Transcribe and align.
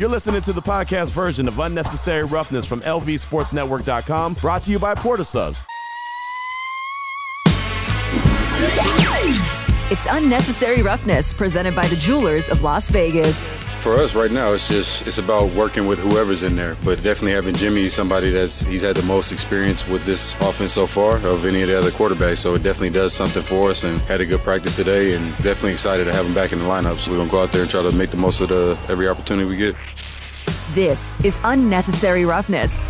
You're 0.00 0.08
listening 0.08 0.40
to 0.40 0.54
the 0.54 0.62
podcast 0.62 1.10
version 1.10 1.46
of 1.46 1.58
Unnecessary 1.58 2.24
Roughness 2.24 2.64
from 2.64 2.80
LVSportsNetwork.com, 2.80 4.32
brought 4.32 4.62
to 4.62 4.70
you 4.70 4.78
by 4.78 4.94
Port 4.94 5.20
of 5.20 5.26
Subs. 5.26 5.62
It's 9.90 10.06
Unnecessary 10.08 10.82
Roughness, 10.82 11.34
presented 11.34 11.74
by 11.74 11.84
the 11.88 11.96
Jewelers 11.96 12.48
of 12.48 12.62
Las 12.62 12.90
Vegas. 12.90 13.56
For 13.82 13.96
us 13.96 14.14
right 14.14 14.30
now, 14.30 14.52
it's 14.52 14.68
just 14.68 15.04
it's 15.04 15.18
about 15.18 15.50
working 15.50 15.84
with 15.84 15.98
whoever's 15.98 16.44
in 16.44 16.54
there. 16.54 16.76
But 16.84 17.02
definitely 17.02 17.32
having 17.32 17.56
Jimmy, 17.56 17.88
somebody 17.88 18.30
that's 18.30 18.62
he's 18.62 18.82
had 18.82 18.94
the 18.94 19.02
most 19.02 19.32
experience 19.32 19.84
with 19.88 20.04
this 20.04 20.34
offense 20.34 20.74
so 20.74 20.86
far 20.86 21.16
of 21.16 21.44
any 21.44 21.62
of 21.62 21.68
the 21.68 21.76
other 21.76 21.90
quarterbacks. 21.90 22.38
So 22.38 22.54
it 22.54 22.62
definitely 22.62 22.90
does 22.90 23.12
something 23.12 23.42
for 23.42 23.70
us. 23.70 23.82
And 23.82 24.00
had 24.02 24.20
a 24.20 24.26
good 24.26 24.42
practice 24.42 24.76
today, 24.76 25.16
and 25.16 25.32
definitely 25.38 25.72
excited 25.72 26.04
to 26.04 26.12
have 26.12 26.24
him 26.24 26.34
back 26.34 26.52
in 26.52 26.60
the 26.60 26.66
lineup. 26.66 27.00
So 27.00 27.10
we're 27.10 27.16
gonna 27.16 27.28
go 27.28 27.42
out 27.42 27.50
there 27.50 27.62
and 27.62 27.70
try 27.70 27.82
to 27.82 27.90
make 27.90 28.10
the 28.10 28.16
most 28.16 28.40
of 28.40 28.48
the 28.48 28.78
every 28.88 29.08
opportunity 29.08 29.48
we 29.48 29.56
get. 29.56 29.74
This 30.72 31.18
is 31.24 31.40
Unnecessary 31.42 32.24
Roughness. 32.24 32.84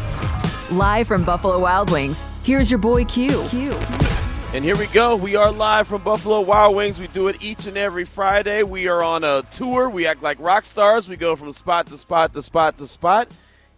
Live 0.70 1.08
from 1.08 1.24
Buffalo 1.24 1.58
Wild 1.60 1.90
Wings, 1.90 2.26
here's 2.44 2.70
your 2.70 2.78
boy 2.78 3.06
Q. 3.06 3.48
Q. 3.48 3.72
And 4.52 4.64
here 4.64 4.76
we 4.76 4.88
go. 4.88 5.14
We 5.14 5.36
are 5.36 5.52
live 5.52 5.86
from 5.86 6.02
Buffalo 6.02 6.40
Wild 6.40 6.74
Wings. 6.74 6.98
We 6.98 7.06
do 7.06 7.28
it 7.28 7.40
each 7.40 7.68
and 7.68 7.76
every 7.76 8.04
Friday. 8.04 8.64
We 8.64 8.88
are 8.88 9.00
on 9.00 9.22
a 9.22 9.42
tour. 9.42 9.88
We 9.88 10.08
act 10.08 10.24
like 10.24 10.40
rock 10.40 10.64
stars. 10.64 11.08
We 11.08 11.16
go 11.16 11.36
from 11.36 11.52
spot 11.52 11.86
to 11.86 11.96
spot 11.96 12.34
to 12.34 12.42
spot 12.42 12.76
to 12.78 12.86
spot 12.88 13.28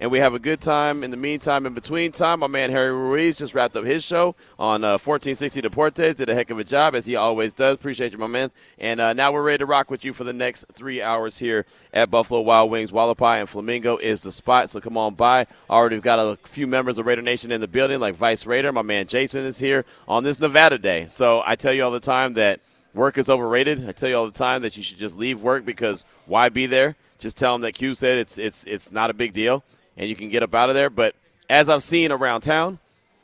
and 0.03 0.11
we 0.11 0.19
have 0.19 0.35
a 0.35 0.41
good 0.41 0.61
time. 0.61 1.05
In 1.05 1.13
the 1.13 1.17
meantime, 1.17 1.65
in 1.65 1.75
between 1.75 2.11
time, 2.11 2.41
my 2.41 2.49
man 2.49 2.73
Harry 2.73 2.93
Ruiz 2.93 3.39
just 3.39 3.55
wrapped 3.55 3.77
up 3.77 3.85
his 3.85 4.03
show 4.03 4.35
on 4.59 4.83
uh, 4.83 4.99
1460 4.99 5.63
Deportes. 5.63 6.17
Did 6.17 6.29
a 6.29 6.35
heck 6.35 6.51
of 6.51 6.59
a 6.59 6.65
job, 6.65 6.97
as 6.97 7.07
he 7.07 7.15
always 7.15 7.53
does. 7.53 7.77
Appreciate 7.77 8.11
you, 8.11 8.19
my 8.19 8.27
man. 8.27 8.51
And 8.79 9.01
uh, 9.01 9.13
now 9.13 9.31
we're 9.31 9.45
ready 9.45 9.59
to 9.59 9.67
rock 9.67 9.93
with 9.93 10.05
you 10.05 10.13
for 10.13 10.25
the 10.25 10.33
next 10.33 10.65
three 10.73 11.01
hours 11.01 11.39
here 11.39 11.67
at 11.95 12.11
Buffalo 12.11 12.41
Wild 12.41 12.73
Wings. 12.73 12.91
Hualapai 12.91 13.39
and 13.39 13.49
Flamingo 13.49 13.97
is 13.97 14.25
the 14.25 14.33
spot, 14.33 14.71
so 14.71 14.81
come 14.81 14.97
on 14.97 15.15
by. 15.15 15.47
Already 15.71 16.01
got 16.01 16.19
a 16.19 16.37
few 16.49 16.67
members 16.67 16.99
of 16.99 17.07
Raider 17.07 17.23
Nation 17.23 17.53
in 17.53 17.61
the 17.61 17.69
building, 17.69 18.01
like 18.01 18.17
Vice 18.17 18.45
Raider. 18.45 18.73
My 18.73 18.83
man 18.83 19.07
Jason 19.07 19.45
is 19.45 19.61
here 19.61 19.85
on 20.09 20.25
this 20.25 20.41
Nevada 20.41 20.79
day. 20.79 21.07
So 21.07 21.45
I 21.47 21.55
tell 21.55 21.73
you 21.73 21.85
all 21.85 21.93
the 21.93 22.01
time 22.01 22.35
that 22.35 22.59
work 22.93 23.19
is 23.19 23.31
overrated. 23.31 23.89
I 23.89 23.93
tell 23.93 24.09
you 24.09 24.17
all 24.17 24.27
the 24.27 24.33
time 24.33 24.63
that 24.63 24.77
you 24.77 24.83
should 24.83 24.99
just 24.99 25.17
leave 25.17 25.41
work 25.41 25.65
because 25.65 26.05
why 26.27 26.49
be 26.49 26.67
there? 26.67 26.97
Just 27.21 27.37
tell 27.37 27.55
them 27.55 27.63
that 27.63 27.75
Q 27.75 27.95
said 27.95 28.19
it's 28.19 28.37
it's 28.37 28.65
it's 28.65 28.91
not 28.91 29.09
a 29.09 29.15
big 29.15 29.33
deal 29.33 29.63
and 29.97 30.09
you 30.09 30.17
can 30.17 30.29
get 30.29 30.43
up 30.43 30.55
out 30.55 30.69
of 30.69 30.75
there. 30.75 30.91
But 30.91 31.15
as 31.49 31.69
I've 31.69 31.83
seen 31.83 32.13
around 32.13 32.41
town, 32.41 32.79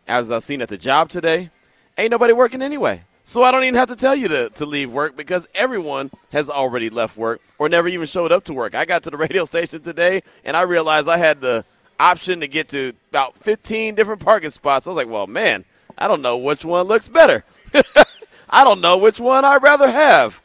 as 0.07 0.31
I've 0.31 0.43
seen 0.43 0.63
at 0.63 0.69
the 0.69 0.79
job 0.79 1.11
today, 1.11 1.51
ain't 1.97 2.11
nobody 2.11 2.33
working 2.33 2.63
anyway. 2.63 3.05
So 3.23 3.45
I 3.45 3.51
don't 3.51 3.65
even 3.65 3.75
have 3.75 3.89
to 3.89 3.97
tell 3.97 4.15
you 4.15 4.29
to, 4.29 4.49
to 4.51 4.65
leave 4.65 4.91
work 4.91 5.15
because 5.15 5.47
everyone 5.55 6.11
has 6.33 6.49
already 6.49 6.89
left 6.89 7.17
work 7.19 7.43
or 7.59 7.69
never 7.69 7.87
even 7.87 8.07
showed 8.07 8.33
up 8.33 8.45
to 8.45 8.55
work. 8.55 8.75
I 8.75 8.87
got 8.87 9.03
to 9.03 9.11
the 9.11 9.17
radio 9.19 9.45
station 9.45 9.83
today 9.83 10.23
and 10.45 10.57
I 10.57 10.63
realized 10.63 11.09
I 11.09 11.19
had 11.19 11.43
the 11.43 11.65
option 12.01 12.41
to 12.41 12.49
get 12.49 12.71
to 12.71 12.95
about 13.11 13.37
15 13.37 13.95
different 13.95 14.25
parking 14.25 14.51
spots. 14.51 14.87
I 14.87 14.91
was 14.91 14.97
like, 14.97 15.09
well, 15.09 15.27
man, 15.27 15.65
I 15.99 16.09
don't 16.09 16.23
know 16.23 16.39
which 16.39 16.65
one 16.65 16.87
looks 16.87 17.09
better. 17.09 17.45
I 18.51 18.65
don't 18.65 18.81
know 18.81 18.97
which 18.97 19.21
one 19.21 19.45
I'd 19.45 19.63
rather 19.63 19.91
have. 19.91 20.43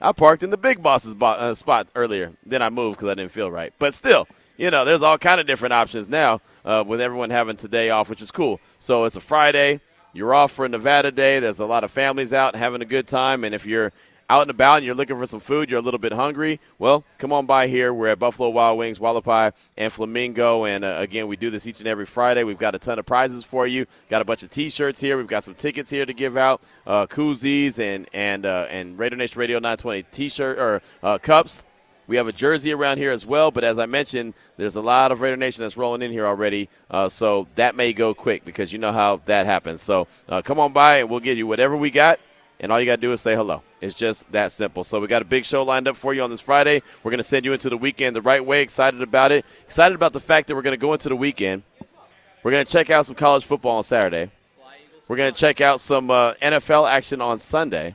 I 0.00 0.12
parked 0.12 0.42
in 0.42 0.50
the 0.50 0.56
big 0.56 0.82
boss's 0.82 1.14
uh, 1.20 1.52
spot 1.54 1.88
earlier. 1.94 2.32
Then 2.46 2.62
I 2.62 2.70
moved 2.70 2.98
because 2.98 3.10
I 3.10 3.14
didn't 3.14 3.32
feel 3.32 3.50
right. 3.50 3.72
But 3.78 3.92
still, 3.92 4.28
you 4.60 4.70
know, 4.70 4.84
there's 4.84 5.00
all 5.00 5.16
kind 5.16 5.40
of 5.40 5.46
different 5.46 5.72
options 5.72 6.06
now 6.06 6.42
uh, 6.66 6.84
with 6.86 7.00
everyone 7.00 7.30
having 7.30 7.56
today 7.56 7.88
off, 7.88 8.10
which 8.10 8.20
is 8.20 8.30
cool. 8.30 8.60
So 8.78 9.04
it's 9.04 9.16
a 9.16 9.20
Friday. 9.20 9.80
You're 10.12 10.34
off 10.34 10.52
for 10.52 10.68
Nevada 10.68 11.10
Day. 11.10 11.40
There's 11.40 11.60
a 11.60 11.66
lot 11.66 11.82
of 11.82 11.90
families 11.90 12.34
out 12.34 12.54
having 12.54 12.82
a 12.82 12.84
good 12.84 13.06
time. 13.06 13.42
And 13.44 13.54
if 13.54 13.64
you're 13.64 13.90
out 14.28 14.42
and 14.42 14.50
about 14.50 14.76
and 14.76 14.84
you're 14.84 14.94
looking 14.94 15.16
for 15.16 15.26
some 15.26 15.40
food, 15.40 15.70
you're 15.70 15.78
a 15.78 15.82
little 15.82 15.98
bit 15.98 16.12
hungry, 16.12 16.60
well, 16.78 17.04
come 17.16 17.32
on 17.32 17.46
by 17.46 17.68
here. 17.68 17.94
We're 17.94 18.08
at 18.08 18.18
Buffalo 18.18 18.50
Wild 18.50 18.76
Wings, 18.78 18.98
Hualapai, 18.98 19.54
and 19.78 19.90
Flamingo. 19.90 20.64
And 20.64 20.84
uh, 20.84 20.96
again, 20.98 21.26
we 21.26 21.36
do 21.36 21.48
this 21.48 21.66
each 21.66 21.78
and 21.78 21.88
every 21.88 22.04
Friday. 22.04 22.44
We've 22.44 22.58
got 22.58 22.74
a 22.74 22.78
ton 22.78 22.98
of 22.98 23.06
prizes 23.06 23.46
for 23.46 23.66
you. 23.66 23.86
Got 24.10 24.20
a 24.20 24.26
bunch 24.26 24.42
of 24.42 24.50
T-shirts 24.50 25.00
here. 25.00 25.16
We've 25.16 25.26
got 25.26 25.42
some 25.42 25.54
tickets 25.54 25.88
here 25.88 26.04
to 26.04 26.12
give 26.12 26.36
out, 26.36 26.60
uh, 26.86 27.06
koozies 27.06 27.78
and 27.78 28.06
and 28.12 28.44
uh, 28.44 28.66
and 28.68 28.98
Raider 28.98 29.16
Nation 29.16 29.40
Radio 29.40 29.58
920 29.58 30.02
T-shirt 30.12 30.58
or 30.58 30.82
uh, 31.02 31.16
cups. 31.16 31.64
We 32.10 32.16
have 32.16 32.26
a 32.26 32.32
jersey 32.32 32.72
around 32.72 32.98
here 32.98 33.12
as 33.12 33.24
well, 33.24 33.52
but 33.52 33.62
as 33.62 33.78
I 33.78 33.86
mentioned, 33.86 34.34
there's 34.56 34.74
a 34.74 34.80
lot 34.80 35.12
of 35.12 35.20
Raider 35.20 35.36
Nation 35.36 35.62
that's 35.62 35.76
rolling 35.76 36.02
in 36.02 36.10
here 36.10 36.26
already, 36.26 36.68
uh, 36.90 37.08
so 37.08 37.46
that 37.54 37.76
may 37.76 37.92
go 37.92 38.14
quick 38.14 38.44
because 38.44 38.72
you 38.72 38.80
know 38.80 38.90
how 38.90 39.20
that 39.26 39.46
happens. 39.46 39.80
So 39.80 40.08
uh, 40.28 40.42
come 40.42 40.58
on 40.58 40.72
by 40.72 40.96
and 40.96 41.08
we'll 41.08 41.20
give 41.20 41.38
you 41.38 41.46
whatever 41.46 41.76
we 41.76 41.88
got, 41.88 42.18
and 42.58 42.72
all 42.72 42.80
you 42.80 42.86
got 42.86 42.96
to 42.96 43.00
do 43.00 43.12
is 43.12 43.20
say 43.20 43.36
hello. 43.36 43.62
It's 43.80 43.94
just 43.94 44.28
that 44.32 44.50
simple. 44.50 44.82
So 44.82 44.98
we 44.98 45.06
got 45.06 45.22
a 45.22 45.24
big 45.24 45.44
show 45.44 45.62
lined 45.62 45.86
up 45.86 45.94
for 45.94 46.12
you 46.12 46.24
on 46.24 46.30
this 46.30 46.40
Friday. 46.40 46.82
We're 47.04 47.12
going 47.12 47.18
to 47.18 47.22
send 47.22 47.44
you 47.44 47.52
into 47.52 47.70
the 47.70 47.76
weekend 47.76 48.16
the 48.16 48.22
right 48.22 48.44
way. 48.44 48.60
Excited 48.60 49.02
about 49.02 49.30
it. 49.30 49.46
Excited 49.62 49.94
about 49.94 50.12
the 50.12 50.18
fact 50.18 50.48
that 50.48 50.56
we're 50.56 50.62
going 50.62 50.76
to 50.76 50.84
go 50.84 50.92
into 50.92 51.10
the 51.10 51.14
weekend. 51.14 51.62
We're 52.42 52.50
going 52.50 52.64
to 52.64 52.72
check 52.72 52.90
out 52.90 53.06
some 53.06 53.14
college 53.14 53.44
football 53.44 53.76
on 53.76 53.84
Saturday. 53.84 54.32
We're 55.06 55.16
going 55.16 55.32
to 55.32 55.38
check 55.38 55.60
out 55.60 55.78
some 55.78 56.10
uh, 56.10 56.34
NFL 56.42 56.90
action 56.90 57.20
on 57.20 57.38
Sunday. 57.38 57.94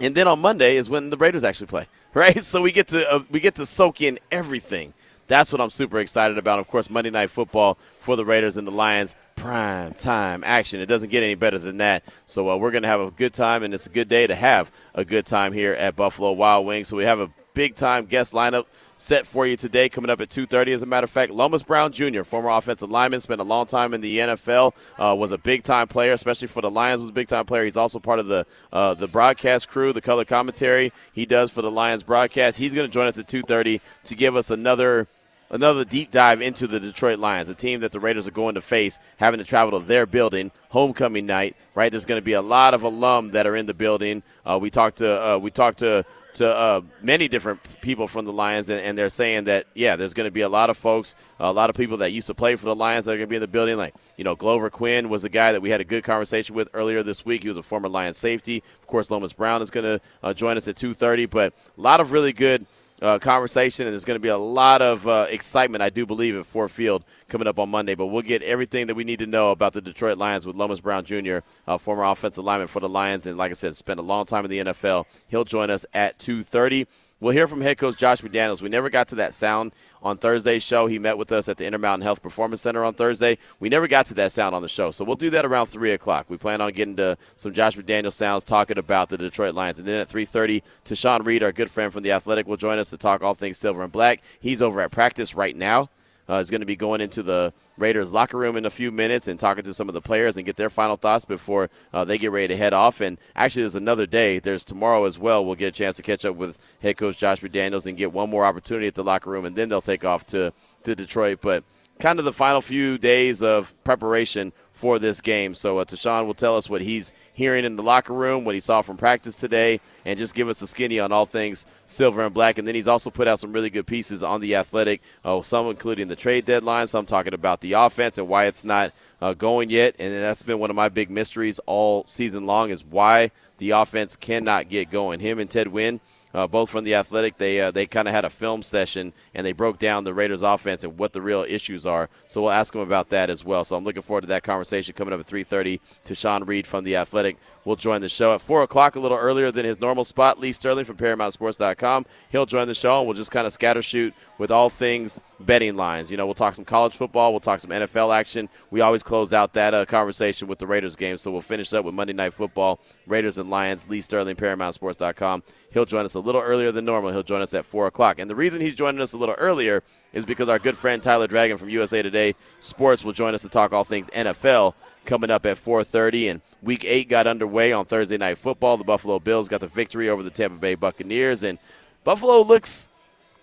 And 0.00 0.14
then 0.14 0.26
on 0.26 0.40
Monday 0.40 0.76
is 0.76 0.90
when 0.90 1.10
the 1.10 1.16
Raiders 1.16 1.44
actually 1.44 1.68
play. 1.68 1.86
right? 2.14 2.42
So 2.42 2.62
we 2.62 2.72
get 2.72 2.88
to 2.88 3.10
uh, 3.10 3.20
we 3.30 3.40
get 3.40 3.56
to 3.56 3.66
soak 3.66 4.00
in 4.00 4.18
everything. 4.30 4.94
That's 5.26 5.52
what 5.52 5.60
I'm 5.60 5.70
super 5.70 5.98
excited 5.98 6.38
about. 6.38 6.58
Of 6.58 6.68
course, 6.68 6.90
Monday 6.90 7.10
Night 7.10 7.30
Football 7.30 7.78
for 7.98 8.14
the 8.14 8.24
Raiders 8.24 8.56
and 8.56 8.66
the 8.66 8.72
Lions, 8.72 9.16
prime 9.36 9.94
time 9.94 10.44
action. 10.44 10.80
It 10.80 10.86
doesn't 10.86 11.08
get 11.10 11.22
any 11.22 11.34
better 11.34 11.58
than 11.58 11.78
that. 11.78 12.04
So 12.26 12.50
uh, 12.50 12.56
we're 12.56 12.70
going 12.70 12.82
to 12.82 12.88
have 12.88 13.00
a 13.00 13.10
good 13.10 13.32
time, 13.32 13.62
and 13.62 13.74
it's 13.74 13.86
a 13.86 13.90
good 13.90 14.08
day 14.08 14.26
to 14.26 14.34
have 14.34 14.70
a 14.94 15.04
good 15.04 15.26
time 15.26 15.52
here 15.52 15.72
at 15.72 15.96
Buffalo 15.96 16.32
Wild 16.32 16.66
Wings. 16.66 16.88
So 16.88 16.96
we 16.96 17.04
have 17.04 17.20
a 17.20 17.30
big 17.54 17.74
time 17.74 18.04
guest 18.04 18.34
lineup 18.34 18.66
set 18.96 19.26
for 19.26 19.46
you 19.46 19.56
today, 19.56 19.88
coming 19.88 20.10
up 20.10 20.20
at 20.20 20.28
2.30. 20.28 20.74
As 20.74 20.82
a 20.82 20.86
matter 20.86 21.04
of 21.04 21.10
fact, 21.10 21.32
Lomas 21.32 21.62
Brown 21.62 21.92
Jr., 21.92 22.22
former 22.22 22.50
offensive 22.50 22.90
lineman, 22.90 23.20
spent 23.20 23.40
a 23.40 23.44
long 23.44 23.66
time 23.66 23.94
in 23.94 24.00
the 24.00 24.18
NFL, 24.18 24.72
uh, 24.98 25.14
was 25.14 25.32
a 25.32 25.38
big-time 25.38 25.88
player, 25.88 26.12
especially 26.12 26.48
for 26.48 26.60
the 26.60 26.70
Lions, 26.70 27.00
was 27.00 27.10
a 27.10 27.12
big-time 27.12 27.46
player. 27.46 27.64
He's 27.64 27.76
also 27.76 27.98
part 27.98 28.18
of 28.18 28.26
the 28.26 28.46
uh, 28.72 28.94
the 28.94 29.08
broadcast 29.08 29.68
crew, 29.68 29.92
the 29.92 30.00
color 30.00 30.24
commentary 30.24 30.92
he 31.12 31.26
does 31.26 31.50
for 31.50 31.62
the 31.62 31.70
Lions 31.70 32.02
broadcast. 32.02 32.58
He's 32.58 32.74
going 32.74 32.88
to 32.88 32.92
join 32.92 33.06
us 33.06 33.18
at 33.18 33.26
2.30 33.26 33.80
to 34.04 34.14
give 34.14 34.36
us 34.36 34.50
another– 34.50 35.08
another 35.54 35.84
deep 35.84 36.10
dive 36.10 36.42
into 36.42 36.66
the 36.66 36.80
Detroit 36.80 37.18
Lions, 37.18 37.48
a 37.48 37.54
team 37.54 37.80
that 37.80 37.92
the 37.92 38.00
Raiders 38.00 38.26
are 38.26 38.32
going 38.32 38.56
to 38.56 38.60
face, 38.60 38.98
having 39.18 39.38
to 39.38 39.44
travel 39.44 39.78
to 39.78 39.86
their 39.86 40.04
building, 40.04 40.50
homecoming 40.70 41.26
night. 41.26 41.56
Right, 41.74 41.90
there's 41.90 42.06
going 42.06 42.20
to 42.20 42.24
be 42.24 42.34
a 42.34 42.42
lot 42.42 42.74
of 42.74 42.82
alum 42.82 43.32
that 43.32 43.46
are 43.46 43.56
in 43.56 43.66
the 43.66 43.74
building. 43.74 44.22
Uh, 44.44 44.58
we 44.60 44.70
talked 44.70 44.98
to 44.98 45.34
uh, 45.34 45.38
we 45.38 45.50
talked 45.50 45.78
to 45.78 46.04
to 46.34 46.54
uh, 46.54 46.80
many 47.02 47.28
different 47.28 47.60
people 47.80 48.06
from 48.08 48.24
the 48.24 48.32
Lions, 48.32 48.68
and, 48.68 48.80
and, 48.80 48.98
they're 48.98 49.08
saying 49.08 49.44
that 49.44 49.66
yeah, 49.74 49.96
there's 49.96 50.14
going 50.14 50.26
to 50.26 50.32
be 50.32 50.40
a 50.42 50.48
lot 50.48 50.70
of 50.70 50.76
folks, 50.76 51.16
a 51.38 51.52
lot 51.52 51.70
of 51.70 51.76
people 51.76 51.98
that 51.98 52.12
used 52.12 52.26
to 52.26 52.34
play 52.34 52.56
for 52.56 52.66
the 52.66 52.74
Lions 52.74 53.06
that 53.06 53.12
are 53.12 53.16
going 53.16 53.26
to 53.26 53.30
be 53.30 53.36
in 53.36 53.42
the 53.42 53.48
building. 53.48 53.76
Like 53.76 53.94
you 54.16 54.24
know, 54.24 54.34
Glover 54.34 54.70
Quin 54.70 55.08
was 55.08 55.24
a 55.24 55.28
guy 55.28 55.52
that 55.52 55.62
we 55.62 55.70
had 55.70 55.80
a 55.80 55.84
good 55.84 56.04
conversation 56.04 56.54
with 56.54 56.68
earlier 56.74 57.02
this 57.02 57.24
week. 57.24 57.42
He 57.42 57.48
was 57.48 57.56
a 57.56 57.62
former 57.62 57.88
Lions 57.88 58.16
safety. 58.16 58.62
Of 58.80 58.86
course, 58.86 59.10
Lomas 59.10 59.32
Brown 59.32 59.62
is 59.62 59.70
going 59.70 59.84
to 59.84 60.00
uh, 60.22 60.34
join 60.34 60.56
us 60.56 60.68
at 60.68 60.76
2:30. 60.76 61.30
But 61.30 61.52
a 61.76 61.80
lot 61.80 62.00
of 62.00 62.12
really 62.12 62.32
good 62.32 62.66
uh, 63.02 63.18
conversation, 63.18 63.86
and 63.86 63.92
there's 63.92 64.04
going 64.04 64.16
to 64.16 64.22
be 64.22 64.28
a 64.28 64.38
lot 64.38 64.82
of 64.82 65.06
uh, 65.06 65.26
excitement, 65.28 65.82
I 65.82 65.90
do 65.90 66.06
believe, 66.06 66.36
at 66.36 66.46
Ford 66.46 66.70
Field 66.70 67.04
coming 67.28 67.46
up 67.46 67.58
on 67.58 67.68
Monday. 67.68 67.94
But 67.94 68.06
we'll 68.06 68.22
get 68.22 68.42
everything 68.42 68.86
that 68.86 68.94
we 68.94 69.04
need 69.04 69.18
to 69.18 69.26
know 69.26 69.50
about 69.50 69.72
the 69.72 69.80
Detroit 69.80 70.18
Lions 70.18 70.46
with 70.46 70.56
Lomas 70.56 70.80
Brown 70.80 71.04
Jr., 71.04 71.38
uh, 71.66 71.78
former 71.78 72.04
offensive 72.04 72.44
lineman 72.44 72.68
for 72.68 72.80
the 72.80 72.88
Lions, 72.88 73.26
and 73.26 73.36
like 73.36 73.50
I 73.50 73.54
said, 73.54 73.76
spent 73.76 74.00
a 74.00 74.02
long 74.02 74.26
time 74.26 74.44
in 74.44 74.50
the 74.50 74.58
NFL. 74.58 75.06
He'll 75.28 75.44
join 75.44 75.70
us 75.70 75.84
at 75.92 76.18
2:30. 76.18 76.86
We'll 77.20 77.32
hear 77.32 77.46
from 77.46 77.60
head 77.60 77.78
coach 77.78 77.96
Josh 77.96 78.20
McDaniels. 78.22 78.60
We 78.60 78.68
never 78.68 78.90
got 78.90 79.08
to 79.08 79.14
that 79.14 79.32
sound 79.32 79.72
on 80.02 80.18
Thursday's 80.18 80.62
show. 80.62 80.86
He 80.86 80.98
met 80.98 81.16
with 81.16 81.32
us 81.32 81.48
at 81.48 81.56
the 81.56 81.64
Intermountain 81.64 82.02
Health 82.02 82.22
Performance 82.22 82.60
Center 82.60 82.84
on 82.84 82.92
Thursday. 82.94 83.38
We 83.60 83.68
never 83.68 83.86
got 83.86 84.06
to 84.06 84.14
that 84.14 84.32
sound 84.32 84.54
on 84.54 84.62
the 84.62 84.68
show, 84.68 84.90
so 84.90 85.04
we'll 85.04 85.16
do 85.16 85.30
that 85.30 85.46
around 85.46 85.66
three 85.66 85.92
o'clock. 85.92 86.26
We 86.28 86.36
plan 86.36 86.60
on 86.60 86.72
getting 86.72 86.96
to 86.96 87.16
some 87.36 87.54
Josh 87.54 87.76
McDaniels 87.76 88.12
sounds 88.12 88.44
talking 88.44 88.78
about 88.78 89.08
the 89.08 89.16
Detroit 89.16 89.54
Lions, 89.54 89.78
and 89.78 89.88
then 89.88 90.00
at 90.00 90.08
three 90.08 90.24
thirty, 90.24 90.62
Tashan 90.84 91.24
Reed, 91.24 91.42
our 91.42 91.52
good 91.52 91.70
friend 91.70 91.92
from 91.92 92.02
the 92.02 92.12
Athletic, 92.12 92.46
will 92.46 92.56
join 92.56 92.78
us 92.78 92.90
to 92.90 92.98
talk 92.98 93.22
all 93.22 93.34
things 93.34 93.58
silver 93.58 93.82
and 93.82 93.92
black. 93.92 94.20
He's 94.40 94.60
over 94.60 94.80
at 94.80 94.90
practice 94.90 95.34
right 95.34 95.56
now 95.56 95.88
uh, 96.28 96.34
is 96.34 96.50
going 96.50 96.60
to 96.60 96.66
be 96.66 96.76
going 96.76 97.00
into 97.00 97.22
the 97.22 97.52
Raiders 97.76 98.12
locker 98.12 98.38
room 98.38 98.56
in 98.56 98.64
a 98.64 98.70
few 98.70 98.92
minutes 98.92 99.26
and 99.28 99.38
talking 99.38 99.64
to 99.64 99.74
some 99.74 99.88
of 99.88 99.94
the 99.94 100.00
players 100.00 100.36
and 100.36 100.46
get 100.46 100.56
their 100.56 100.70
final 100.70 100.96
thoughts 100.96 101.24
before 101.24 101.70
uh, 101.92 102.04
they 102.04 102.18
get 102.18 102.30
ready 102.30 102.48
to 102.48 102.56
head 102.56 102.72
off. 102.72 103.00
And 103.00 103.18
actually, 103.34 103.62
there's 103.62 103.74
another 103.74 104.06
day. 104.06 104.38
There's 104.38 104.64
tomorrow 104.64 105.04
as 105.04 105.18
well. 105.18 105.44
We'll 105.44 105.56
get 105.56 105.68
a 105.68 105.78
chance 105.78 105.96
to 105.96 106.02
catch 106.02 106.24
up 106.24 106.36
with 106.36 106.58
head 106.80 106.96
coach 106.96 107.18
Josh 107.18 107.40
McDaniels 107.40 107.86
and 107.86 107.96
get 107.96 108.12
one 108.12 108.30
more 108.30 108.44
opportunity 108.44 108.86
at 108.86 108.94
the 108.94 109.04
locker 109.04 109.30
room, 109.30 109.44
and 109.44 109.56
then 109.56 109.68
they'll 109.68 109.80
take 109.80 110.04
off 110.04 110.24
to 110.26 110.52
to 110.84 110.94
Detroit. 110.94 111.38
But 111.40 111.64
kind 111.98 112.18
of 112.18 112.24
the 112.24 112.32
final 112.32 112.60
few 112.60 112.98
days 112.98 113.42
of 113.42 113.74
preparation 113.84 114.52
for 114.72 114.98
this 114.98 115.20
game. 115.20 115.54
So 115.54 115.78
uh, 115.78 115.84
Tashan 115.84 116.26
will 116.26 116.34
tell 116.34 116.56
us 116.56 116.68
what 116.68 116.82
he's 116.82 117.12
hearing 117.32 117.64
in 117.64 117.76
the 117.76 117.82
locker 117.82 118.12
room, 118.12 118.44
what 118.44 118.54
he 118.54 118.60
saw 118.60 118.82
from 118.82 118.96
practice 118.96 119.36
today, 119.36 119.80
and 120.04 120.18
just 120.18 120.34
give 120.34 120.48
us 120.48 120.60
a 120.62 120.66
skinny 120.66 120.98
on 120.98 121.12
all 121.12 121.26
things 121.26 121.64
silver 121.86 122.24
and 122.24 122.34
black. 122.34 122.58
And 122.58 122.66
then 122.66 122.74
he's 122.74 122.88
also 122.88 123.10
put 123.10 123.28
out 123.28 123.38
some 123.38 123.52
really 123.52 123.70
good 123.70 123.86
pieces 123.86 124.24
on 124.24 124.40
the 124.40 124.56
athletic, 124.56 125.00
uh, 125.24 125.40
some 125.42 125.68
including 125.68 126.08
the 126.08 126.16
trade 126.16 126.44
deadline, 126.44 126.88
some 126.88 127.06
talking 127.06 127.34
about 127.34 127.60
the 127.60 127.74
offense 127.74 128.18
and 128.18 128.28
why 128.28 128.46
it's 128.46 128.64
not 128.64 128.92
uh, 129.22 129.32
going 129.32 129.70
yet. 129.70 129.94
And 130.00 130.12
that's 130.12 130.42
been 130.42 130.58
one 130.58 130.70
of 130.70 130.76
my 130.76 130.88
big 130.88 131.10
mysteries 131.10 131.60
all 131.66 132.04
season 132.06 132.44
long 132.44 132.70
is 132.70 132.84
why 132.84 133.30
the 133.58 133.70
offense 133.70 134.16
cannot 134.16 134.68
get 134.68 134.90
going. 134.90 135.20
Him 135.20 135.38
and 135.38 135.48
Ted 135.48 135.68
Nguyen– 135.68 136.00
uh, 136.34 136.46
both 136.46 136.68
from 136.68 136.84
the 136.84 136.94
Athletic. 136.94 137.38
They 137.38 137.60
uh, 137.60 137.70
they 137.70 137.86
kind 137.86 138.08
of 138.08 138.14
had 138.14 138.24
a 138.24 138.30
film 138.30 138.62
session 138.62 139.12
and 139.34 139.46
they 139.46 139.52
broke 139.52 139.78
down 139.78 140.04
the 140.04 140.12
Raiders' 140.12 140.42
offense 140.42 140.84
and 140.84 140.98
what 140.98 141.12
the 141.12 141.22
real 141.22 141.44
issues 141.48 141.86
are. 141.86 142.10
So 142.26 142.42
we'll 142.42 142.50
ask 142.50 142.72
them 142.72 142.82
about 142.82 143.10
that 143.10 143.30
as 143.30 143.44
well. 143.44 143.64
So 143.64 143.76
I'm 143.76 143.84
looking 143.84 144.02
forward 144.02 144.22
to 144.22 144.26
that 144.28 144.42
conversation 144.42 144.94
coming 144.94 145.14
up 145.14 145.20
at 145.20 145.26
3:30. 145.26 145.80
Tashan 146.04 146.46
Reed 146.46 146.66
from 146.66 146.84
the 146.84 146.96
Athletic 146.96 147.36
will 147.64 147.76
join 147.76 148.00
the 148.00 148.08
show 148.08 148.34
at 148.34 148.40
four 148.40 148.62
o'clock, 148.62 148.96
a 148.96 149.00
little 149.00 149.16
earlier 149.16 149.50
than 149.50 149.64
his 149.64 149.80
normal 149.80 150.04
spot. 150.04 150.38
Lee 150.38 150.52
Sterling 150.52 150.84
from 150.84 150.96
ParamountSports.com. 150.96 152.06
He'll 152.30 152.46
join 152.46 152.68
the 152.68 152.74
show 152.74 152.98
and 152.98 153.06
we'll 153.06 153.16
just 153.16 153.30
kind 153.30 153.46
of 153.46 153.52
scatter 153.52 153.82
shoot 153.82 154.14
with 154.38 154.50
all 154.50 154.68
things 154.68 155.20
betting 155.40 155.76
lines. 155.76 156.10
You 156.10 156.16
know, 156.16 156.26
we'll 156.26 156.34
talk 156.34 156.54
some 156.54 156.64
college 156.64 156.96
football, 156.96 157.32
we'll 157.32 157.40
talk 157.40 157.60
some 157.60 157.70
NFL 157.70 158.14
action. 158.14 158.48
We 158.70 158.80
always 158.80 159.02
close 159.02 159.32
out 159.32 159.54
that 159.54 159.74
uh, 159.74 159.84
conversation 159.84 160.48
with 160.48 160.58
the 160.58 160.66
Raiders 160.66 160.96
game, 160.96 161.16
so 161.16 161.30
we'll 161.30 161.40
finish 161.40 161.72
up 161.72 161.84
with 161.84 161.94
Monday 161.94 162.12
Night 162.12 162.32
Football, 162.32 162.80
Raiders 163.06 163.38
and 163.38 163.50
Lions. 163.50 163.88
Lee 163.88 164.00
Sterling, 164.00 164.36
ParamountSports.com. 164.36 165.42
He'll 165.72 165.84
join 165.84 166.04
us 166.04 166.14
a 166.14 166.20
little 166.20 166.40
earlier 166.40 166.72
than 166.72 166.84
normal. 166.84 167.10
He'll 167.10 167.22
join 167.22 167.42
us 167.42 167.54
at 167.54 167.64
four 167.64 167.86
o'clock, 167.86 168.18
and 168.18 168.30
the 168.30 168.36
reason 168.36 168.60
he's 168.60 168.74
joining 168.74 169.00
us 169.00 169.12
a 169.12 169.18
little 169.18 169.34
earlier 169.36 169.82
is 170.14 170.24
because 170.24 170.48
our 170.48 170.58
good 170.58 170.76
friend 170.76 171.02
Tyler 171.02 171.26
Dragon 171.26 171.58
from 171.58 171.68
USA 171.68 172.00
Today 172.00 172.34
Sports 172.60 173.04
will 173.04 173.12
join 173.12 173.34
us 173.34 173.42
to 173.42 173.48
talk 173.48 173.72
all 173.72 173.84
things 173.84 174.08
NFL 174.14 174.74
coming 175.04 175.30
up 175.30 175.44
at 175.44 175.58
4:30. 175.58 176.30
And 176.30 176.40
Week 176.62 176.84
Eight 176.84 177.08
got 177.08 177.26
underway 177.26 177.72
on 177.72 177.84
Thursday 177.84 178.16
Night 178.16 178.38
Football. 178.38 178.78
The 178.78 178.84
Buffalo 178.84 179.18
Bills 179.18 179.48
got 179.48 179.60
the 179.60 179.66
victory 179.66 180.08
over 180.08 180.22
the 180.22 180.30
Tampa 180.30 180.56
Bay 180.56 180.76
Buccaneers, 180.76 181.42
and 181.42 181.58
Buffalo 182.04 182.40
looks 182.42 182.88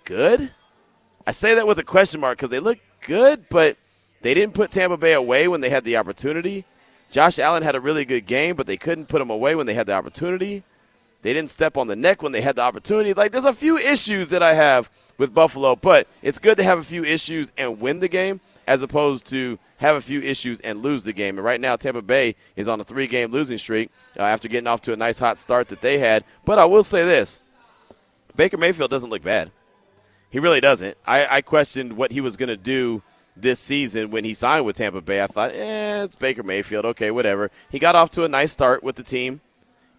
good. 0.05 0.51
I 1.27 1.31
say 1.31 1.53
that 1.55 1.67
with 1.67 1.77
a 1.77 1.83
question 1.83 2.21
mark 2.21 2.37
because 2.37 2.49
they 2.49 2.59
look 2.59 2.79
good, 3.01 3.47
but 3.49 3.77
they 4.21 4.33
didn't 4.33 4.55
put 4.55 4.71
Tampa 4.71 4.97
Bay 4.97 5.13
away 5.13 5.47
when 5.47 5.61
they 5.61 5.69
had 5.69 5.83
the 5.83 5.97
opportunity. 5.97 6.65
Josh 7.11 7.39
Allen 7.39 7.61
had 7.61 7.75
a 7.75 7.81
really 7.81 8.05
good 8.05 8.25
game, 8.25 8.55
but 8.55 8.65
they 8.65 8.77
couldn't 8.77 9.07
put 9.07 9.21
him 9.21 9.29
away 9.29 9.53
when 9.53 9.65
they 9.65 9.73
had 9.73 9.85
the 9.85 9.93
opportunity. 9.93 10.63
They 11.21 11.33
didn't 11.33 11.49
step 11.49 11.77
on 11.77 11.87
the 11.87 11.95
neck 11.95 12.23
when 12.23 12.31
they 12.31 12.41
had 12.41 12.55
the 12.55 12.61
opportunity. 12.63 13.13
Like, 13.13 13.31
there's 13.31 13.45
a 13.45 13.53
few 13.53 13.77
issues 13.77 14.29
that 14.29 14.41
I 14.41 14.53
have 14.53 14.89
with 15.21 15.35
Buffalo, 15.35 15.75
but 15.75 16.07
it's 16.23 16.39
good 16.39 16.57
to 16.57 16.63
have 16.63 16.79
a 16.79 16.83
few 16.83 17.03
issues 17.03 17.51
and 17.55 17.79
win 17.79 17.99
the 17.99 18.07
game 18.07 18.41
as 18.65 18.81
opposed 18.81 19.27
to 19.27 19.59
have 19.77 19.95
a 19.95 20.01
few 20.01 20.19
issues 20.19 20.59
and 20.61 20.81
lose 20.81 21.03
the 21.03 21.13
game. 21.13 21.37
And 21.37 21.45
right 21.45 21.61
now, 21.61 21.75
Tampa 21.75 22.01
Bay 22.01 22.35
is 22.55 22.67
on 22.67 22.81
a 22.81 22.83
three 22.83 23.05
game 23.05 23.29
losing 23.29 23.59
streak 23.59 23.91
uh, 24.17 24.23
after 24.23 24.47
getting 24.47 24.65
off 24.65 24.81
to 24.81 24.93
a 24.93 24.95
nice 24.95 25.19
hot 25.19 25.37
start 25.37 25.67
that 25.67 25.81
they 25.81 25.99
had. 25.99 26.23
But 26.43 26.57
I 26.57 26.65
will 26.65 26.81
say 26.81 27.05
this 27.05 27.39
Baker 28.35 28.57
Mayfield 28.57 28.89
doesn't 28.89 29.11
look 29.11 29.21
bad. 29.21 29.51
He 30.31 30.39
really 30.39 30.59
doesn't. 30.59 30.97
I, 31.05 31.27
I 31.37 31.41
questioned 31.41 31.93
what 31.93 32.11
he 32.11 32.19
was 32.19 32.35
going 32.35 32.49
to 32.49 32.57
do 32.57 33.03
this 33.37 33.59
season 33.59 34.09
when 34.09 34.23
he 34.23 34.33
signed 34.33 34.65
with 34.65 34.77
Tampa 34.77 35.01
Bay. 35.01 35.21
I 35.21 35.27
thought, 35.27 35.51
eh, 35.51 36.03
it's 36.03 36.15
Baker 36.15 36.41
Mayfield. 36.41 36.85
Okay, 36.85 37.11
whatever. 37.11 37.51
He 37.69 37.77
got 37.77 37.95
off 37.95 38.09
to 38.11 38.23
a 38.23 38.27
nice 38.27 38.51
start 38.51 38.81
with 38.81 38.95
the 38.95 39.03
team, 39.03 39.41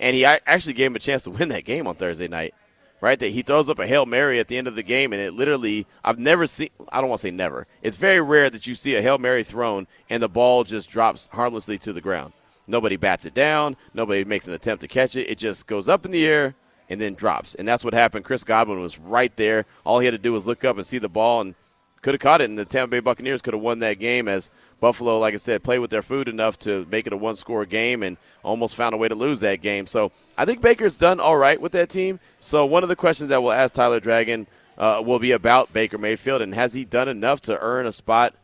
and 0.01 0.17
he 0.17 0.25
actually 0.25 0.73
gave 0.73 0.91
him 0.91 0.97
a 0.97 0.99
chance 0.99 1.23
to 1.25 1.31
win 1.31 1.49
that 1.51 1.65
game 1.65 1.87
on 1.87 1.95
Thursday 1.95 2.27
night. 2.27 2.55
Right, 3.03 3.19
that 3.19 3.33
he 3.33 3.43
throws 3.43 3.69
up 3.69 3.81
a 3.81 3.87
hail 3.87 4.07
mary 4.07 4.39
at 4.39 4.47
the 4.47 4.57
end 4.57 4.69
of 4.69 4.77
the 4.77 4.83
game, 4.85 5.13
and 5.13 5.21
it 5.21 5.35
literally, 5.35 5.89
I've 6.05 6.21
never 6.21 6.47
seen. 6.47 6.69
I 6.93 7.01
don't 7.01 7.11
want 7.11 7.21
to 7.21 7.27
say 7.27 7.33
never. 7.33 7.67
It's 7.83 7.97
very 7.97 8.21
rare 8.21 8.49
that 8.49 8.69
you 8.69 8.77
see 8.77 8.95
a 8.95 9.03
hail 9.03 9.19
mary 9.19 9.43
thrown 9.43 9.89
and 10.09 10.23
the 10.23 10.29
ball 10.29 10.63
just 10.63 10.89
drops 10.89 11.29
harmlessly 11.33 11.79
to 11.79 11.93
the 11.93 12.01
ground. 12.01 12.33
Nobody 12.69 12.95
bats 12.95 13.25
it 13.25 13.35
down. 13.35 13.77
Nobody 13.93 14.23
makes 14.23 14.47
an 14.47 14.55
attempt 14.55 14.83
to 14.83 14.89
catch 14.89 15.17
it. 15.17 15.29
It 15.29 15.39
just 15.39 15.67
goes 15.67 15.89
up 15.89 16.07
in 16.07 16.13
the 16.13 16.25
air 16.25 16.55
and 16.89 17.01
then 17.01 17.15
drops. 17.15 17.57
And 17.57 17.67
that's 17.67 17.85
what 17.85 17.93
happened. 17.93 18.25
Chris 18.25 18.45
Godwin 18.45 18.81
was 18.81 19.01
right 19.01 19.35
there. 19.37 19.67
All 19.85 19.99
he 19.99 20.07
had 20.07 20.13
to 20.13 20.19
do 20.19 20.33
was 20.33 20.47
look 20.47 20.65
up 20.65 20.77
and 20.77 20.87
see 20.87 20.99
the 20.99 21.09
ball 21.09 21.41
and 21.41 21.57
could 22.03 22.15
have 22.15 22.21
caught 22.21 22.41
it. 22.41 22.51
And 22.51 22.59
the 22.59 22.65
Tampa 22.65 22.91
Bay 22.91 23.01
Buccaneers 23.01 23.41
could 23.41 23.55
have 23.55 23.63
won 23.63 23.79
that 23.79 23.99
game 23.99 24.29
as 24.29 24.51
Buffalo, 24.81 25.19
like 25.19 25.35
I 25.35 25.39
said, 25.39 25.63
played 25.63 25.79
with 25.79 25.91
their 25.91 26.03
food 26.03 26.29
enough 26.29 26.59
to 26.61 26.87
make 26.91 27.07
it 27.07 27.13
a 27.13 27.17
one 27.17 27.37
score 27.37 27.65
game 27.65 28.03
and 28.03 28.17
almost 28.43 28.75
found 28.75 28.95
a 28.95 28.99
way 28.99 29.09
to 29.09 29.15
lose 29.15 29.41
that 29.41 29.63
game. 29.63 29.87
So 29.87 30.11
I 30.37 30.45
think 30.45 30.61
Baker's 30.61 30.97
done 30.97 31.21
all 31.21 31.37
right 31.37 31.61
with 31.61 31.73
that 31.73 31.89
team. 31.89 32.21
So 32.41 32.67
one 32.67 32.83
of 32.83 32.89
the 32.89 32.97
questions 32.97 33.31
that 33.31 33.43
we'll 33.43 33.53
ask 33.53 33.73
Tyler 33.73 34.01
Dragon 34.01 34.47
uh, 34.77 35.01
will 35.05 35.21
be 35.21 35.33
about 35.33 35.73
Baker 35.73 35.99
Mayfield 35.99 36.43
and 36.43 36.55
has 36.55 36.75
he 36.75 36.85
done 36.85 37.09
enough 37.09 37.41
to 37.43 37.59
earn 37.61 37.87
a 37.87 37.93
spot 37.93 38.35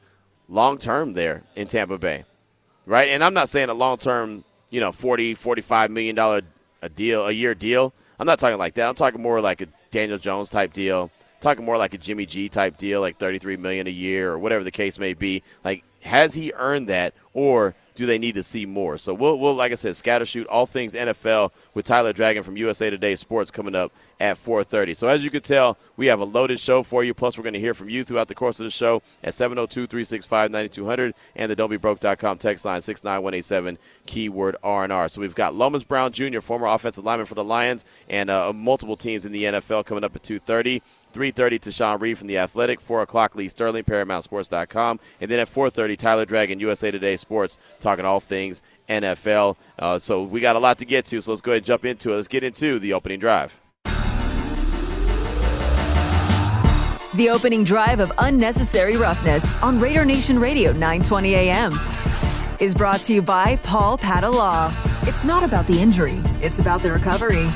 long 0.49 0.78
term 0.78 1.14
there 1.14 1.43
in 1.56 1.66
Tampa 1.66 1.99
Bay? 1.99 2.25
Right? 2.87 3.08
And 3.08 3.22
I'm 3.22 3.34
not 3.34 3.49
saying 3.49 3.69
a 3.69 3.75
long 3.75 3.99
term, 3.99 4.44
you 4.70 4.81
know, 4.81 4.93
40, 4.93 5.34
45 5.34 5.90
million 5.90 6.14
dollar 6.14 6.43
a 6.81 6.88
deal, 6.88 7.26
a 7.26 7.32
year 7.32 7.54
deal. 7.54 7.93
I'm 8.19 8.26
not 8.26 8.38
talking 8.38 8.58
like 8.58 8.75
that. 8.75 8.88
I'm 8.88 8.94
talking 8.94 9.20
more 9.20 9.40
like 9.40 9.61
a 9.61 9.66
Daniel 9.90 10.19
Jones 10.19 10.50
type 10.50 10.72
deal. 10.72 11.11
Talking 11.40 11.64
more 11.64 11.79
like 11.79 11.94
a 11.94 11.99
Jimmy 11.99 12.26
G 12.26 12.49
type 12.49 12.76
deal, 12.76 13.00
like 13.00 13.19
33 13.19 13.56
million 13.56 13.87
a 13.87 13.90
year 13.90 14.31
or 14.31 14.38
whatever 14.38 14.64
the 14.64 14.70
case 14.70 14.99
may 14.99 15.14
be. 15.14 15.43
Like, 15.64 15.85
has 16.00 16.35
he 16.35 16.52
earned 16.55 16.88
that, 16.88 17.14
or 17.38 17.73
do 17.94 18.05
they 18.05 18.19
need 18.19 18.35
to 18.35 18.43
see 18.43 18.67
more? 18.67 18.96
So 18.96 19.14
we'll, 19.14 19.38
we'll 19.38 19.55
like 19.55 19.70
I 19.70 19.76
said, 19.76 19.94
scatter 19.94 20.25
shoot 20.25 20.46
all 20.49 20.67
things 20.67 20.94
NFL 20.94 21.52
with 21.73 21.87
Tyler 21.87 22.12
Dragon 22.12 22.43
from 22.43 22.56
USA 22.56 22.90
Today 22.90 23.14
Sports 23.14 23.52
coming 23.52 23.76
up 23.76 23.93
at 24.19 24.37
4:30. 24.37 24.96
So 24.96 25.08
as 25.08 25.23
you 25.23 25.31
can 25.31 25.43
tell, 25.43 25.79
we 25.96 26.06
have 26.06 26.19
a 26.19 26.25
loaded 26.25 26.58
show 26.58 26.82
for 26.82 27.05
you. 27.05 27.14
Plus, 27.14 27.38
we're 27.38 27.44
going 27.44 27.55
to 27.55 27.61
hear 27.61 27.75
from 27.75 27.88
you 27.88 28.02
throughout 28.02 28.26
the 28.26 28.35
course 28.35 28.58
of 28.58 28.64
the 28.64 28.70
show 28.70 29.02
at 29.23 29.35
702-365-9200 29.35 31.12
and 31.37 31.50
the 31.50 31.55
don'tbebroke.com 31.55 32.38
text 32.38 32.64
line 32.64 32.81
69187 32.81 33.79
keyword 34.06 34.56
R&R. 34.64 35.08
So 35.08 35.20
we've 35.20 35.35
got 35.35 35.55
Lomas 35.55 35.85
Brown 35.85 36.11
Jr., 36.11 36.40
former 36.40 36.67
offensive 36.67 37.05
lineman 37.05 37.26
for 37.26 37.37
the 37.37 37.44
Lions, 37.44 37.85
and 38.08 38.31
uh, 38.31 38.52
multiple 38.52 38.96
teams 38.96 39.25
in 39.25 39.31
the 39.31 39.44
NFL 39.44 39.85
coming 39.85 40.02
up 40.02 40.17
at 40.17 40.23
2:30. 40.23 40.82
3.30 41.12 41.58
Tashan 41.58 42.00
Reed 42.00 42.19
from 42.19 42.26
The 42.29 42.38
Athletic. 42.38 42.81
4 42.81 43.02
o'clock, 43.02 43.35
Lee 43.35 43.49
Sterling, 43.49 43.85
ParamountSports.com. 43.85 45.00
And 45.20 45.31
then 45.31 45.40
at 45.40 45.49
4.30, 45.49 45.99
Tyler 45.99 46.25
Dragon, 46.25 46.61
USA 46.61 46.90
Today 46.90 47.17
Sports, 47.17 47.27
talking 47.80 48.04
all 48.04 48.20
things 48.20 48.62
NFL. 48.88 49.56
Uh, 49.78 49.98
so 49.98 50.22
we 50.22 50.40
got 50.40 50.56
a 50.56 50.58
lot 50.58 50.78
to 50.78 50.84
get 50.84 51.04
to, 51.06 51.20
so 51.20 51.32
let's 51.32 51.40
go 51.40 51.52
ahead 51.52 51.58
and 51.58 51.66
jump 51.66 51.84
into 51.84 52.12
it. 52.12 52.16
Let's 52.16 52.28
get 52.28 52.42
into 52.42 52.78
the 52.78 52.92
opening 52.92 53.20
drive. 53.20 53.60
The 57.14 57.30
opening 57.30 57.64
drive 57.64 58.00
of 58.00 58.12
Unnecessary 58.19 58.96
Roughness 58.96 59.54
on 59.56 59.80
Raider 59.80 60.04
Nation 60.04 60.38
Radio 60.38 60.72
920 60.72 61.34
AM 61.34 61.78
is 62.60 62.75
brought 62.75 63.02
to 63.04 63.14
you 63.14 63.22
by 63.22 63.56
Paul 63.56 63.98
Padda 63.98 64.32
Law. 64.32 64.72
It's 65.02 65.25
not 65.25 65.42
about 65.42 65.66
the 65.66 65.80
injury, 65.80 66.20
it's 66.42 66.60
about 66.60 66.82
the 66.82 66.92
recovery. 66.92 67.48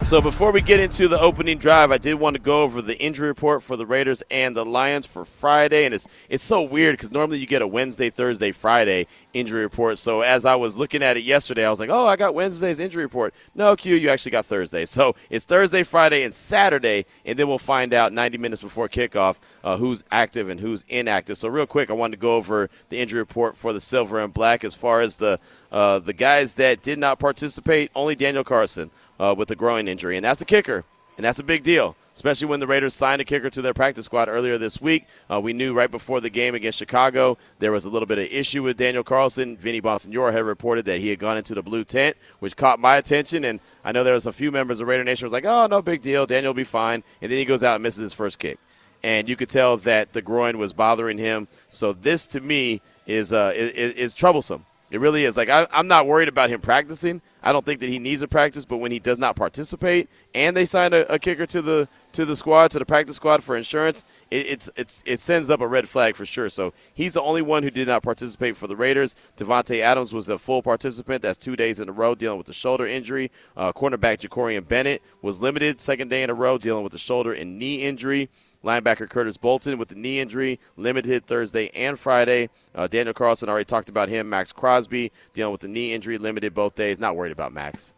So 0.00 0.22
before 0.22 0.52
we 0.52 0.60
get 0.62 0.78
into 0.78 1.08
the 1.08 1.20
opening 1.20 1.58
drive, 1.58 1.90
I 1.90 1.98
did 1.98 2.14
want 2.14 2.34
to 2.34 2.40
go 2.40 2.62
over 2.62 2.80
the 2.80 2.98
injury 2.98 3.28
report 3.28 3.62
for 3.62 3.76
the 3.76 3.84
Raiders 3.84 4.22
and 4.30 4.56
the 4.56 4.64
Lions 4.64 5.06
for 5.06 5.24
Friday, 5.24 5.84
and 5.84 5.94
it's 5.94 6.06
it's 6.30 6.44
so 6.44 6.62
weird 6.62 6.96
because 6.96 7.10
normally 7.10 7.38
you 7.38 7.46
get 7.46 7.62
a 7.62 7.66
Wednesday, 7.66 8.08
Thursday, 8.08 8.52
Friday 8.52 9.06
injury 9.34 9.62
report. 9.62 9.98
So 9.98 10.22
as 10.22 10.44
I 10.44 10.54
was 10.54 10.76
looking 10.76 11.02
at 11.02 11.16
it 11.16 11.22
yesterday, 11.24 11.64
I 11.66 11.70
was 11.70 11.80
like, 11.80 11.90
oh, 11.90 12.06
I 12.06 12.16
got 12.16 12.34
Wednesday's 12.34 12.80
injury 12.80 13.04
report. 13.04 13.34
No, 13.54 13.76
Q, 13.76 13.94
you 13.96 14.08
actually 14.08 14.32
got 14.32 14.46
Thursday. 14.46 14.84
So 14.84 15.14
it's 15.30 15.44
Thursday, 15.44 15.82
Friday, 15.82 16.22
and 16.22 16.34
Saturday, 16.34 17.06
and 17.24 17.38
then 17.38 17.48
we'll 17.48 17.58
find 17.58 17.92
out 17.92 18.12
90 18.12 18.38
minutes 18.38 18.62
before 18.62 18.88
kickoff 18.88 19.38
uh, 19.62 19.76
who's 19.76 20.04
active 20.10 20.48
and 20.48 20.60
who's 20.60 20.84
inactive. 20.88 21.38
So 21.38 21.48
real 21.48 21.66
quick, 21.66 21.90
I 21.90 21.92
wanted 21.92 22.16
to 22.16 22.20
go 22.20 22.36
over 22.36 22.70
the 22.88 22.98
injury 22.98 23.20
report 23.20 23.56
for 23.56 23.72
the 23.72 23.80
Silver 23.80 24.18
and 24.18 24.32
Black 24.32 24.64
as 24.64 24.74
far 24.74 25.00
as 25.00 25.16
the 25.16 25.38
uh, 25.70 25.98
the 25.98 26.14
guys 26.14 26.54
that 26.54 26.82
did 26.82 26.98
not 26.98 27.18
participate. 27.18 27.90
Only 27.94 28.14
Daniel 28.14 28.44
Carlson 28.44 28.90
uh, 29.20 29.34
with 29.36 29.50
a 29.50 29.56
groin 29.56 29.88
injury, 29.88 30.16
and 30.16 30.24
that's 30.24 30.40
a 30.40 30.46
kicker, 30.46 30.84
and 31.18 31.24
that's 31.24 31.40
a 31.40 31.44
big 31.44 31.62
deal. 31.62 31.96
Especially 32.14 32.46
when 32.48 32.58
the 32.58 32.66
Raiders 32.66 32.94
signed 32.94 33.20
a 33.20 33.24
kicker 33.24 33.50
to 33.50 33.62
their 33.62 33.74
practice 33.74 34.06
squad 34.06 34.28
earlier 34.28 34.58
this 34.58 34.80
week. 34.80 35.06
Uh, 35.30 35.40
we 35.40 35.52
knew 35.52 35.72
right 35.72 35.90
before 35.90 36.20
the 36.20 36.30
game 36.30 36.54
against 36.54 36.78
Chicago 36.78 37.38
there 37.58 37.70
was 37.70 37.84
a 37.84 37.90
little 37.90 38.06
bit 38.06 38.18
of 38.18 38.24
issue 38.24 38.62
with 38.62 38.76
Daniel 38.76 39.04
Carlson. 39.04 39.56
Vinny 39.56 39.80
Bonsignore 39.80 40.32
had 40.32 40.44
reported 40.44 40.84
that 40.86 40.98
he 40.98 41.10
had 41.10 41.18
gone 41.18 41.36
into 41.36 41.54
the 41.54 41.62
blue 41.62 41.84
tent, 41.84 42.16
which 42.38 42.56
caught 42.56 42.80
my 42.80 42.96
attention. 42.96 43.44
And 43.44 43.60
I 43.84 43.92
know 43.92 44.02
there 44.02 44.14
was 44.14 44.26
a 44.26 44.32
few 44.32 44.50
members 44.50 44.80
of 44.80 44.88
Raider 44.88 45.04
Nation 45.04 45.26
was 45.26 45.32
like, 45.32 45.44
"Oh, 45.44 45.66
no 45.66 45.82
big 45.82 46.02
deal. 46.02 46.26
Daniel 46.26 46.50
will 46.50 46.56
be 46.56 46.64
fine." 46.64 47.04
And 47.20 47.30
then 47.30 47.38
he 47.38 47.44
goes 47.44 47.62
out 47.62 47.74
and 47.74 47.82
misses 47.82 48.02
his 48.02 48.12
first 48.14 48.38
kick, 48.38 48.58
and 49.02 49.28
you 49.28 49.36
could 49.36 49.50
tell 49.50 49.76
that 49.78 50.12
the 50.12 50.22
groin 50.22 50.58
was 50.58 50.72
bothering 50.72 51.18
him. 51.18 51.46
So 51.68 51.92
this, 51.92 52.26
to 52.28 52.40
me, 52.40 52.80
is 53.06 53.32
uh, 53.32 53.52
is, 53.54 53.92
is 53.92 54.14
troublesome. 54.14 54.64
It 54.90 55.00
really 55.00 55.24
is. 55.24 55.36
Like 55.36 55.50
I, 55.50 55.66
am 55.72 55.86
not 55.86 56.06
worried 56.06 56.28
about 56.28 56.48
him 56.48 56.60
practicing. 56.60 57.20
I 57.42 57.52
don't 57.52 57.64
think 57.64 57.80
that 57.80 57.88
he 57.88 57.98
needs 57.98 58.22
a 58.22 58.28
practice. 58.28 58.64
But 58.64 58.78
when 58.78 58.90
he 58.90 58.98
does 58.98 59.18
not 59.18 59.36
participate, 59.36 60.08
and 60.34 60.56
they 60.56 60.64
sign 60.64 60.92
a, 60.92 61.00
a 61.08 61.18
kicker 61.18 61.46
to 61.46 61.60
the 61.60 61.88
to 62.12 62.24
the 62.24 62.34
squad 62.34 62.70
to 62.70 62.78
the 62.78 62.86
practice 62.86 63.16
squad 63.16 63.42
for 63.42 63.56
insurance, 63.56 64.04
it, 64.30 64.46
it's 64.46 64.70
it's 64.76 65.02
it 65.06 65.20
sends 65.20 65.50
up 65.50 65.60
a 65.60 65.68
red 65.68 65.88
flag 65.88 66.16
for 66.16 66.24
sure. 66.24 66.48
So 66.48 66.72
he's 66.94 67.12
the 67.12 67.22
only 67.22 67.42
one 67.42 67.62
who 67.62 67.70
did 67.70 67.88
not 67.88 68.02
participate 68.02 68.56
for 68.56 68.66
the 68.66 68.76
Raiders. 68.76 69.14
Davante 69.36 69.80
Adams 69.80 70.12
was 70.12 70.28
a 70.28 70.38
full 70.38 70.62
participant. 70.62 71.22
That's 71.22 71.38
two 71.38 71.54
days 71.54 71.80
in 71.80 71.88
a 71.88 71.92
row 71.92 72.14
dealing 72.14 72.38
with 72.38 72.46
the 72.46 72.54
shoulder 72.54 72.86
injury. 72.86 73.30
Uh, 73.56 73.72
cornerback 73.72 74.20
Jakorian 74.26 74.66
Bennett 74.66 75.02
was 75.20 75.40
limited 75.40 75.80
second 75.80 76.08
day 76.08 76.22
in 76.22 76.30
a 76.30 76.34
row 76.34 76.56
dealing 76.56 76.82
with 76.82 76.92
the 76.92 76.98
shoulder 76.98 77.32
and 77.32 77.58
knee 77.58 77.82
injury. 77.82 78.30
Linebacker 78.64 79.08
Curtis 79.08 79.36
Bolton 79.36 79.78
with 79.78 79.88
the 79.88 79.94
knee 79.94 80.18
injury, 80.18 80.58
limited 80.76 81.26
Thursday 81.26 81.70
and 81.74 81.98
Friday. 81.98 82.50
Uh, 82.74 82.86
Daniel 82.86 83.14
Carlson 83.14 83.48
already 83.48 83.64
talked 83.64 83.88
about 83.88 84.08
him. 84.08 84.28
Maxx 84.28 84.52
Crosby 84.52 85.12
dealing 85.32 85.52
with 85.52 85.60
the 85.60 85.68
knee 85.68 85.92
injury, 85.92 86.18
limited 86.18 86.54
both 86.54 86.74
days. 86.74 86.98
Not 86.98 87.16
worried 87.16 87.32
about 87.32 87.52
Max. 87.52 87.94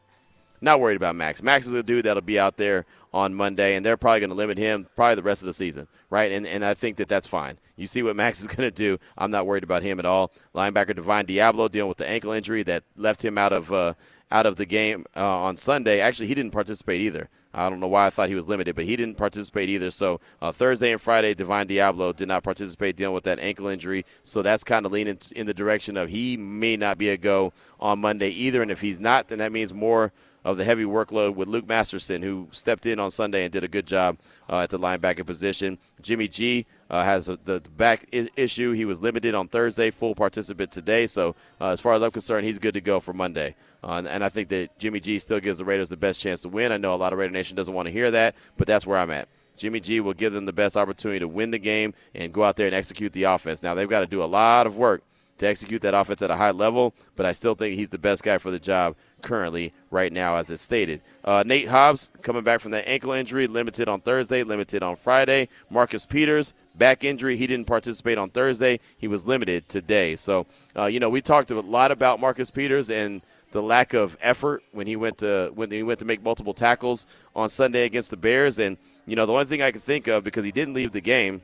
Not 0.61 0.81
worried 0.81 0.97
about 0.97 1.17
Max. 1.17 1.43
Max 1.43 1.67
is 1.67 1.73
a 1.73 1.83
dude 1.83 2.05
that'll 2.05 2.21
be 2.21 2.38
out 2.38 2.59
there 2.59 2.85
on 3.14 3.35
Monday, 3.35 3.75
and 3.75 3.85
they're 3.85 3.97
probably 3.97 4.21
going 4.21 4.31
to 4.31 4.37
limit 4.37 4.59
him 4.59 4.87
probably 4.95 5.14
the 5.14 5.23
rest 5.23 5.43
of 5.43 5.47
the 5.47 5.55
season, 5.55 5.88
right? 6.11 6.31
And 6.31 6.47
and 6.47 6.64
I 6.64 6.75
think 6.75 6.99
that 6.99 7.09
that's 7.09 7.26
fine. 7.26 7.59
You 7.76 7.87
see 7.87 8.02
what 8.02 8.17
Max 8.23 8.40
is 8.40 8.47
going 8.47 8.69
to 8.69 8.71
do. 8.71 8.99
I'm 9.17 9.31
not 9.31 9.47
worried 9.47 9.64
about 9.64 9.83
him 9.83 9.99
at 9.99 10.05
all. 10.05 10.31
Linebacker 10.55 10.95
Divine 10.95 11.26
Deablo 11.26 11.71
dealing 11.71 11.88
with 11.88 11.99
the 11.99 12.09
ankle 12.09 12.33
injury 12.33 12.62
that 12.64 12.85
left 12.97 13.25
him 13.25 13.38
out 13.38 13.52
of 13.52 13.73
uh, 13.73 13.95
out 14.31 14.47
of 14.47 14.57
the 14.57 14.67
game 14.67 15.07
uh, 15.17 15.21
on 15.21 15.57
Sunday. 15.57 16.00
Actually, 16.00 16.26
he 16.26 16.35
didn't 16.35 16.52
participate 16.52 17.00
either. 17.00 17.29
I 17.52 17.69
don't 17.69 17.80
know 17.80 17.88
why 17.88 18.07
I 18.07 18.11
thought 18.11 18.28
he 18.28 18.35
was 18.35 18.47
limited, 18.47 18.76
but 18.76 18.85
he 18.85 18.97
didn't 18.97 19.16
participate 19.16 19.69
either. 19.69 19.90
So 19.90 20.21
uh, 20.40 20.52
Thursday 20.52 20.92
and 20.92 21.00
Friday, 21.00 21.35
Divine 21.35 21.66
Deablo 21.66 22.14
did 22.14 22.28
not 22.28 22.45
participate 22.45 22.97
dealing 22.97 23.14
with 23.14 23.25
that 23.25 23.40
ankle 23.40 23.66
injury. 23.66 24.04
So 24.23 24.42
that's 24.42 24.62
kind 24.62 24.87
of 24.87 24.92
leaning 24.92 25.19
in 25.35 25.47
the 25.47 25.54
direction 25.54 25.97
of 25.97 26.11
he 26.11 26.37
may 26.37 26.76
not 26.76 26.97
be 26.97 27.09
a 27.09 27.16
go 27.16 27.52
on 27.80 27.99
Monday 27.99 28.28
either. 28.28 28.62
And 28.62 28.71
if 28.71 28.80
he's 28.80 29.00
not, 29.00 29.28
then 29.28 29.38
that 29.38 29.50
means 29.50 29.75
more 29.75 30.12
of 30.45 30.57
the 30.57 30.65
heavy 30.65 30.85
workload 30.85 31.35
with 31.35 31.49
Luke 31.49 31.67
Masterson, 31.67 32.23
who 32.23 32.49
stepped 32.51 32.87
in 32.87 32.99
on 32.99 33.11
Sunday 33.11 33.45
and 33.45 33.53
did 33.53 33.65
a 33.65 33.69
good 33.69 33.87
job 33.87 34.19
uh, 34.49 34.61
at 34.61 34.71
the 34.71 34.79
linebacker 34.79 35.25
position. 35.27 35.79
Jimmy 36.01 36.29
G 36.29 36.67
uh, 36.89 37.05
has 37.05 37.29
a, 37.29 37.39
the 37.45 37.61
back 37.77 38.07
I- 38.13 38.29
issue. 38.37 38.73
He 38.73 38.85
was 38.85 39.01
limited 39.01 39.35
on 39.35 39.49
Thursday, 39.49 39.91
full 39.91 40.15
participant 40.15 40.71
today. 40.71 41.07
So, 41.07 41.35
uh, 41.61 41.69
as 41.69 41.81
far 41.81 41.95
as 41.95 42.03
I'm 42.03 42.11
concerned, 42.11 42.47
he's 42.47 42.59
good 42.59 42.75
to 42.75 42.81
go 42.81 43.01
for 43.01 43.13
Monday. 43.13 43.55
Uh, 43.85 43.93
and, 43.93 44.09
and 44.09 44.25
I 44.25 44.29
think 44.29 44.49
that 44.49 44.79
Jimmy 44.79 45.01
G 45.01 45.19
still 45.19 45.41
gives 45.41 45.59
the 45.59 45.65
Raiders 45.65 45.89
the 45.89 45.97
best 45.97 46.21
chance 46.21 46.41
to 46.41 46.49
win. 46.49 46.73
I 46.73 46.79
know 46.79 46.95
a 46.95 46.97
lot 46.97 47.13
of 47.13 47.19
Raider 47.19 47.33
Nation 47.33 47.57
doesn't 47.57 47.75
want 47.75 47.87
to 47.87 47.93
hear 47.93 48.11
that, 48.11 48.35
but 48.57 48.67
that's 48.67 48.87
where 48.87 48.99
I'm 48.99 49.11
at. 49.11 49.29
Jimmy 49.57 49.81
G 49.81 50.01
will 50.01 50.15
give 50.15 50.33
them 50.33 50.47
the 50.47 50.53
best 50.55 50.77
opportunity 50.77 51.19
to 51.19 51.29
win 51.29 51.51
the 51.51 51.59
game 51.59 51.93
and 52.15 52.33
go 52.33 52.45
out 52.45 52.57
there 52.57 52.67
and 52.67 52.75
execute 52.75 53.13
the 53.13 53.25
offense. 53.25 53.63
Now, 53.63 53.75
they've 53.75 53.89
got 53.89 54.01
to 54.01 54.07
do 54.07 54.23
a 54.23 54.25
lot 54.25 54.67
of 54.67 54.79
work 54.79 55.03
to 55.41 55.47
execute 55.47 55.83
that 55.83 55.95
offense 55.95 56.23
at 56.23 56.31
a 56.31 56.37
high 56.37 56.53
level, 56.53 56.95
but 57.17 57.27
I 57.27 57.33
still 57.33 57.55
think 57.55 57.77
he's 57.77 57.89
the 57.89 57.99
best 57.99 58.23
guy 58.23 58.39
for 58.39 58.51
the 58.51 58.59
job 58.59 58.97
currently 59.21 59.73
right 59.91 60.13
now, 60.13 60.37
as 60.37 60.51
it's 60.51 60.63
stated. 60.63 61.03
Uh, 61.25 61.43
Nate 61.45 61.69
Hobbs 61.69 62.13
coming 62.23 62.43
back 62.43 62.61
from 62.61 62.71
that 62.73 62.89
ankle 62.89 63.13
injury, 63.13 63.47
limited 63.47 63.89
on 63.89 64.01
Thursday, 64.01 64.43
limited 64.43 64.83
on 64.83 64.97
Friday. 64.97 65.49
Marcus 65.69 66.07
Peters, 66.07 66.55
back 66.75 67.05
injury. 67.05 67.37
He 67.37 67.47
didn't 67.47 67.67
participate 67.67 68.19
on 68.19 68.31
Thursday. 68.31 68.81
He 68.97 69.09
was 69.09 69.27
limited 69.27 69.69
today. 69.69 70.17
So, 70.17 70.47
uh, 70.77 70.87
you 70.87 71.01
know, 71.01 71.11
we 71.11 71.21
talked 71.21 71.51
a 71.51 71.61
lot 71.61 71.91
about 71.91 72.21
Marcus 72.21 72.51
Peters 72.51 72.91
and 72.91 73.23
the 73.53 73.63
lack 73.63 73.95
of 73.95 74.17
effort 74.21 74.63
when 74.73 74.87
he 74.87 74.97
went 74.97 75.19
to 75.19 75.51
when 75.55 75.71
he 75.71 75.83
went 75.83 75.99
to 75.99 76.05
make 76.05 76.23
multiple 76.23 76.55
tackles 76.55 77.07
on 77.35 77.49
Sunday 77.49 77.85
against 77.85 78.11
the 78.11 78.17
Bears. 78.17 78.59
And 78.59 78.77
you 79.07 79.17
know, 79.17 79.27
the 79.27 79.33
only 79.33 79.45
thing 79.45 79.63
I 79.63 79.73
could 79.73 79.83
think 79.83 80.07
of 80.07 80.23
because 80.23 80.45
he 80.45 80.53
didn't 80.53 80.75
leave 80.75 80.93
the 80.93 81.01
game 81.01 81.43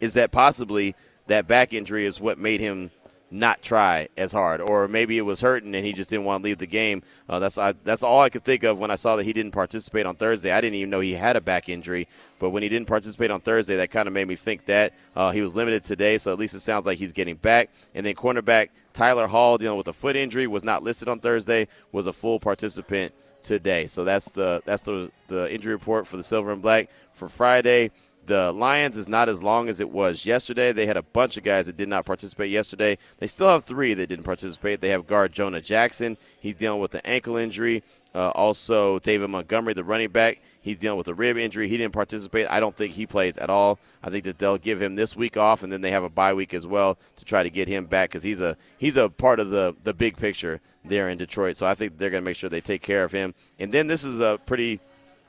is 0.00 0.14
that 0.14 0.32
possibly 0.32 0.94
that 1.26 1.46
back 1.46 1.72
injury 1.72 2.06
is 2.06 2.20
what 2.20 2.38
made 2.38 2.60
him 2.60 2.90
not 3.30 3.62
try 3.62 4.08
as 4.16 4.32
hard, 4.32 4.60
or 4.60 4.88
maybe 4.88 5.16
it 5.16 5.22
was 5.22 5.40
hurting 5.40 5.74
and 5.74 5.84
he 5.84 5.92
just 5.92 6.10
didn't 6.10 6.24
want 6.24 6.42
to 6.42 6.44
leave 6.44 6.58
the 6.58 6.66
game. 6.66 7.02
Uh, 7.28 7.38
that's 7.38 7.58
I, 7.58 7.72
that's 7.84 8.02
all 8.02 8.20
I 8.20 8.28
could 8.28 8.44
think 8.44 8.62
of 8.64 8.78
when 8.78 8.90
I 8.90 8.96
saw 8.96 9.16
that 9.16 9.24
he 9.24 9.32
didn't 9.32 9.52
participate 9.52 10.06
on 10.06 10.16
Thursday. 10.16 10.52
I 10.52 10.60
didn't 10.60 10.74
even 10.74 10.90
know 10.90 11.00
he 11.00 11.14
had 11.14 11.36
a 11.36 11.40
back 11.40 11.68
injury, 11.68 12.08
but 12.38 12.50
when 12.50 12.62
he 12.62 12.68
didn't 12.68 12.88
participate 12.88 13.30
on 13.30 13.40
Thursday, 13.40 13.76
that 13.76 13.90
kind 13.90 14.08
of 14.08 14.14
made 14.14 14.26
me 14.26 14.36
think 14.36 14.66
that 14.66 14.94
uh, 15.14 15.30
he 15.30 15.42
was 15.42 15.54
limited 15.54 15.84
today. 15.84 16.18
So 16.18 16.32
at 16.32 16.38
least 16.38 16.54
it 16.54 16.60
sounds 16.60 16.86
like 16.86 16.98
he's 16.98 17.12
getting 17.12 17.36
back. 17.36 17.70
And 17.94 18.04
then 18.04 18.14
cornerback 18.14 18.70
Tyler 18.92 19.26
Hall 19.26 19.58
dealing 19.58 19.78
with 19.78 19.88
a 19.88 19.92
foot 19.92 20.16
injury 20.16 20.46
was 20.46 20.64
not 20.64 20.82
listed 20.82 21.08
on 21.08 21.20
Thursday, 21.20 21.68
was 21.92 22.06
a 22.06 22.12
full 22.12 22.40
participant 22.40 23.14
today. 23.42 23.86
So 23.86 24.04
that's 24.04 24.30
the 24.30 24.62
that's 24.64 24.82
the 24.82 25.10
the 25.28 25.52
injury 25.52 25.72
report 25.72 26.06
for 26.06 26.16
the 26.16 26.22
Silver 26.22 26.52
and 26.52 26.62
Black 26.62 26.90
for 27.12 27.28
Friday. 27.28 27.90
The 28.30 28.52
Lions 28.52 28.96
is 28.96 29.08
not 29.08 29.28
as 29.28 29.42
long 29.42 29.68
as 29.68 29.80
it 29.80 29.90
was 29.90 30.24
yesterday. 30.24 30.70
They 30.70 30.86
had 30.86 30.96
a 30.96 31.02
bunch 31.02 31.36
of 31.36 31.42
guys 31.42 31.66
that 31.66 31.76
did 31.76 31.88
not 31.88 32.04
participate 32.04 32.48
yesterday. 32.48 32.96
They 33.18 33.26
still 33.26 33.48
have 33.48 33.64
three 33.64 33.92
that 33.92 34.06
didn't 34.06 34.24
participate. 34.24 34.80
They 34.80 34.90
have 34.90 35.08
guard 35.08 35.32
Jonah 35.32 35.60
Jackson. 35.60 36.16
He's 36.38 36.54
dealing 36.54 36.80
with 36.80 36.94
an 36.94 37.00
ankle 37.04 37.34
injury. 37.34 37.82
Uh, 38.14 38.28
also, 38.28 39.00
David 39.00 39.30
Montgomery, 39.30 39.74
the 39.74 39.82
running 39.82 40.10
back, 40.10 40.40
he's 40.60 40.78
dealing 40.78 40.96
with 40.96 41.08
a 41.08 41.14
rib 41.14 41.38
injury. 41.38 41.68
He 41.68 41.76
didn't 41.76 41.92
participate. 41.92 42.46
I 42.48 42.60
don't 42.60 42.76
think 42.76 42.94
he 42.94 43.04
plays 43.04 43.36
at 43.36 43.50
all. 43.50 43.80
I 44.00 44.10
think 44.10 44.22
that 44.26 44.38
they'll 44.38 44.58
give 44.58 44.80
him 44.80 44.94
this 44.94 45.16
week 45.16 45.36
off, 45.36 45.64
and 45.64 45.72
then 45.72 45.80
they 45.80 45.90
have 45.90 46.04
a 46.04 46.08
bye 46.08 46.32
week 46.32 46.54
as 46.54 46.64
well 46.64 46.98
to 47.16 47.24
try 47.24 47.42
to 47.42 47.50
get 47.50 47.66
him 47.66 47.86
back 47.86 48.10
because 48.10 48.22
he's 48.22 48.40
a 48.40 48.56
he's 48.78 48.96
a 48.96 49.08
part 49.08 49.40
of 49.40 49.50
the 49.50 49.74
the 49.82 49.92
big 49.92 50.16
picture 50.16 50.60
there 50.84 51.08
in 51.08 51.18
Detroit. 51.18 51.56
So 51.56 51.66
I 51.66 51.74
think 51.74 51.98
they're 51.98 52.10
going 52.10 52.22
to 52.22 52.28
make 52.28 52.36
sure 52.36 52.48
they 52.48 52.60
take 52.60 52.82
care 52.82 53.02
of 53.02 53.10
him. 53.10 53.34
And 53.58 53.72
then 53.72 53.88
this 53.88 54.04
is 54.04 54.20
a 54.20 54.38
pretty 54.46 54.78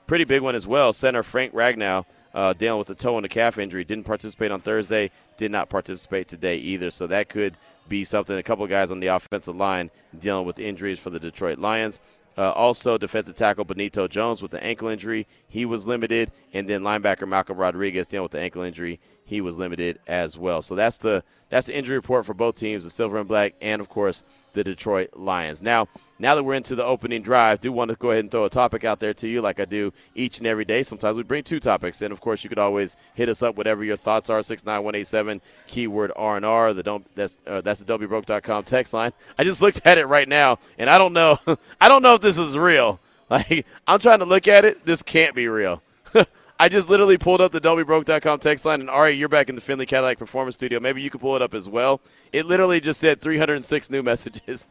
pretty 0.05 0.25
big 0.25 0.43
one 0.43 0.53
as 0.53 0.67
well. 0.67 0.93
Center 0.93 1.23
Frank 1.23 1.51
Ragnow 1.55 2.05
uh, 2.33 2.53
dealing 2.53 2.77
with 2.77 2.87
the 2.87 2.95
toe 2.95 3.17
and 3.17 3.25
the 3.25 3.29
calf 3.29 3.57
injury. 3.57 3.83
Didn't 3.83 4.05
participate 4.05 4.51
on 4.51 4.61
Thursday. 4.61 5.11
Did 5.37 5.51
not 5.51 5.69
participate 5.69 6.27
today 6.27 6.57
either. 6.57 6.89
So 6.89 7.07
that 7.07 7.29
could 7.29 7.57
be 7.87 8.03
something. 8.03 8.37
A 8.37 8.43
couple 8.43 8.65
guys 8.67 8.91
on 8.91 8.99
the 8.99 9.07
offensive 9.07 9.55
line 9.55 9.91
dealing 10.17 10.45
with 10.45 10.59
injuries 10.59 10.99
for 10.99 11.09
the 11.09 11.19
Detroit 11.19 11.59
Lions. 11.59 12.01
Uh, 12.37 12.51
also, 12.51 12.97
defensive 12.97 13.35
tackle 13.35 13.65
Benito 13.65 14.07
Jones 14.07 14.41
with 14.41 14.51
the 14.51 14.63
ankle 14.63 14.87
injury. 14.87 15.27
He 15.49 15.65
was 15.65 15.87
limited. 15.87 16.31
And 16.53 16.67
then 16.67 16.81
linebacker 16.81 17.27
Malcolm 17.27 17.57
Rodriguez 17.57 18.07
dealing 18.07 18.23
with 18.23 18.31
the 18.31 18.39
ankle 18.39 18.61
injury. 18.61 18.99
He 19.25 19.41
was 19.41 19.57
limited 19.57 19.99
as 20.07 20.37
well. 20.37 20.61
So 20.61 20.75
that's 20.75 20.97
the 20.97 21.23
that's 21.49 21.67
the 21.67 21.75
injury 21.75 21.97
report 21.97 22.25
for 22.25 22.33
both 22.33 22.55
teams, 22.55 22.85
the 22.85 22.89
Silver 22.89 23.17
and 23.17 23.27
Black, 23.27 23.55
and 23.61 23.81
of 23.81 23.89
course 23.89 24.23
the 24.53 24.63
Detroit 24.63 25.09
Lions. 25.15 25.61
Now, 25.61 25.87
now 26.21 26.35
that 26.35 26.43
we're 26.43 26.53
into 26.53 26.75
the 26.75 26.85
opening 26.85 27.21
drive, 27.21 27.59
do 27.59 27.71
want 27.71 27.89
to 27.89 27.97
go 27.97 28.11
ahead 28.11 28.23
and 28.23 28.31
throw 28.31 28.45
a 28.45 28.49
topic 28.49 28.83
out 28.83 28.99
there 28.99 29.13
to 29.15 29.27
you, 29.27 29.41
like 29.41 29.59
I 29.59 29.65
do 29.65 29.91
each 30.13 30.37
and 30.37 30.47
every 30.47 30.65
day. 30.65 30.83
Sometimes 30.83 31.17
we 31.17 31.23
bring 31.23 31.43
two 31.43 31.59
topics, 31.59 32.01
and 32.01 32.11
of 32.11 32.21
course, 32.21 32.43
you 32.43 32.49
could 32.49 32.59
always 32.59 32.95
hit 33.15 33.27
us 33.27 33.41
up 33.41 33.55
whatever 33.55 33.83
your 33.83 33.97
thoughts 33.97 34.29
are. 34.29 34.41
Six 34.43 34.63
nine 34.63 34.83
one 34.83 34.95
eight 34.95 35.07
seven 35.07 35.41
keyword 35.67 36.11
R 36.15 36.37
and 36.37 36.45
R. 36.45 36.73
The 36.73 36.83
don't 36.83 37.15
that's 37.15 37.37
uh, 37.47 37.61
that's 37.61 37.81
the 37.81 37.91
don'tbebroke.com 37.91 38.63
text 38.65 38.93
line. 38.93 39.11
I 39.37 39.43
just 39.43 39.61
looked 39.61 39.81
at 39.85 39.97
it 39.97 40.05
right 40.05 40.27
now, 40.27 40.59
and 40.77 40.89
I 40.89 40.97
don't 40.97 41.13
know, 41.13 41.37
I 41.81 41.87
don't 41.87 42.03
know 42.03 42.13
if 42.13 42.21
this 42.21 42.37
is 42.37 42.57
real. 42.57 42.99
Like 43.31 43.65
I'm 43.87 43.97
trying 43.97 44.19
to 44.19 44.25
look 44.25 44.49
at 44.49 44.65
it. 44.65 44.85
This 44.85 45.01
can't 45.01 45.33
be 45.33 45.47
real. 45.47 45.81
I 46.59 46.67
just 46.67 46.89
literally 46.89 47.17
pulled 47.17 47.39
up 47.39 47.53
the 47.53 47.61
don'tbebroke.com 47.61 48.39
text 48.39 48.65
line, 48.65 48.81
and 48.81 48.89
Ari, 48.89 49.13
you're 49.13 49.29
back 49.29 49.47
in 49.47 49.55
the 49.55 49.61
Findlay 49.61 49.85
Cadillac 49.85 50.19
Performance 50.19 50.55
Studio. 50.55 50.81
Maybe 50.81 51.01
you 51.01 51.09
could 51.09 51.21
pull 51.21 51.37
it 51.37 51.41
up 51.41 51.53
as 51.53 51.69
well. 51.69 52.01
It 52.33 52.45
literally 52.45 52.81
just 52.81 52.99
said 52.99 53.21
306 53.21 53.89
new 53.89 54.03
messages. 54.03 54.67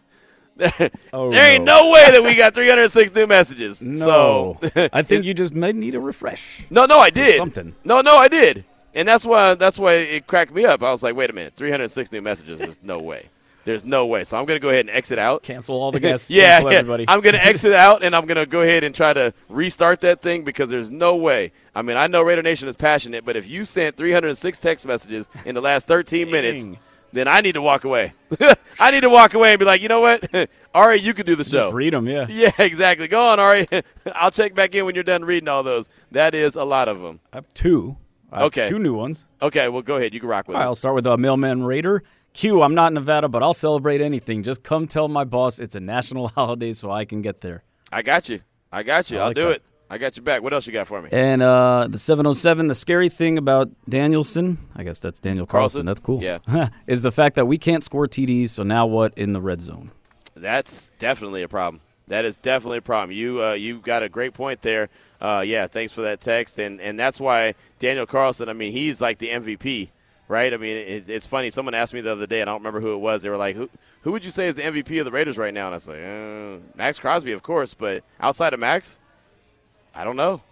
Oh, 1.13 1.31
there 1.31 1.53
ain't 1.53 1.65
no. 1.65 1.83
no 1.87 1.91
way 1.91 2.11
that 2.11 2.23
we 2.23 2.35
got 2.37 2.55
306 2.55 3.15
new 3.15 3.27
messages. 3.27 3.83
No, 3.83 4.59
So, 4.63 4.89
I 4.93 5.03
think 5.03 5.25
you 5.25 5.35
just 5.35 5.55
might 5.55 5.75
need 5.75 5.95
a 5.95 6.01
refresh. 6.01 6.67
no, 6.71 6.87
no, 6.87 6.99
I 6.99 7.11
did 7.11 7.37
something. 7.37 7.75
No, 7.85 8.01
no, 8.01 8.17
I 8.17 8.29
did, 8.29 8.65
and 8.95 9.07
that's 9.09 9.25
why 9.25 9.55
that's 9.55 9.79
why 9.79 9.95
it 9.95 10.27
cracked 10.27 10.53
me 10.55 10.65
up. 10.65 10.83
I 10.83 10.91
was 10.91 11.03
like, 11.03 11.17
wait 11.17 11.31
a 11.31 11.33
minute, 11.33 11.55
306 11.55 12.13
new 12.13 12.21
messages. 12.23 12.59
There's 12.61 12.81
no 12.83 12.97
way. 12.99 13.27
There's 13.67 13.85
no 13.85 14.07
way. 14.07 14.25
So 14.25 14.39
I'm 14.39 14.47
gonna 14.47 14.59
go 14.59 14.71
ahead 14.71 14.87
and 14.87 14.91
exit 14.97 15.19
out. 15.19 15.43
Cancel 15.43 15.77
all 15.77 15.93
the 15.93 16.01
guests. 16.01 16.31
yeah, 16.31 16.63
everybody. 16.65 17.05
I'm 17.07 17.21
gonna 17.21 17.37
exit 17.39 17.75
out 17.75 18.03
and 18.03 18.17
I'm 18.17 18.25
gonna 18.25 18.47
go 18.47 18.63
ahead 18.63 18.85
and 18.85 18.95
try 18.95 19.13
to 19.13 19.35
restart 19.51 20.01
that 20.01 20.23
thing 20.23 20.45
because 20.45 20.71
there's 20.71 20.91
no 20.91 21.15
way. 21.17 21.53
I 21.75 21.83
mean, 21.83 21.99
I 21.99 22.07
know 22.07 22.23
Raider 22.23 22.43
Nation 22.43 22.69
is 22.69 22.77
passionate, 22.77 23.25
but 23.27 23.37
if 23.37 23.47
you 23.49 23.65
sent 23.65 23.97
306 23.99 24.59
text 24.59 24.87
messages 24.87 25.29
in 25.45 25.55
the 25.55 25.61
last 25.61 25.87
13 25.87 26.31
minutes. 26.31 26.67
Then 27.13 27.29
I 27.29 27.41
need 27.41 27.53
to 27.53 27.63
walk 27.63 27.85
away. 27.85 28.13
I 28.81 28.91
need 28.91 29.01
to 29.01 29.11
walk 29.11 29.35
away 29.35 29.53
and 29.53 29.59
be 29.59 29.65
like, 29.65 29.81
you 29.83 29.89
know 29.89 30.01
what, 30.01 30.29
Ari, 30.75 31.01
you 31.01 31.13
can 31.15 31.27
do 31.27 31.37
the 31.37 31.45
show. 31.45 31.59
Just 31.65 31.75
read 31.75 31.93
them. 31.93 32.07
Yeah. 32.09 32.27
Yeah, 32.31 32.51
exactly. 32.59 33.09
Go 33.09 33.23
on, 33.29 33.41
Ari. 33.41 33.67
I'll 34.15 34.31
check 34.31 34.55
back 34.55 34.75
in 34.75 34.85
when 34.87 34.95
you're 34.95 35.05
done 35.05 35.25
reading 35.25 35.49
all 35.49 35.63
those. 35.63 35.91
That 36.13 36.35
is 36.35 36.57
a 36.57 36.65
lot 36.65 36.89
of 36.89 37.01
them. 37.01 37.21
I 37.33 37.37
have 37.39 37.49
two. 37.55 37.97
I 38.33 38.39
have 38.39 38.47
Okay. 38.47 38.69
Two 38.69 38.79
new 38.79 38.95
ones. 38.95 39.27
Okay, 39.43 39.69
well, 39.69 39.83
go 39.83 39.97
ahead. 39.97 40.15
You 40.15 40.21
can 40.21 40.29
rock 40.29 40.47
with 40.49 40.57
All 40.57 40.61
right. 40.63 40.67
I'll 40.67 40.75
start 40.75 40.95
with 40.95 41.07
uh, 41.07 41.17
Mailman 41.17 41.65
Raider. 41.65 42.03
Q, 42.33 42.63
I'm 42.63 42.75
not 42.77 42.89
in 42.89 42.95
Nevada, 42.95 43.29
but 43.29 43.43
I'll 43.43 43.53
celebrate 43.53 44.01
anything. 44.01 44.45
Just 44.45 44.63
come 44.63 44.87
tell 44.87 45.09
my 45.09 45.25
boss 45.25 45.59
it's 45.59 45.75
a 45.75 45.81
national 45.81 46.29
holiday 46.29 46.71
so 46.73 46.91
I 46.91 47.05
can 47.05 47.23
get 47.23 47.41
there. 47.41 47.65
I 47.91 48.03
got 48.03 48.29
you. 48.29 48.41
I 48.71 48.85
got 48.85 49.11
you. 49.11 49.19
I 49.19 49.23
I'll 49.23 49.27
like 49.31 49.37
do 49.37 49.43
that. 49.43 49.51
it. 49.51 49.63
I 49.93 49.99
got 49.99 50.17
you 50.17 50.23
back. 50.23 50.43
What 50.43 50.55
else 50.55 50.69
you 50.69 50.73
got 50.73 50.87
for 50.87 51.03
me? 51.03 51.09
And 51.11 51.43
uh, 51.43 51.89
the 51.91 51.99
707, 51.99 52.69
the 52.69 52.77
scary 52.77 53.09
thing 53.09 53.37
about 53.37 53.71
Danielson, 53.89 54.59
I 54.77 54.85
guess 54.85 55.01
that's 55.01 55.19
Daniel 55.19 55.47
Carlson. 55.47 55.85
Carlson? 55.85 55.87
That's 55.87 55.99
cool. 56.01 56.23
Yeah. 56.23 56.69
is 56.87 57.03
the 57.03 57.11
fact 57.11 57.35
that 57.35 57.47
we 57.47 57.59
can't 57.59 57.83
score 57.83 58.07
TDs. 58.07 58.51
So 58.51 58.63
now 58.63 58.87
what 58.87 59.13
in 59.19 59.33
the 59.33 59.41
red 59.41 59.61
zone? 59.61 59.91
That's 60.37 60.93
definitely 61.01 61.43
a 61.43 61.49
problem. 61.49 61.83
That 62.07 62.25
is 62.25 62.37
definitely 62.37 62.79
a 62.79 62.83
problem. 62.83 63.17
You 63.17 63.43
uh, 63.43 63.53
you 63.53 63.79
got 63.79 64.03
a 64.03 64.09
great 64.09 64.35
point 64.35 64.63
there. 64.63 64.89
Uh, 65.21 65.45
yeah, 65.47 65.67
thanks 65.69 65.93
for 65.93 66.03
that 66.03 66.21
text, 66.21 66.59
and 66.59 66.81
and 66.81 66.99
that's 66.99 67.21
why 67.21 67.55
Daniel 67.79 68.05
Carlson. 68.05 68.49
I 68.49 68.53
mean, 68.53 68.73
he's 68.73 69.01
like 69.01 69.19
the 69.19 69.29
MVP, 69.29 69.91
right? 70.27 70.53
I 70.53 70.57
mean, 70.57 70.77
it's, 70.77 71.09
it's 71.09 71.27
funny. 71.27 71.51
Someone 71.51 71.73
asked 71.75 71.95
me 71.95 72.01
the 72.01 72.11
other 72.11 72.27
day, 72.27 72.41
and 72.41 72.51
I 72.51 72.53
don't 72.53 72.63
remember 72.63 72.81
who 72.81 72.95
it 72.95 72.99
was. 72.99 73.23
They 73.23 73.29
were 73.29 73.37
like, 73.37 73.55
"Who 73.55 73.71
who 74.03 74.11
would 74.11 74.25
you 74.25 74.31
say 74.31 74.49
is 74.49 74.57
the 74.57 74.63
MVP 74.63 74.99
of 74.99 75.05
the 75.05 75.13
Raiders 75.13 75.39
right 75.39 75.55
now?" 75.55 75.67
And 75.67 75.75
I 75.75 75.77
was 75.77 75.89
like, 75.89 75.99
uh, 75.99 76.77
"Maxx 76.77 76.99
Crosby, 76.99 77.31
of 77.31 77.45
course." 77.45 77.75
But 77.75 78.03
outside 78.19 78.55
of 78.55 78.61
Max, 78.61 78.99
I 79.95 80.05
don't 80.05 80.17
know. 80.17 80.43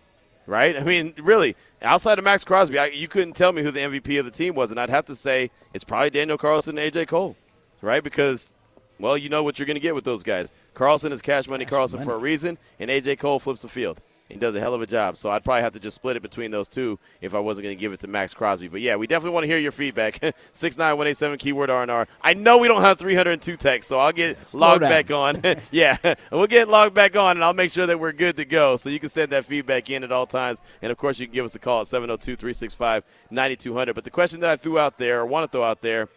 Right? 0.47 0.80
I 0.80 0.83
mean, 0.83 1.12
really, 1.18 1.57
outside 1.83 2.18
of 2.18 2.25
Maxx 2.25 2.42
Crosby, 2.42 2.78
I, 2.78 2.87
you 2.87 3.07
couldn't 3.07 3.37
tell 3.37 3.52
me 3.52 3.62
who 3.62 3.71
the 3.71 3.80
MVP 3.80 4.18
of 4.18 4.25
the 4.25 4.30
team 4.30 4.54
was, 4.54 4.71
and 4.71 4.80
I'd 4.80 4.88
have 4.88 5.04
to 5.07 5.14
say 5.14 5.50
it's 5.75 5.85
probably 5.85 6.09
Daniel 6.09 6.38
Carlson 6.38 6.78
and 6.78 6.92
AJ 6.92 7.09
Cole, 7.09 7.37
right? 7.83 8.02
Because 8.02 8.54
well, 8.99 9.16
you 9.16 9.28
know 9.28 9.42
what 9.42 9.59
you're 9.59 9.66
going 9.66 9.76
to 9.76 9.80
get 9.80 9.95
with 9.95 10.04
those 10.04 10.23
guys. 10.23 10.50
Carlson 10.75 11.12
is 11.12 11.23
cash 11.23 11.49
money 11.49 11.64
Carlson 11.64 12.02
for 12.02 12.14
a 12.14 12.18
reason, 12.18 12.59
and 12.78 12.90
AJ 12.90 13.18
Cole 13.18 13.38
flips 13.38 13.62
the 13.62 13.68
field. 13.68 14.00
He 14.28 14.37
does 14.37 14.54
a 14.54 14.61
hell 14.61 14.75
of 14.75 14.82
a 14.82 14.87
job. 14.87 15.16
So 15.16 15.30
I'd 15.30 15.42
probably 15.42 15.62
have 15.62 15.73
to 15.73 15.80
just 15.80 15.94
split 15.94 16.16
it 16.16 16.23
between 16.23 16.50
those 16.50 16.68
two 16.68 16.99
if 17.23 17.35
I 17.35 17.38
wasn't 17.38 17.64
going 17.64 17.75
to 17.76 17.80
give 17.80 17.94
it 17.94 18.00
to 18.00 18.08
Maxx 18.08 18.35
Crosby. 18.35 18.68
But 18.68 18.82
yeah, 18.82 18.97
we 18.97 19.06
definitely 19.06 19.32
want 19.35 19.44
to 19.44 19.49
hear 19.49 19.56
your 19.58 19.73
feedback. 19.73 20.35
Six 20.52 20.76
nine 20.76 20.99
one 20.99 21.06
eight 21.06 21.16
seven 21.16 21.38
keyword 21.38 21.70
R 21.70 21.80
and 21.80 21.90
R. 21.90 22.06
I 22.20 22.35
know 22.35 22.58
we 22.58 22.68
don't 22.68 22.82
have 22.82 22.99
302 22.99 23.56
texts, 23.56 23.88
so 23.88 23.99
I'll 23.99 24.12
get 24.12 24.44
Slow 24.44 24.61
logged 24.61 24.82
down. 24.82 24.90
back 24.90 25.11
on. 25.11 25.40
yeah, 25.70 25.97
we'll 26.30 26.47
get 26.47 26.68
logged 26.68 26.94
back 26.94 27.16
on, 27.16 27.38
and 27.38 27.44
I'll 27.44 27.54
make 27.54 27.70
sure 27.70 27.87
that 27.87 27.99
we're 27.99 28.12
good 28.12 28.37
to 28.37 28.44
go. 28.44 28.76
So 28.76 28.90
you 28.90 29.00
can 29.00 29.08
send 29.08 29.32
that 29.32 29.47
feedback 29.47 29.88
in 29.88 30.04
at 30.04 30.12
all 30.12 30.26
times, 30.26 30.61
and 30.82 30.92
of 30.92 30.99
course 30.99 31.18
you 31.18 31.26
can 31.26 31.35
give 31.35 31.47
us 31.47 31.54
a 31.54 31.58
call 31.58 31.80
at 31.80 31.87
702-365-9200. 31.87 33.94
But 33.94 34.04
the 34.04 34.11
question 34.11 34.40
that 34.40 34.50
I 34.50 34.56
threw 34.56 34.78
out 34.78 34.99
there, 34.99 35.20
or 35.20 35.26
want 35.26 35.50
to 35.50 35.56
throw 35.56 35.64
out 35.64 35.80
there, 35.80 36.11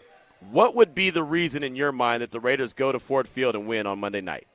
what 0.49 0.75
would 0.75 0.93
be 0.93 1.11
the 1.11 1.23
reason 1.23 1.63
in 1.63 1.75
your 1.75 1.91
mind 1.91 2.21
that 2.21 2.31
the 2.31 2.39
Raiders 2.39 2.73
go 2.73 2.91
to 2.91 2.99
Ford 2.99 3.27
Field 3.27 3.55
and 3.55 3.67
win 3.67 3.87
on 3.87 3.99
Monday 3.99 4.21
night? 4.21 4.47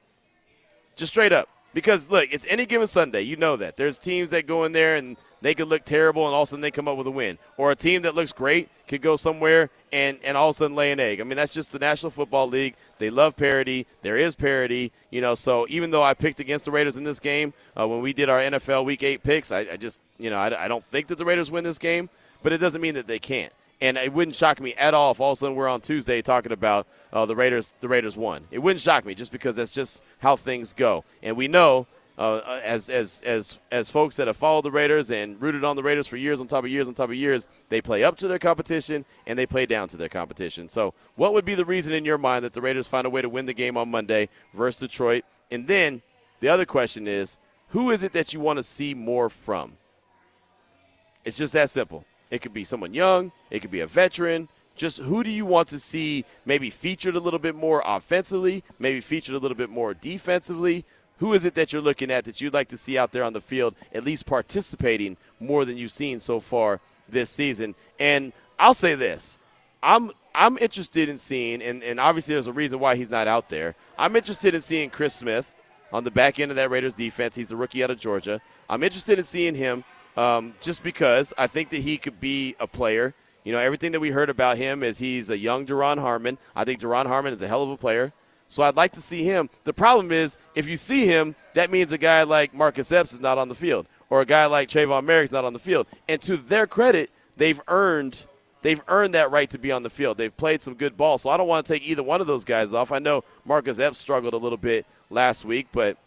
Just 0.97 1.13
straight 1.13 1.33
up. 1.33 1.49
Because 1.77 2.09
look, 2.09 2.31
it's 2.33 2.47
any 2.49 2.65
given 2.65 2.87
Sunday. 2.87 3.21
You 3.21 3.37
know 3.37 3.55
that. 3.57 3.77
There's 3.77 3.99
teams 3.99 4.31
that 4.31 4.47
go 4.47 4.65
in 4.65 4.73
there 4.73 4.97
and 4.97 5.15
they 5.43 5.55
could 5.55 5.69
look 5.69 5.85
terrible 5.85 6.25
and 6.25 6.35
all 6.35 6.41
of 6.41 6.49
a 6.49 6.51
sudden 6.51 6.63
they 6.63 6.71
come 6.71 6.89
up 6.89 6.97
with 6.97 7.07
a 7.07 7.11
win. 7.11 7.37
Or 7.59 7.71
a 7.71 7.77
team 7.77 8.01
that 8.01 8.15
looks 8.15 8.33
great 8.33 8.71
could 8.89 9.03
go 9.03 9.15
somewhere 9.15 9.69
and, 9.93 10.19
and 10.25 10.39
all 10.39 10.49
of 10.49 10.55
a 10.55 10.57
sudden 10.57 10.75
lay 10.75 10.91
an 10.91 11.01
egg. 11.01 11.21
I 11.21 11.25
mean, 11.25 11.37
that's 11.37 11.53
just 11.53 11.73
the 11.73 11.79
National 11.79 12.09
Football 12.09 12.49
League. 12.49 12.77
They 12.99 13.11
love 13.11 13.37
parity. 13.37 13.87
There 14.01 14.17
is 14.17 14.35
parity. 14.35 14.91
You 15.11 15.21
know, 15.21 15.35
so 15.35 15.67
even 15.69 15.91
though 15.91 16.03
I 16.03 16.15
picked 16.15 16.41
against 16.41 16.65
the 16.65 16.71
Raiders 16.71 16.97
in 16.97 17.05
this 17.05 17.21
game, 17.21 17.53
uh, 17.79 17.87
when 17.87 18.01
we 18.01 18.15
did 18.15 18.31
our 18.31 18.41
NFL 18.41 18.87
Week 18.87 19.03
8 19.03 19.23
picks, 19.23 19.53
I, 19.53 19.59
I 19.73 19.77
just, 19.77 20.01
you 20.17 20.31
know, 20.31 20.39
I, 20.39 20.65
I 20.65 20.69
don't 20.69 20.83
think 20.83 21.09
that 21.09 21.19
the 21.19 21.27
Raiders 21.27 21.51
win 21.51 21.63
this 21.63 21.77
game, 21.77 22.09
but 22.43 22.55
it 22.55 22.59
doesn't 22.59 22.81
mean 22.81 22.95
that 22.95 23.07
they 23.07 23.19
can't. 23.19 23.53
And 23.81 23.99
it 23.99 24.13
wouldn't 24.13 24.35
shock 24.35 24.61
me 24.61 24.73
at 24.75 24.95
all 24.95 25.11
if 25.11 25.21
all 25.21 25.33
of 25.33 25.37
a 25.37 25.41
sudden 25.41 25.55
we're 25.55 25.69
on 25.69 25.83
Tuesday 25.83 26.23
talking 26.23 26.53
about 26.53 26.87
uh, 27.13 27.27
the 27.27 27.37
Raiders. 27.37 27.75
The 27.81 27.89
Raiders 27.89 28.17
won. 28.17 28.47
It 28.51 28.61
wouldn't 28.61 28.81
shock 28.81 29.05
me 29.05 29.15
just 29.15 29.33
because 29.33 29.57
that's 29.57 29.71
just 29.71 30.03
how 30.19 30.37
things 30.37 30.73
go. 30.73 31.05
And 31.23 31.37
we 31.37 31.47
know 31.47 31.87
uh, 32.19 32.61
as 32.65 32.89
as 32.89 33.23
as 33.27 33.61
as 33.71 33.91
folks 33.91 34.17
that 34.17 34.27
have 34.27 34.37
followed 34.37 34.65
the 34.65 34.71
Raiders 34.71 35.11
and 35.11 35.41
rooted 35.41 35.65
on 35.65 35.77
the 35.77 35.83
Raiders 35.83 36.07
for 36.07 36.17
years 36.17 36.41
on 36.41 36.47
top 36.47 36.65
of 36.65 36.71
years 36.71 36.89
on 36.89 36.95
top 36.95 37.11
of 37.11 37.15
years, 37.15 37.49
they 37.69 37.83
play 37.83 38.03
up 38.03 38.17
to 38.19 38.29
their 38.29 38.39
competition 38.39 39.05
and 39.27 39.39
they 39.39 39.47
play 39.47 39.67
down 39.67 39.89
to 39.89 39.97
their 39.97 40.09
competition. 40.09 40.69
So, 40.69 40.95
what 41.17 41.35
would 41.35 41.45
be 41.45 41.55
the 41.55 41.65
reason 41.65 41.93
in 41.93 42.05
your 42.05 42.19
mind 42.19 42.45
that 42.45 42.55
the 42.55 42.63
Raiders 42.63 42.89
find 42.89 43.07
a 43.07 43.11
way 43.11 43.21
to 43.21 43.29
win 43.29 43.47
the 43.47 43.53
game 43.53 43.77
on 43.77 43.91
Monday 43.91 44.29
versus 44.55 44.89
Detroit? 44.89 45.25
And 45.51 45.67
then 45.67 46.03
the 46.41 46.49
other 46.49 46.65
question 46.65 47.07
is, 47.07 47.39
who 47.69 47.91
is 47.91 48.03
it 48.03 48.13
that 48.13 48.33
you 48.33 48.41
want 48.41 48.59
to 48.59 48.63
see 48.63 48.95
more 48.95 49.29
from? 49.29 49.73
It's 51.25 51.37
just 51.37 51.53
that 51.53 51.69
simple. 51.69 52.05
It 52.31 52.43
could 52.43 52.53
be 52.53 52.65
someone 52.65 52.95
young, 52.95 53.33
it 53.51 53.61
could 53.61 53.71
be 53.71 53.81
a 53.81 53.87
veteran. 53.87 54.49
Just 54.75 55.01
who 55.01 55.25
do 55.25 55.31
you 55.31 55.47
want 55.47 55.69
to 55.69 55.79
see 55.79 56.27
maybe 56.45 56.69
featured 56.69 57.17
a 57.17 57.21
little 57.21 57.39
bit 57.39 57.55
more 57.55 57.83
offensively, 57.87 58.63
maybe 58.79 59.01
featured 59.01 59.35
a 59.35 59.39
little 59.39 59.57
bit 59.57 59.71
more 59.71 59.95
defensively? 59.95 60.85
Who 61.19 61.33
is 61.33 61.47
it 61.47 61.55
that 61.55 61.73
you're 61.73 61.81
looking 61.81 62.11
at 62.11 62.27
that 62.27 62.43
you'd 62.43 62.53
like 62.53 62.69
to 62.69 62.77
see 62.77 62.99
out 62.99 63.13
there 63.13 63.25
on 63.25 63.33
the 63.33 63.41
field, 63.41 63.75
at 63.95 64.05
least 64.05 64.27
participating 64.27 65.17
more 65.41 65.65
than 65.65 65.79
you've 65.79 65.93
seen 65.93 66.19
so 66.19 66.41
far 66.41 66.81
this 67.09 67.31
season? 67.31 67.75
And 67.99 68.35
I'll 68.59 68.75
say 68.75 68.95
this 68.95 69.41
I'm 69.83 70.11
I'm 70.35 70.59
interested 70.59 71.09
in 71.09 71.17
seeing, 71.17 71.63
and, 71.63 71.83
and 71.83 71.99
obviously 71.99 72.35
there's 72.35 72.47
a 72.47 72.53
reason 72.53 72.79
why 72.79 72.97
he's 72.97 73.09
not 73.09 73.27
out 73.27 73.49
there. 73.49 73.75
I'm 73.99 74.15
interested 74.15 74.55
in 74.55 74.61
seeing 74.61 74.91
Chris 74.91 75.15
Smith 75.15 75.55
on 75.91 76.05
the 76.05 76.11
back 76.11 76.39
end 76.39 76.51
of 76.51 76.57
that 76.57 76.71
Raiders 76.71 76.93
defense. 76.93 77.37
He's 77.37 77.49
the 77.49 77.57
rookie 77.57 77.83
out 77.83 77.91
of 77.91 77.99
Georgia. 77.99 78.43
I'm 78.69 78.83
interested 78.83 79.19
in 79.19 79.25
seeing 79.25 79.55
him 79.55 79.85
um, 80.17 80.55
just 80.61 80.83
because 80.83 81.33
I 81.37 81.47
think 81.47 81.71
that 81.71 81.81
he 81.81 81.99
could 81.99 82.21
be 82.21 82.57
a 82.59 82.67
player. 82.67 83.15
You 83.45 83.53
know, 83.53 83.59
everything 83.59 83.93
that 83.93 84.01
we 84.01 84.11
heard 84.11 84.31
about 84.31 84.59
him 84.59 84.83
is 84.83 84.99
he's 84.99 85.31
a 85.31 85.39
young 85.39 85.67
Duron 85.67 85.99
Harmon. 85.99 86.39
I 86.55 86.65
think 86.65 86.81
Duron 86.81 87.07
Harmon 87.07 87.33
is 87.33 87.43
a 87.43 87.49
hell 87.49 87.63
of 87.63 87.71
a 87.71 87.77
player. 87.77 88.13
So 88.49 88.63
I'd 88.63 88.77
like 88.77 88.93
to 88.93 89.01
see 89.01 89.25
him. 89.25 89.51
The 89.65 89.73
problem 89.73 90.13
is, 90.13 90.39
if 90.55 90.69
you 90.69 90.77
see 90.77 91.07
him, 91.07 91.35
that 91.55 91.71
means 91.71 91.93
a 91.93 91.99
guy 91.99 92.23
like 92.23 92.55
Marcus 92.55 92.93
Epps 92.93 93.13
is 93.13 93.21
not 93.21 93.39
on 93.39 93.49
the 93.49 93.55
field, 93.55 93.87
or 94.09 94.21
a 94.21 94.27
guy 94.27 94.47
like 94.47 94.69
Tre'von 94.69 95.05
Moehrig 95.05 95.25
is 95.25 95.33
not 95.33 95.45
on 95.45 95.53
the 95.53 95.59
field. 95.59 95.87
And 96.09 96.21
to 96.23 96.37
their 96.37 96.67
credit, 96.67 97.11
they've 97.37 97.61
earned 97.69 98.27
they've 98.63 98.83
earned 98.89 99.15
that 99.15 99.31
right 99.31 99.51
to 99.51 99.59
be 99.59 99.71
on 99.71 99.83
the 99.83 99.91
field. 99.91 100.19
They've 100.19 100.37
played 100.37 100.61
some 100.63 100.75
good 100.75 100.97
ball, 100.97 101.19
so 101.19 101.31
I 101.31 101.37
don't 101.37 101.49
want 101.49 101.67
to 101.67 101.73
take 101.73 101.85
either 101.85 102.03
one 102.03 102.21
of 102.21 102.27
those 102.27 102.45
guys 102.45 102.75
off. 102.75 102.93
I 102.93 102.99
know 102.99 103.25
Marcus 103.45 103.79
Epps 103.79 103.99
struggled 103.99 104.35
a 104.35 104.39
little 104.39 104.59
bit 104.59 104.87
last 105.11 105.45
week, 105.45 105.69
but 105.73 105.99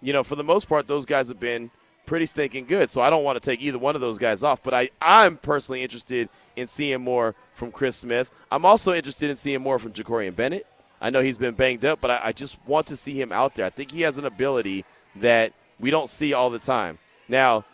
you 0.00 0.12
know, 0.12 0.22
for 0.22 0.36
the 0.36 0.44
most 0.44 0.68
part, 0.68 0.86
those 0.86 1.06
guys 1.06 1.28
have 1.28 1.40
been 1.40 1.70
pretty 2.06 2.26
stinking 2.26 2.66
good. 2.66 2.90
So 2.90 3.02
I 3.02 3.10
don't 3.10 3.24
want 3.24 3.40
to 3.40 3.50
take 3.50 3.60
either 3.60 3.78
one 3.78 3.94
of 3.94 4.00
those 4.00 4.18
guys 4.18 4.42
off. 4.42 4.62
But 4.62 4.74
I, 4.74 4.90
I'm 5.00 5.36
personally 5.36 5.82
interested 5.82 6.28
in 6.56 6.66
seeing 6.66 7.00
more 7.00 7.34
from 7.52 7.72
Chris 7.72 7.96
Smith. 7.96 8.30
I'm 8.50 8.64
also 8.64 8.94
interested 8.94 9.30
in 9.30 9.36
seeing 9.36 9.62
more 9.62 9.78
from 9.78 9.92
Jakorian 9.92 10.36
Bennett. 10.36 10.66
I 11.00 11.10
know 11.10 11.20
he's 11.20 11.38
been 11.38 11.54
banged 11.54 11.84
up, 11.84 12.00
but 12.00 12.10
I, 12.10 12.20
I 12.24 12.32
just 12.32 12.58
want 12.66 12.86
to 12.88 12.96
see 12.96 13.20
him 13.20 13.32
out 13.32 13.54
there. 13.54 13.66
I 13.66 13.70
think 13.70 13.90
he 13.90 14.02
has 14.02 14.18
an 14.18 14.24
ability 14.24 14.84
that 15.16 15.52
we 15.80 15.90
don't 15.90 16.08
see 16.08 16.32
all 16.32 16.50
the 16.50 16.58
time. 16.58 16.98
Now, 17.28 17.64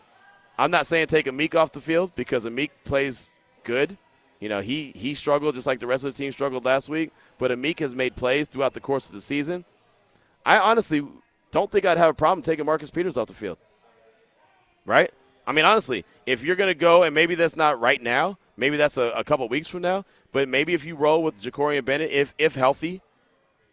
I'm 0.59 0.71
not 0.71 0.87
saying 0.87 1.07
take 1.09 1.27
Amik 1.27 1.55
off 1.55 1.73
the 1.73 1.81
field 1.81 2.13
because 2.17 2.45
Amik 2.45 2.71
plays 2.85 3.35
good. 3.65 3.97
You 4.41 4.49
know, 4.49 4.61
he, 4.61 4.93
he 4.97 5.15
struggled 5.15 5.55
just 5.55 5.67
like 5.67 5.81
the 5.81 5.87
rest 5.87 6.05
of 6.05 6.15
the 6.15 6.19
team 6.19 6.33
struggled 6.33 6.65
last 6.65 6.89
week, 6.89 7.11
but 7.39 7.51
Amik 7.51 7.81
has 7.81 7.95
made 7.95 8.17
plays 8.17 8.49
throughout 8.49 8.73
the 8.73 8.81
course 8.81 9.09
of 9.09 9.15
the 9.15 9.21
season. 9.21 9.65
I 10.47 10.59
honestly 10.59 11.07
don't 11.51 11.71
think 11.71 11.85
I'd 11.85 11.99
have 11.99 12.11
a 12.11 12.15
problem 12.15 12.43
taking 12.43 12.65
Marcus 12.65 12.91
Peters 12.91 13.17
off 13.17 13.27
the 13.27 13.35
field. 13.35 13.59
Right? 14.89 15.13
I 15.47 15.53
mean, 15.53 15.67
honestly, 15.67 16.07
if 16.25 16.43
you're 16.43 16.57
going 16.57 16.71
to 16.71 16.75
go, 16.75 17.03
and 17.03 17.15
maybe 17.15 17.35
that's 17.35 17.57
not 17.57 17.79
right 17.79 18.01
now, 18.01 18.39
maybe 18.57 18.79
that's 18.79 18.97
a, 18.97 19.11
a 19.11 19.23
couple 19.23 19.47
weeks 19.47 19.69
from 19.69 19.83
now, 19.83 20.07
but 20.33 20.49
maybe 20.49 20.73
if 20.73 20.87
you 20.87 20.97
roll 20.97 21.23
with 21.23 21.39
Jakorian 21.41 21.85
Bennett, 21.85 22.11
if, 22.11 22.35
if 22.39 22.55
healthy, 22.55 23.03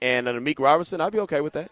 and 0.01 0.27
uh, 0.27 0.35
an 0.35 0.43
Amik 0.43 0.59
Robertson, 0.59 0.99
I'd 0.99 1.13
be 1.13 1.19
okay 1.19 1.39
with 1.39 1.53
that. 1.53 1.71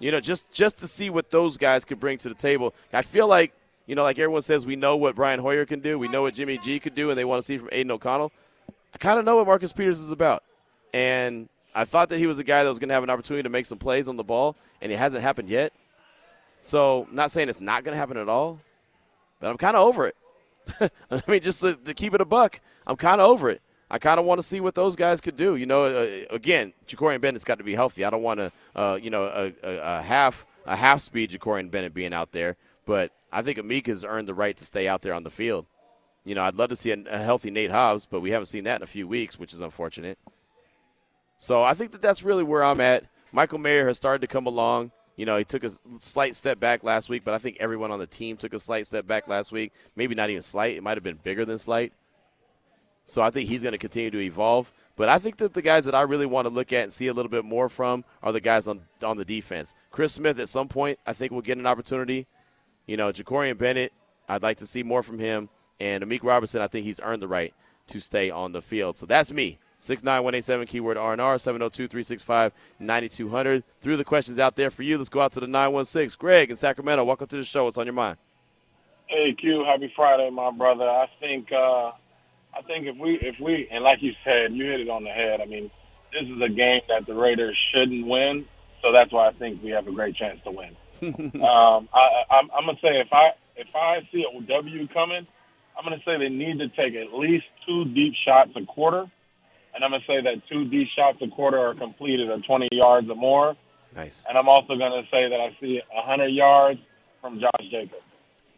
You 0.00 0.10
know, 0.10 0.20
just 0.20 0.50
just 0.50 0.78
to 0.78 0.88
see 0.88 1.08
what 1.08 1.30
those 1.30 1.56
guys 1.56 1.84
could 1.84 2.00
bring 2.00 2.18
to 2.18 2.28
the 2.28 2.34
table. 2.34 2.74
I 2.92 3.02
feel 3.02 3.28
like, 3.28 3.52
you 3.86 3.94
know, 3.94 4.02
like 4.02 4.18
everyone 4.18 4.42
says, 4.42 4.66
we 4.66 4.74
know 4.74 4.96
what 4.96 5.14
Brian 5.14 5.38
Hoyer 5.38 5.64
can 5.64 5.78
do, 5.78 5.96
we 5.96 6.08
know 6.08 6.22
what 6.22 6.34
Jimmy 6.34 6.58
G 6.58 6.80
could 6.80 6.96
do, 6.96 7.10
and 7.10 7.18
they 7.18 7.24
want 7.24 7.40
to 7.40 7.46
see 7.46 7.58
from 7.58 7.68
Aidan 7.70 7.92
O'Connell. 7.92 8.32
I 8.92 8.98
kind 8.98 9.20
of 9.20 9.24
know 9.24 9.36
what 9.36 9.46
Marcus 9.46 9.72
Peters 9.72 10.00
is 10.00 10.10
about, 10.10 10.42
and 10.92 11.48
I 11.76 11.84
thought 11.84 12.08
that 12.08 12.18
he 12.18 12.26
was 12.26 12.40
a 12.40 12.44
guy 12.44 12.64
that 12.64 12.68
was 12.68 12.80
going 12.80 12.88
to 12.88 12.94
have 12.94 13.04
an 13.04 13.10
opportunity 13.10 13.44
to 13.44 13.48
make 13.48 13.66
some 13.66 13.78
plays 13.78 14.08
on 14.08 14.16
the 14.16 14.24
ball, 14.24 14.56
and 14.80 14.90
it 14.90 14.96
hasn't 14.96 15.22
happened 15.22 15.48
yet. 15.48 15.72
So, 16.58 17.06
not 17.12 17.30
saying 17.30 17.48
it's 17.48 17.60
not 17.60 17.84
going 17.84 17.94
to 17.94 17.98
happen 17.98 18.16
at 18.16 18.28
all, 18.28 18.60
but 19.40 19.50
I'm 19.50 19.58
kind 19.58 19.76
of 19.76 19.82
over 19.82 20.06
it. 20.06 20.16
I 21.10 21.22
mean, 21.28 21.40
just 21.40 21.60
to, 21.60 21.74
to 21.76 21.94
keep 21.94 22.14
it 22.14 22.20
a 22.20 22.24
buck, 22.24 22.60
I'm 22.86 22.96
kind 22.96 23.20
of 23.20 23.28
over 23.28 23.48
it. 23.48 23.62
I 23.90 23.98
kind 23.98 24.20
of 24.20 24.26
want 24.26 24.38
to 24.38 24.46
see 24.46 24.60
what 24.60 24.74
those 24.74 24.96
guys 24.96 25.20
could 25.20 25.36
do. 25.36 25.56
You 25.56 25.66
know, 25.66 25.84
uh, 25.84 26.34
again, 26.34 26.74
Jakorian 26.86 27.20
Bennett's 27.20 27.44
got 27.44 27.58
to 27.58 27.64
be 27.64 27.74
healthy. 27.74 28.04
I 28.04 28.10
don't 28.10 28.22
want 28.22 28.38
to, 28.38 28.52
uh, 28.76 28.98
you 29.00 29.10
know, 29.10 29.24
a, 29.24 29.52
a, 29.62 29.98
a, 29.98 30.02
half 30.02 30.46
a 30.66 30.76
half 30.76 31.00
speed 31.00 31.30
Jakorian 31.30 31.70
Bennett 31.70 31.94
being 31.94 32.12
out 32.12 32.32
there, 32.32 32.56
but 32.84 33.12
I 33.32 33.40
think 33.40 33.58
Amik 33.58 33.86
has 33.86 34.04
earned 34.04 34.28
the 34.28 34.34
right 34.34 34.56
to 34.56 34.64
stay 34.64 34.86
out 34.86 35.02
there 35.02 35.14
on 35.14 35.22
the 35.22 35.30
field. 35.30 35.64
You 36.24 36.34
know, 36.34 36.42
I'd 36.42 36.56
love 36.56 36.68
to 36.70 36.76
see 36.76 36.90
a, 36.90 36.98
a 37.08 37.18
healthy 37.18 37.50
Nate 37.50 37.70
Hobbs, 37.70 38.04
but 38.04 38.20
we 38.20 38.30
haven't 38.30 38.46
seen 38.46 38.64
that 38.64 38.76
in 38.76 38.82
a 38.82 38.86
few 38.86 39.08
weeks, 39.08 39.38
which 39.38 39.54
is 39.54 39.60
unfortunate. 39.60 40.18
So 41.38 41.62
I 41.62 41.72
think 41.72 41.92
that 41.92 42.02
that's 42.02 42.22
really 42.22 42.42
where 42.42 42.62
I'm 42.62 42.80
at. 42.80 43.04
Michael 43.32 43.58
Mayer 43.58 43.86
has 43.86 43.96
started 43.96 44.20
to 44.20 44.26
come 44.26 44.46
along. 44.46 44.90
You 45.18 45.26
know, 45.26 45.36
he 45.36 45.42
took 45.42 45.64
a 45.64 45.70
slight 45.98 46.36
step 46.36 46.60
back 46.60 46.84
last 46.84 47.08
week, 47.10 47.24
but 47.24 47.34
I 47.34 47.38
think 47.38 47.56
everyone 47.58 47.90
on 47.90 47.98
the 47.98 48.06
team 48.06 48.36
took 48.36 48.54
a 48.54 48.60
slight 48.60 48.86
step 48.86 49.04
back 49.04 49.26
last 49.26 49.50
week. 49.50 49.72
Maybe 49.96 50.14
not 50.14 50.30
even 50.30 50.42
slight. 50.42 50.76
It 50.76 50.82
might 50.84 50.96
have 50.96 51.02
been 51.02 51.18
bigger 51.20 51.44
than 51.44 51.58
slight. 51.58 51.92
So 53.02 53.20
I 53.20 53.30
think 53.30 53.48
he's 53.48 53.62
going 53.62 53.72
to 53.72 53.78
continue 53.78 54.12
to 54.12 54.20
evolve. 54.20 54.72
But 54.94 55.08
I 55.08 55.18
think 55.18 55.38
that 55.38 55.54
the 55.54 55.62
guys 55.62 55.86
that 55.86 55.94
I 55.94 56.02
really 56.02 56.24
want 56.24 56.46
to 56.46 56.54
look 56.54 56.72
at 56.72 56.84
and 56.84 56.92
see 56.92 57.08
a 57.08 57.12
little 57.12 57.30
bit 57.30 57.44
more 57.44 57.68
from 57.68 58.04
are 58.22 58.30
the 58.30 58.40
guys 58.40 58.68
on 58.68 58.82
on 59.02 59.16
the 59.16 59.24
defense. 59.24 59.74
Chris 59.90 60.12
Smith 60.12 60.38
at 60.38 60.48
some 60.48 60.68
point 60.68 61.00
I 61.04 61.12
think 61.14 61.32
will 61.32 61.42
get 61.42 61.58
an 61.58 61.66
opportunity. 61.66 62.28
You 62.86 62.96
know, 62.96 63.10
Jakorian 63.10 63.58
Bennett, 63.58 63.92
I'd 64.28 64.44
like 64.44 64.58
to 64.58 64.66
see 64.66 64.84
more 64.84 65.02
from 65.02 65.18
him. 65.18 65.48
And 65.80 66.04
Amik 66.04 66.22
Robertson, 66.22 66.62
I 66.62 66.68
think 66.68 66.84
he's 66.86 67.00
earned 67.00 67.22
the 67.22 67.28
right 67.28 67.52
to 67.88 67.98
stay 67.98 68.30
on 68.30 68.52
the 68.52 68.62
field. 68.62 68.96
So 68.96 69.04
that's 69.04 69.32
me. 69.32 69.58
69187 69.80 70.66
keyword 70.66 70.96
R&R 70.96 71.36
702-365-9200. 71.36 73.62
Threw 73.80 73.96
the 73.96 74.04
questions 74.04 74.38
out 74.38 74.56
there 74.56 74.70
for 74.70 74.82
you. 74.82 74.98
Let's 74.98 75.08
go 75.08 75.20
out 75.20 75.32
to 75.32 75.40
the 75.40 75.46
916. 75.46 76.18
Greg 76.18 76.50
in 76.50 76.56
Sacramento, 76.56 77.04
welcome 77.04 77.28
to 77.28 77.36
the 77.36 77.44
show. 77.44 77.64
What's 77.64 77.78
on 77.78 77.86
your 77.86 77.94
mind? 77.94 78.18
Hey 79.08 79.32
Q, 79.32 79.64
happy 79.64 79.90
Friday, 79.96 80.28
my 80.28 80.50
brother. 80.50 80.84
I 80.84 81.06
think 81.18 81.50
uh, 81.50 81.92
I 82.54 82.60
think 82.66 82.86
if 82.86 82.96
we 82.98 83.18
if 83.22 83.40
we 83.40 83.66
and 83.70 83.82
like 83.82 84.02
you 84.02 84.12
said, 84.22 84.52
you 84.52 84.66
hit 84.66 84.80
it 84.80 84.90
on 84.90 85.02
the 85.02 85.10
head. 85.10 85.40
I 85.40 85.46
mean, 85.46 85.70
this 86.12 86.28
is 86.28 86.42
a 86.42 86.50
game 86.50 86.82
that 86.88 87.06
the 87.06 87.14
Raiders 87.14 87.56
shouldn't 87.72 88.06
win, 88.06 88.44
so 88.82 88.92
that's 88.92 89.10
why 89.10 89.24
I 89.24 89.32
think 89.32 89.62
we 89.62 89.70
have 89.70 89.88
a 89.88 89.92
great 89.92 90.14
chance 90.14 90.40
to 90.44 90.50
win. 90.50 90.76
um, 91.40 91.88
I, 91.94 92.24
I'm, 92.30 92.50
I'm 92.52 92.66
gonna 92.66 92.78
say 92.82 93.00
if 93.00 93.10
I 93.10 93.30
if 93.56 93.68
I 93.74 94.06
see 94.12 94.26
a 94.28 94.40
W 94.42 94.88
coming, 94.88 95.26
I'm 95.76 95.84
gonna 95.84 96.02
say 96.04 96.18
they 96.18 96.28
need 96.28 96.58
to 96.58 96.68
take 96.68 96.94
at 96.94 97.14
least 97.14 97.46
two 97.66 97.86
deep 97.86 98.12
shots 98.26 98.50
a 98.56 98.66
quarter, 98.66 99.06
and 99.74 99.84
I'm 99.84 99.90
gonna 99.90 100.02
say 100.06 100.20
that 100.22 100.42
two 100.48 100.64
deep 100.66 100.88
shots 100.94 101.18
a 101.22 101.28
quarter 101.28 101.58
are 101.58 101.74
completed 101.74 102.30
at 102.30 102.44
20 102.44 102.68
yards 102.72 103.08
or 103.08 103.16
more. 103.16 103.56
Nice. 103.94 104.24
And 104.28 104.36
I'm 104.36 104.48
also 104.48 104.76
gonna 104.76 105.02
say 105.10 105.28
that 105.28 105.40
I 105.40 105.56
see 105.60 105.80
100 105.92 106.26
yards 106.28 106.80
from 107.20 107.40
Josh 107.40 107.70
Jacobs. 107.70 108.02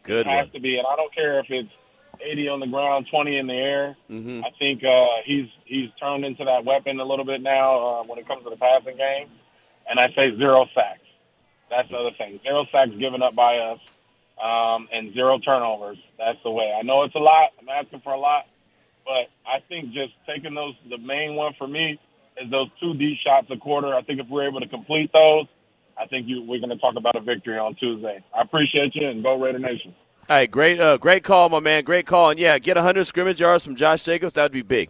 Good. 0.03 0.27
It 0.27 0.29
has 0.29 0.45
one. 0.45 0.53
to 0.53 0.59
be, 0.59 0.77
and 0.77 0.87
I 0.87 0.95
don't 0.95 1.13
care 1.13 1.39
if 1.39 1.45
it's 1.49 1.71
80 2.19 2.47
on 2.49 2.59
the 2.59 2.67
ground, 2.67 3.07
20 3.09 3.37
in 3.37 3.47
the 3.47 3.53
air. 3.53 3.97
Mm-hmm. 4.09 4.43
I 4.43 4.49
think 4.59 4.83
uh, 4.83 5.21
he's 5.25 5.47
he's 5.65 5.89
turned 5.99 6.25
into 6.25 6.45
that 6.45 6.65
weapon 6.65 6.99
a 6.99 7.05
little 7.05 7.25
bit 7.25 7.41
now 7.41 7.79
uh, 7.79 8.03
when 8.03 8.19
it 8.19 8.27
comes 8.27 8.43
to 8.43 8.49
the 8.49 8.57
passing 8.57 8.97
game. 8.97 9.27
And 9.89 9.99
I 9.99 10.09
say 10.09 10.35
zero 10.37 10.67
sacks. 10.73 11.01
That's 11.69 11.89
the 11.89 11.97
other 11.97 12.11
thing. 12.17 12.39
Zero 12.43 12.65
sacks 12.71 12.91
given 12.99 13.21
up 13.21 13.33
by 13.33 13.57
us, 13.57 13.79
um, 14.41 14.87
and 14.91 15.13
zero 15.13 15.39
turnovers. 15.39 15.97
That's 16.17 16.37
the 16.43 16.51
way. 16.51 16.73
I 16.77 16.83
know 16.83 17.03
it's 17.03 17.15
a 17.15 17.19
lot. 17.19 17.51
I'm 17.59 17.69
asking 17.69 18.01
for 18.01 18.13
a 18.13 18.19
lot, 18.19 18.45
but 19.05 19.29
I 19.47 19.59
think 19.67 19.93
just 19.93 20.13
taking 20.27 20.53
those. 20.53 20.75
The 20.89 20.97
main 20.97 21.35
one 21.35 21.53
for 21.57 21.67
me 21.67 21.99
is 22.41 22.49
those 22.51 22.69
two 22.79 22.93
deep 22.93 23.17
shots 23.23 23.47
a 23.49 23.57
quarter. 23.57 23.93
I 23.93 24.01
think 24.01 24.19
if 24.19 24.27
we're 24.27 24.47
able 24.47 24.59
to 24.59 24.67
complete 24.67 25.11
those, 25.13 25.45
I 25.97 26.07
think 26.07 26.27
you, 26.27 26.43
we're 26.43 26.59
going 26.59 26.69
to 26.69 26.77
talk 26.77 26.95
about 26.95 27.15
a 27.15 27.21
victory 27.21 27.57
on 27.57 27.75
Tuesday. 27.75 28.23
I 28.35 28.41
appreciate 28.41 28.95
you, 28.95 29.07
and 29.07 29.23
go 29.23 29.39
Raider 29.41 29.59
Nation. 29.59 29.93
All 30.29 30.37
right, 30.37 30.49
great, 30.49 30.79
uh, 30.79 30.97
great 30.97 31.23
call, 31.23 31.49
my 31.49 31.59
man. 31.59 31.83
Great 31.83 32.05
call, 32.05 32.29
and 32.29 32.39
yeah, 32.39 32.57
get 32.59 32.77
100 32.77 33.05
scrimmage 33.05 33.41
yards 33.41 33.65
from 33.65 33.75
Josh 33.75 34.03
Jacobs. 34.03 34.35
That 34.35 34.43
would 34.43 34.51
be 34.51 34.61
big. 34.61 34.89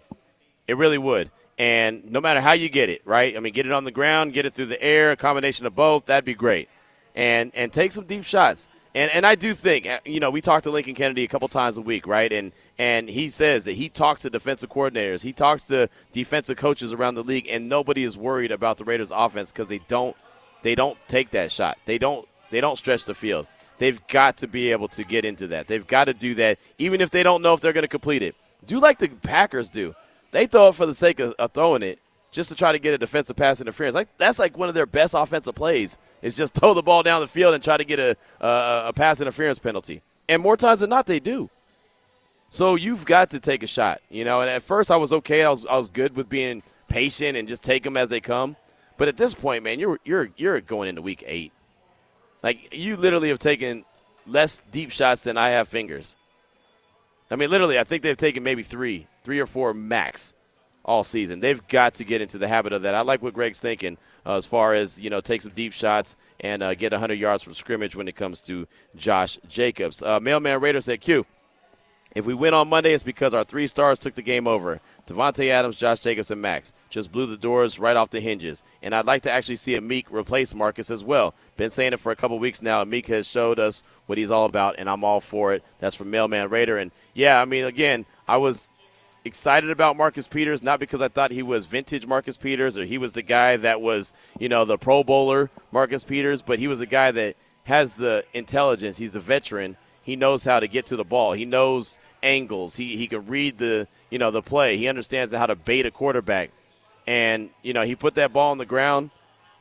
It 0.68 0.78
really 0.78 0.98
would. 0.98 1.32
And 1.58 2.12
no 2.12 2.22
matter 2.22 2.42
how 2.42 2.54
you 2.54 2.70
get 2.70 2.90
it, 2.90 3.02
right? 3.06 3.36
I 3.36 3.40
mean, 3.40 3.54
get 3.54 3.66
it 3.66 3.72
on 3.72 3.84
the 3.84 3.92
ground, 3.92 4.34
get 4.34 4.46
it 4.46 4.54
through 4.54 4.68
the 4.68 4.82
air, 4.82 5.12
a 5.12 5.16
combination 5.16 5.66
of 5.66 5.76
both, 5.76 6.06
that'd 6.06 6.26
be 6.26 6.34
great. 6.34 6.70
And 7.14 7.52
and 7.54 7.74
take 7.74 7.92
some 7.92 8.06
deep 8.06 8.24
shots. 8.24 8.70
And 8.94 9.10
and 9.12 9.26
I 9.26 9.36
do 9.36 9.54
think 9.54 9.88
uh, 9.88 10.00
you 10.06 10.20
know 10.20 10.30
we 10.30 10.42
talk 10.42 10.64
to 10.64 10.72
Lincoln 10.72 10.96
Kennedy 10.96 11.24
a 11.24 11.28
couple 11.28 11.48
times 11.48 11.78
a 11.78 11.82
week, 11.82 12.06
right? 12.08 12.32
And 12.32 12.52
and 12.78 13.10
he 13.10 13.30
says 13.30 13.66
that 13.66 13.74
he 13.74 13.88
talks 13.90 14.22
to 14.22 14.30
defensive 14.30 14.70
coordinators, 14.70 15.24
he 15.24 15.34
talks 15.34 15.64
to 15.64 15.90
defensive 16.12 16.58
coaches 16.58 16.92
around 16.92 17.16
the 17.16 17.24
league, 17.24 17.48
and 17.50 17.70
nobody 17.70 18.04
is 18.04 18.18
worried 18.18 18.52
about 18.52 18.78
the 18.78 18.84
Raiders' 18.84 19.12
offense 19.14 19.52
because 19.52 19.68
they 19.68 19.80
don't 19.88 20.16
they 20.62 20.76
don't 20.76 20.98
take 21.08 21.30
that 21.32 21.52
shot. 21.52 21.78
They 21.86 21.98
don't 21.98 22.28
they 22.50 22.60
don't 22.60 22.78
stretch 22.78 23.06
the 23.06 23.14
field. 23.14 23.48
They've 23.78 24.06
got 24.08 24.38
to 24.38 24.48
be 24.48 24.72
able 24.72 24.90
to 24.90 25.04
get 25.04 25.26
into 25.26 25.48
that. 25.48 25.68
They've 25.68 25.86
got 25.88 26.06
to 26.06 26.14
do 26.14 26.36
that, 26.36 26.60
even 26.78 27.02
if 27.02 27.10
they 27.10 27.24
don't 27.24 27.42
know 27.42 27.54
if 27.54 27.62
they're 27.62 27.74
going 27.74 27.84
to 27.84 27.88
complete 27.88 28.22
it. 28.22 28.36
Do 28.66 28.80
like 28.80 29.00
the 29.00 29.08
Packers 29.08 29.70
do. 29.70 29.96
They 30.32 30.46
throw 30.46 30.68
it 30.68 30.76
for 30.76 30.86
the 30.86 30.94
sake 30.94 31.20
of, 31.20 31.34
of 31.40 31.52
throwing 31.52 31.82
it, 31.82 32.00
just 32.32 32.50
to 32.50 32.56
try 32.56 32.72
to 32.72 32.80
get 32.80 32.94
a 32.94 32.98
defensive 32.98 33.36
pass 33.36 33.62
interference. 33.62 33.94
Like 33.94 34.10
that's 34.18 34.40
like 34.40 34.58
one 34.58 34.70
of 34.70 34.76
their 34.76 34.86
best 34.86 35.14
offensive 35.16 35.54
plays 35.54 36.00
is 36.22 36.36
just 36.36 36.54
throw 36.56 36.74
the 36.74 36.82
ball 36.82 37.04
down 37.04 37.22
the 37.22 37.28
field 37.28 37.54
and 37.54 37.64
try 37.64 37.78
to 37.78 37.84
get 37.84 38.00
a, 38.00 38.18
a, 38.40 38.84
a 38.88 38.94
pass 38.94 39.22
interference 39.22 39.60
penalty. 39.60 40.02
And 40.28 40.42
more 40.42 40.58
times 40.58 40.80
than 40.80 40.90
not, 40.90 41.06
they 41.06 41.20
do. 41.20 41.50
So 42.48 42.76
you've 42.76 43.06
got 43.06 43.30
to 43.32 43.40
take 43.40 43.64
a 43.64 43.68
shot, 43.68 44.02
you 44.10 44.26
know. 44.26 44.42
And 44.42 44.50
at 44.50 44.62
first, 44.62 44.92
I 44.92 44.98
was 44.98 45.14
okay. 45.14 45.44
I 45.44 45.50
was 45.50 45.66
I 45.66 45.78
was 45.78 45.90
good 45.90 46.16
with 46.16 46.30
being 46.30 46.64
patient 46.90 47.38
and 47.38 47.48
just 47.48 47.64
take 47.64 47.84
them 47.84 47.96
as 47.96 48.10
they 48.10 48.20
come. 48.20 48.56
But 48.98 49.08
at 49.08 49.18
this 49.18 49.34
point, 49.34 49.64
man, 49.64 49.80
you're 49.80 50.00
you're 50.04 50.30
you're 50.36 50.60
going 50.62 50.90
into 50.90 51.02
week 51.02 51.24
eight. 51.26 51.54
Like 52.44 52.74
you 52.74 52.98
literally 52.98 53.30
have 53.30 53.40
taken 53.40 53.86
less 54.28 54.62
deep 54.72 54.92
shots 54.92 55.24
than 55.24 55.38
I 55.38 55.50
have 55.50 55.68
fingers. 55.68 56.18
I 57.30 57.38
mean, 57.38 57.50
literally, 57.50 57.80
I 57.80 57.86
think 57.86 58.04
they've 58.04 58.18
taken 58.18 58.44
maybe 58.44 58.64
three, 58.64 59.08
three 59.24 59.40
or 59.40 59.46
four 59.46 59.74
max 59.74 60.34
all 60.84 61.04
season. 61.04 61.40
They've 61.40 61.66
got 61.68 61.96
to 61.96 62.04
get 62.04 62.22
into 62.22 62.38
the 62.38 62.48
habit 62.48 62.74
of 62.74 62.82
that. 62.84 62.96
I 62.96 63.02
like 63.02 63.22
what 63.22 63.34
Greg's 63.34 63.60
thinking 63.60 63.98
uh, 64.26 64.36
as 64.36 64.46
far 64.46 64.74
as 64.74 65.00
you 65.00 65.10
know, 65.10 65.22
take 65.22 65.42
some 65.42 65.52
deep 65.52 65.74
shots 65.74 66.18
and 66.40 66.64
uh, 66.64 66.74
get 66.74 66.92
100 66.92 67.16
yards 67.16 67.44
from 67.44 67.54
scrimmage 67.54 67.96
when 67.96 68.08
it 68.08 68.16
comes 68.16 68.42
to 68.42 68.68
Josh 68.96 69.38
Jacobs. 69.48 70.02
Uh, 70.02 70.20
Mailman 70.20 70.60
Raider 70.60 70.82
said, 70.82 71.02
"Q." 71.02 71.26
If 72.14 72.26
we 72.26 72.34
win 72.34 72.54
on 72.54 72.68
Monday, 72.68 72.94
it's 72.94 73.04
because 73.04 73.34
our 73.34 73.46
three 73.46 73.68
stars 73.68 73.98
took 73.98 74.16
the 74.16 74.22
game 74.22 74.46
over. 74.46 74.82
Davante 75.08 75.50
Adams, 75.50 75.78
Josh 75.78 76.02
Jacobs, 76.02 76.30
and 76.30 76.42
Max 76.42 76.74
just 76.90 77.10
blew 77.10 77.26
the 77.26 77.38
doors 77.38 77.80
right 77.80 77.96
off 77.96 78.10
the 78.10 78.20
hinges. 78.20 78.66
And 78.82 78.94
I'd 78.94 79.06
like 79.06 79.22
to 79.22 79.32
actually 79.32 79.56
see 79.56 79.78
Amik 79.78 80.12
replace 80.12 80.54
Marcus 80.54 80.92
as 80.92 81.06
well. 81.06 81.34
Been 81.56 81.70
saying 81.70 81.94
it 81.94 82.02
for 82.02 82.12
a 82.12 82.16
couple 82.18 82.38
weeks 82.38 82.62
now. 82.62 82.84
Amik 82.84 83.08
has 83.08 83.28
showed 83.28 83.60
us 83.60 83.82
what 84.08 84.18
he's 84.18 84.30
all 84.30 84.44
about, 84.44 84.76
and 84.78 84.90
I'm 84.90 85.06
all 85.06 85.22
for 85.22 85.54
it. 85.54 85.64
That's 85.80 85.96
from 85.96 86.12
Mailman 86.12 86.50
Raider. 86.50 86.78
And 86.78 86.92
yeah, 87.14 87.42
I 87.42 87.46
mean, 87.46 87.64
again, 87.64 88.06
I 88.28 88.38
was 88.38 88.70
excited 89.24 89.70
about 89.70 89.98
Marcus 89.98 90.28
Peters, 90.28 90.64
not 90.64 90.80
because 90.80 91.02
I 91.02 91.08
thought 91.08 91.32
he 91.32 91.44
was 91.44 91.66
vintage 91.66 92.06
Marcus 92.08 92.38
Peters 92.38 92.78
or 92.78 92.86
he 92.86 92.98
was 92.98 93.14
the 93.14 93.22
guy 93.22 93.58
that 93.58 93.82
was, 93.82 94.14
you 94.40 94.50
know, 94.50 94.66
the 94.66 94.78
Pro 94.78 95.04
Bowler 95.04 95.50
Marcus 95.72 96.04
Peters, 96.04 96.42
but 96.42 96.60
he 96.60 96.68
was 96.68 96.82
a 96.82 96.86
guy 96.86 97.12
that 97.12 97.36
has 97.66 97.96
the 97.96 98.26
intelligence. 98.34 98.98
He's 98.98 99.16
a 99.16 99.20
veteran. 99.20 99.78
He 100.02 100.16
knows 100.16 100.44
how 100.44 100.60
to 100.60 100.68
get 100.68 100.86
to 100.88 100.96
the 100.96 101.04
ball. 101.04 101.34
He 101.34 101.46
knows 101.46 102.00
angles. 102.24 102.76
He 102.76 102.98
he 102.98 103.08
can 103.08 103.26
read 103.28 103.58
the 103.58 103.88
you 104.10 104.18
know 104.18 104.32
the 104.32 104.42
play. 104.42 104.78
He 104.78 104.88
understands 104.88 105.34
how 105.34 105.46
to 105.46 105.56
bait 105.56 105.86
a 105.86 105.92
quarterback. 105.92 106.52
And 107.06 107.50
you 107.62 107.74
know 107.74 107.84
he 107.84 107.96
put 107.96 108.16
that 108.16 108.34
ball 108.34 108.52
on 108.52 108.58
the 108.58 108.66
ground. 108.66 109.12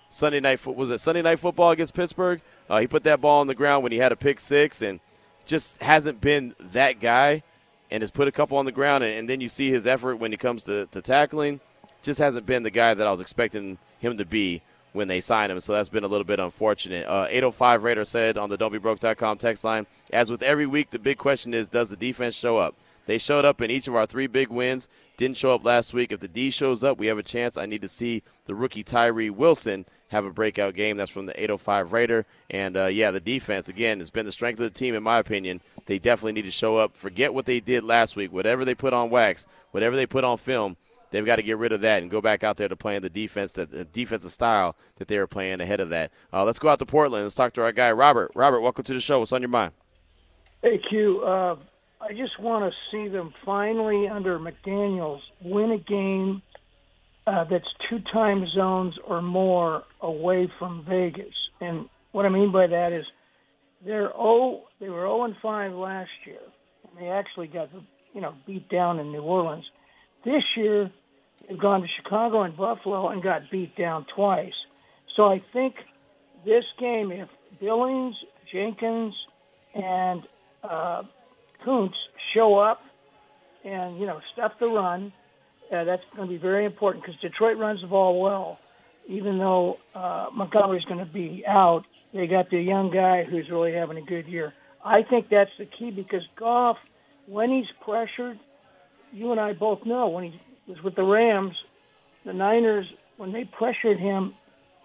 Sunday 0.08 0.40
night 0.40 0.64
was 0.66 0.90
it 0.90 0.98
Sunday 0.98 1.22
night 1.22 1.38
football 1.38 1.70
against 1.70 1.94
Pittsburgh? 1.94 2.40
Uh, 2.68 2.80
he 2.80 2.86
put 2.86 3.04
that 3.04 3.20
ball 3.20 3.40
on 3.40 3.46
the 3.46 3.54
ground 3.54 3.82
when 3.82 3.92
he 3.92 3.98
had 3.98 4.12
a 4.12 4.16
pick 4.16 4.40
six 4.40 4.80
and 4.80 5.00
just 5.44 5.82
hasn't 5.82 6.20
been 6.20 6.54
that 6.58 7.00
guy 7.00 7.42
and 7.90 8.02
has 8.02 8.10
put 8.10 8.28
a 8.28 8.32
couple 8.32 8.58
on 8.58 8.64
the 8.64 8.72
ground, 8.72 9.04
and, 9.04 9.18
and 9.18 9.28
then 9.28 9.40
you 9.40 9.48
see 9.48 9.70
his 9.70 9.86
effort 9.86 10.16
when 10.16 10.32
it 10.32 10.40
comes 10.40 10.62
to, 10.64 10.86
to 10.86 11.02
tackling. 11.02 11.60
Just 12.02 12.18
hasn't 12.18 12.46
been 12.46 12.62
the 12.62 12.70
guy 12.70 12.94
that 12.94 13.06
I 13.06 13.10
was 13.10 13.20
expecting 13.20 13.78
him 13.98 14.16
to 14.18 14.24
be 14.24 14.62
when 14.92 15.08
they 15.08 15.20
signed 15.20 15.52
him, 15.52 15.60
so 15.60 15.74
that's 15.74 15.88
been 15.88 16.04
a 16.04 16.08
little 16.08 16.24
bit 16.24 16.40
unfortunate. 16.40 17.06
Uh, 17.06 17.26
805 17.28 17.84
Raider 17.84 18.04
said 18.04 18.36
on 18.36 18.50
the 18.50 18.58
don'tbebroke.com 18.58 19.38
text 19.38 19.64
line, 19.64 19.86
as 20.12 20.30
with 20.30 20.42
every 20.42 20.66
week, 20.66 20.90
the 20.90 20.98
big 20.98 21.18
question 21.18 21.54
is, 21.54 21.68
does 21.68 21.90
the 21.90 21.96
defense 21.96 22.34
show 22.34 22.58
up? 22.58 22.74
They 23.06 23.18
showed 23.18 23.44
up 23.44 23.60
in 23.60 23.70
each 23.70 23.88
of 23.88 23.94
our 23.94 24.06
three 24.06 24.26
big 24.26 24.50
wins. 24.50 24.88
Didn't 25.16 25.36
show 25.36 25.54
up 25.54 25.64
last 25.64 25.92
week. 25.92 26.12
If 26.12 26.20
the 26.20 26.28
D 26.28 26.50
shows 26.50 26.84
up, 26.84 26.98
we 26.98 27.08
have 27.08 27.18
a 27.18 27.22
chance. 27.22 27.56
I 27.56 27.66
need 27.66 27.82
to 27.82 27.88
see 27.88 28.22
the 28.46 28.54
rookie 28.54 28.84
Tyree 28.84 29.30
Wilson 29.30 29.84
have 30.10 30.24
a 30.24 30.30
breakout 30.30 30.74
game. 30.74 30.96
That's 30.96 31.10
from 31.10 31.26
the 31.26 31.40
805 31.40 31.92
Raider. 31.92 32.26
And 32.50 32.76
uh, 32.76 32.86
yeah, 32.86 33.10
the 33.10 33.20
defense, 33.20 33.68
again, 33.68 33.98
has 34.00 34.10
been 34.10 34.26
the 34.26 34.32
strength 34.32 34.58
of 34.60 34.64
the 34.64 34.78
team, 34.78 34.94
in 34.94 35.02
my 35.02 35.18
opinion. 35.18 35.60
They 35.86 35.98
definitely 35.98 36.32
need 36.32 36.44
to 36.44 36.50
show 36.50 36.76
up. 36.76 36.96
Forget 36.96 37.32
what 37.32 37.46
they 37.46 37.60
did 37.60 37.84
last 37.84 38.16
week. 38.16 38.32
Whatever 38.32 38.64
they 38.64 38.74
put 38.74 38.92
on 38.92 39.10
wax, 39.10 39.46
whatever 39.70 39.96
they 39.96 40.06
put 40.06 40.24
on 40.24 40.36
film, 40.36 40.76
they've 41.10 41.24
got 41.24 41.36
to 41.36 41.42
get 41.42 41.58
rid 41.58 41.72
of 41.72 41.80
that 41.82 42.02
and 42.02 42.10
go 42.10 42.20
back 42.20 42.42
out 42.42 42.56
there 42.56 42.68
to 42.68 42.76
playing 42.76 43.02
the 43.02 43.10
defense, 43.10 43.52
that 43.52 43.70
the 43.70 43.84
defensive 43.84 44.32
style 44.32 44.76
that 44.96 45.08
they 45.08 45.18
were 45.18 45.26
playing 45.28 45.60
ahead 45.60 45.80
of 45.80 45.88
that. 45.90 46.10
Uh, 46.32 46.44
let's 46.44 46.58
go 46.58 46.68
out 46.68 46.80
to 46.80 46.86
Portland. 46.86 47.24
Let's 47.24 47.34
talk 47.34 47.52
to 47.54 47.62
our 47.62 47.72
guy, 47.72 47.92
Robert. 47.92 48.32
Robert, 48.34 48.60
welcome 48.60 48.84
to 48.84 48.94
the 48.94 49.00
show. 49.00 49.20
What's 49.20 49.32
on 49.32 49.42
your 49.42 49.48
mind? 49.48 49.72
Hey, 50.62 50.78
Q. 50.90 51.22
Uh, 51.22 51.56
I 52.00 52.12
just 52.14 52.38
want 52.40 52.70
to 52.70 52.76
see 52.90 53.08
them 53.08 53.32
finally 53.44 54.08
under 54.08 54.38
McDaniels 54.38 55.20
win 55.40 55.70
a 55.70 55.78
game 55.78 56.42
uh, 57.30 57.44
that's 57.44 57.68
two 57.88 58.00
time 58.12 58.46
zones 58.48 58.94
or 59.06 59.22
more 59.22 59.84
away 60.00 60.48
from 60.58 60.84
Vegas. 60.88 61.34
And 61.60 61.88
what 62.10 62.26
I 62.26 62.28
mean 62.28 62.50
by 62.50 62.66
that 62.66 62.92
is 62.92 63.04
they're 63.84 64.10
oh 64.14 64.64
they 64.80 64.88
were 64.88 65.02
0 65.02 65.24
and 65.24 65.36
5 65.40 65.72
last 65.72 66.10
year. 66.26 66.40
And 66.88 67.00
they 67.00 67.08
actually 67.08 67.46
got 67.46 67.70
you 68.14 68.20
know 68.20 68.34
beat 68.46 68.68
down 68.68 68.98
in 68.98 69.12
New 69.12 69.22
Orleans. 69.22 69.64
This 70.24 70.42
year 70.56 70.90
they've 71.48 71.58
gone 71.58 71.82
to 71.82 71.88
Chicago 72.02 72.42
and 72.42 72.56
Buffalo 72.56 73.08
and 73.08 73.22
got 73.22 73.50
beat 73.50 73.76
down 73.76 74.06
twice. 74.14 74.54
So 75.16 75.26
I 75.26 75.42
think 75.52 75.76
this 76.44 76.64
game, 76.80 77.12
if 77.12 77.28
Billings, 77.60 78.16
Jenkins, 78.52 79.14
and 79.74 80.22
uh, 80.64 81.02
Koonce 81.64 81.94
show 82.34 82.58
up 82.58 82.80
and 83.64 84.00
you 84.00 84.06
know 84.06 84.20
stuff 84.32 84.52
the 84.58 84.66
run, 84.66 85.12
uh, 85.72 85.84
that's 85.84 86.02
going 86.16 86.28
to 86.28 86.32
be 86.32 86.38
very 86.38 86.64
important 86.64 87.04
because 87.04 87.20
Detroit 87.20 87.56
runs 87.56 87.80
the 87.80 87.86
ball 87.86 88.20
well. 88.20 88.58
Even 89.08 89.38
though 89.38 89.78
uh, 89.94 90.26
Montgomery's 90.32 90.84
going 90.84 91.04
to 91.04 91.12
be 91.12 91.44
out, 91.46 91.84
they 92.12 92.26
got 92.26 92.50
the 92.50 92.60
young 92.60 92.90
guy 92.90 93.24
who's 93.24 93.48
really 93.50 93.72
having 93.72 93.96
a 93.96 94.02
good 94.02 94.26
year. 94.26 94.52
I 94.84 95.02
think 95.02 95.28
that's 95.28 95.50
the 95.58 95.66
key 95.66 95.90
because 95.90 96.22
Goff, 96.36 96.76
when 97.26 97.50
he's 97.50 97.66
pressured, 97.84 98.38
you 99.12 99.32
and 99.32 99.40
I 99.40 99.52
both 99.52 99.84
know 99.84 100.08
when 100.08 100.24
he 100.24 100.40
was 100.66 100.82
with 100.82 100.94
the 100.94 101.02
Rams, 101.02 101.56
the 102.24 102.32
Niners, 102.32 102.86
when 103.16 103.32
they 103.32 103.44
pressured 103.44 103.98
him, 103.98 104.34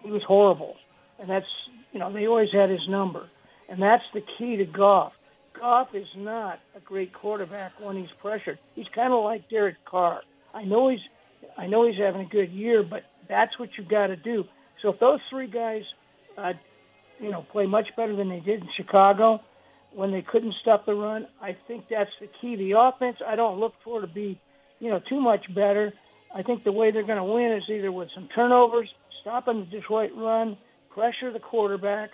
he 0.02 0.10
was 0.10 0.22
horrible. 0.22 0.76
And 1.18 1.30
that's, 1.30 1.46
you 1.92 1.98
know, 1.98 2.12
they 2.12 2.26
always 2.26 2.52
had 2.52 2.70
his 2.70 2.86
number. 2.88 3.28
And 3.68 3.82
that's 3.82 4.04
the 4.12 4.22
key 4.38 4.56
to 4.56 4.64
Goff. 4.64 5.12
Goff 5.58 5.94
is 5.94 6.08
not 6.16 6.60
a 6.76 6.80
great 6.80 7.12
quarterback 7.12 7.72
when 7.80 7.96
he's 7.96 8.10
pressured. 8.20 8.58
He's 8.74 8.88
kind 8.94 9.12
of 9.12 9.24
like 9.24 9.48
Derek 9.48 9.82
Carr. 9.84 10.22
I 10.56 10.64
know 10.64 10.88
he's 10.88 11.00
I 11.58 11.66
know 11.66 11.86
he's 11.86 11.98
having 11.98 12.22
a 12.22 12.28
good 12.28 12.50
year, 12.50 12.82
but 12.82 13.02
that's 13.28 13.58
what 13.58 13.70
you've 13.76 13.88
got 13.88 14.08
to 14.08 14.16
do. 14.16 14.44
So 14.82 14.90
if 14.90 15.00
those 15.00 15.20
three 15.30 15.48
guys, 15.48 15.82
uh, 16.36 16.52
you 17.20 17.30
know, 17.30 17.46
play 17.52 17.66
much 17.66 17.88
better 17.96 18.16
than 18.16 18.28
they 18.28 18.40
did 18.40 18.60
in 18.60 18.68
Chicago 18.76 19.40
when 19.94 20.12
they 20.12 20.22
couldn't 20.22 20.54
stop 20.60 20.86
the 20.86 20.94
run, 20.94 21.26
I 21.40 21.56
think 21.66 21.84
that's 21.90 22.10
the 22.20 22.28
key. 22.40 22.56
The 22.56 22.78
offense, 22.78 23.16
I 23.26 23.36
don't 23.36 23.58
look 23.58 23.74
for 23.84 24.00
to 24.00 24.06
be, 24.06 24.40
you 24.80 24.90
know, 24.90 25.00
too 25.08 25.20
much 25.20 25.44
better. 25.54 25.92
I 26.34 26.42
think 26.42 26.64
the 26.64 26.72
way 26.72 26.90
they're 26.90 27.06
going 27.06 27.18
to 27.18 27.24
win 27.24 27.52
is 27.52 27.62
either 27.70 27.92
with 27.92 28.08
some 28.14 28.28
turnovers, 28.34 28.90
stopping 29.22 29.60
the 29.60 29.78
Detroit 29.78 30.10
run, 30.16 30.58
pressure 30.92 31.32
the 31.32 31.40
quarterback, 31.40 32.10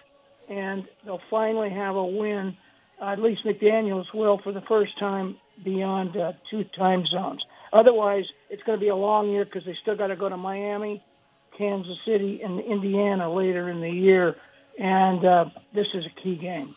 and 0.48 0.84
they'll 1.04 1.20
finally 1.30 1.70
have 1.70 1.96
a 1.96 2.04
win. 2.04 2.56
Uh, 3.00 3.12
at 3.12 3.18
least 3.18 3.44
McDaniels 3.44 4.12
will 4.14 4.40
for 4.44 4.52
the 4.52 4.62
first 4.68 4.96
time 5.00 5.36
beyond 5.64 6.16
uh, 6.16 6.32
two 6.50 6.64
time 6.76 7.04
zones. 7.06 7.42
Otherwise, 7.72 8.24
it's 8.50 8.62
going 8.64 8.78
to 8.78 8.80
be 8.80 8.88
a 8.88 8.96
long 8.96 9.30
year 9.30 9.44
because 9.44 9.64
they 9.64 9.76
still 9.82 9.96
got 9.96 10.08
to 10.08 10.16
go 10.16 10.28
to 10.28 10.36
Miami, 10.36 11.02
Kansas 11.56 11.96
City, 12.06 12.40
and 12.42 12.60
Indiana 12.60 13.32
later 13.32 13.68
in 13.70 13.80
the 13.80 13.90
year. 13.90 14.36
And 14.78 15.24
uh, 15.24 15.44
this 15.74 15.86
is 15.94 16.04
a 16.06 16.20
key 16.22 16.36
game. 16.36 16.74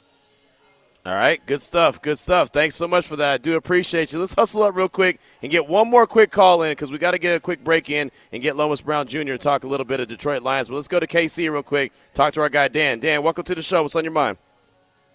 All 1.06 1.14
right, 1.14 1.46
good 1.46 1.62
stuff, 1.62 2.02
good 2.02 2.18
stuff. 2.18 2.50
Thanks 2.50 2.74
so 2.74 2.88
much 2.88 3.06
for 3.06 3.16
that. 3.18 3.34
I 3.34 3.38
do 3.38 3.56
appreciate 3.58 4.12
you. 4.12 4.20
Let's 4.20 4.34
hustle 4.34 4.64
up 4.64 4.76
real 4.76 4.90
quick 4.90 5.20
and 5.44 5.52
get 5.52 5.68
one 5.68 5.88
more 5.88 6.08
quick 6.08 6.32
call 6.32 6.64
in 6.64 6.72
because 6.72 6.92
we 6.92 6.98
got 6.98 7.12
to 7.12 7.20
get 7.20 7.36
a 7.36 7.40
quick 7.40 7.64
break 7.64 7.92
in 7.92 8.10
and 8.32 8.42
get 8.42 8.56
Lomas 8.56 8.82
Brown 8.82 9.06
Jr. 9.06 9.20
to 9.26 9.38
talk 9.38 9.64
a 9.64 9.68
little 9.68 9.86
bit 9.86 10.00
of 10.00 10.08
Detroit 10.08 10.42
Lions. 10.42 10.68
But 10.68 10.78
let's 10.78 10.88
go 10.88 11.00
to 11.00 11.06
KC 11.06 11.52
real 11.52 11.62
quick. 11.62 11.94
Talk 12.16 12.34
to 12.34 12.42
our 12.42 12.50
guy 12.50 12.70
Dan. 12.70 13.00
Dan, 13.00 13.22
welcome 13.22 13.44
to 13.44 13.54
the 13.54 13.62
show. 13.62 13.84
What's 13.84 13.96
on 13.96 14.04
your 14.04 14.14
mind? 14.14 14.38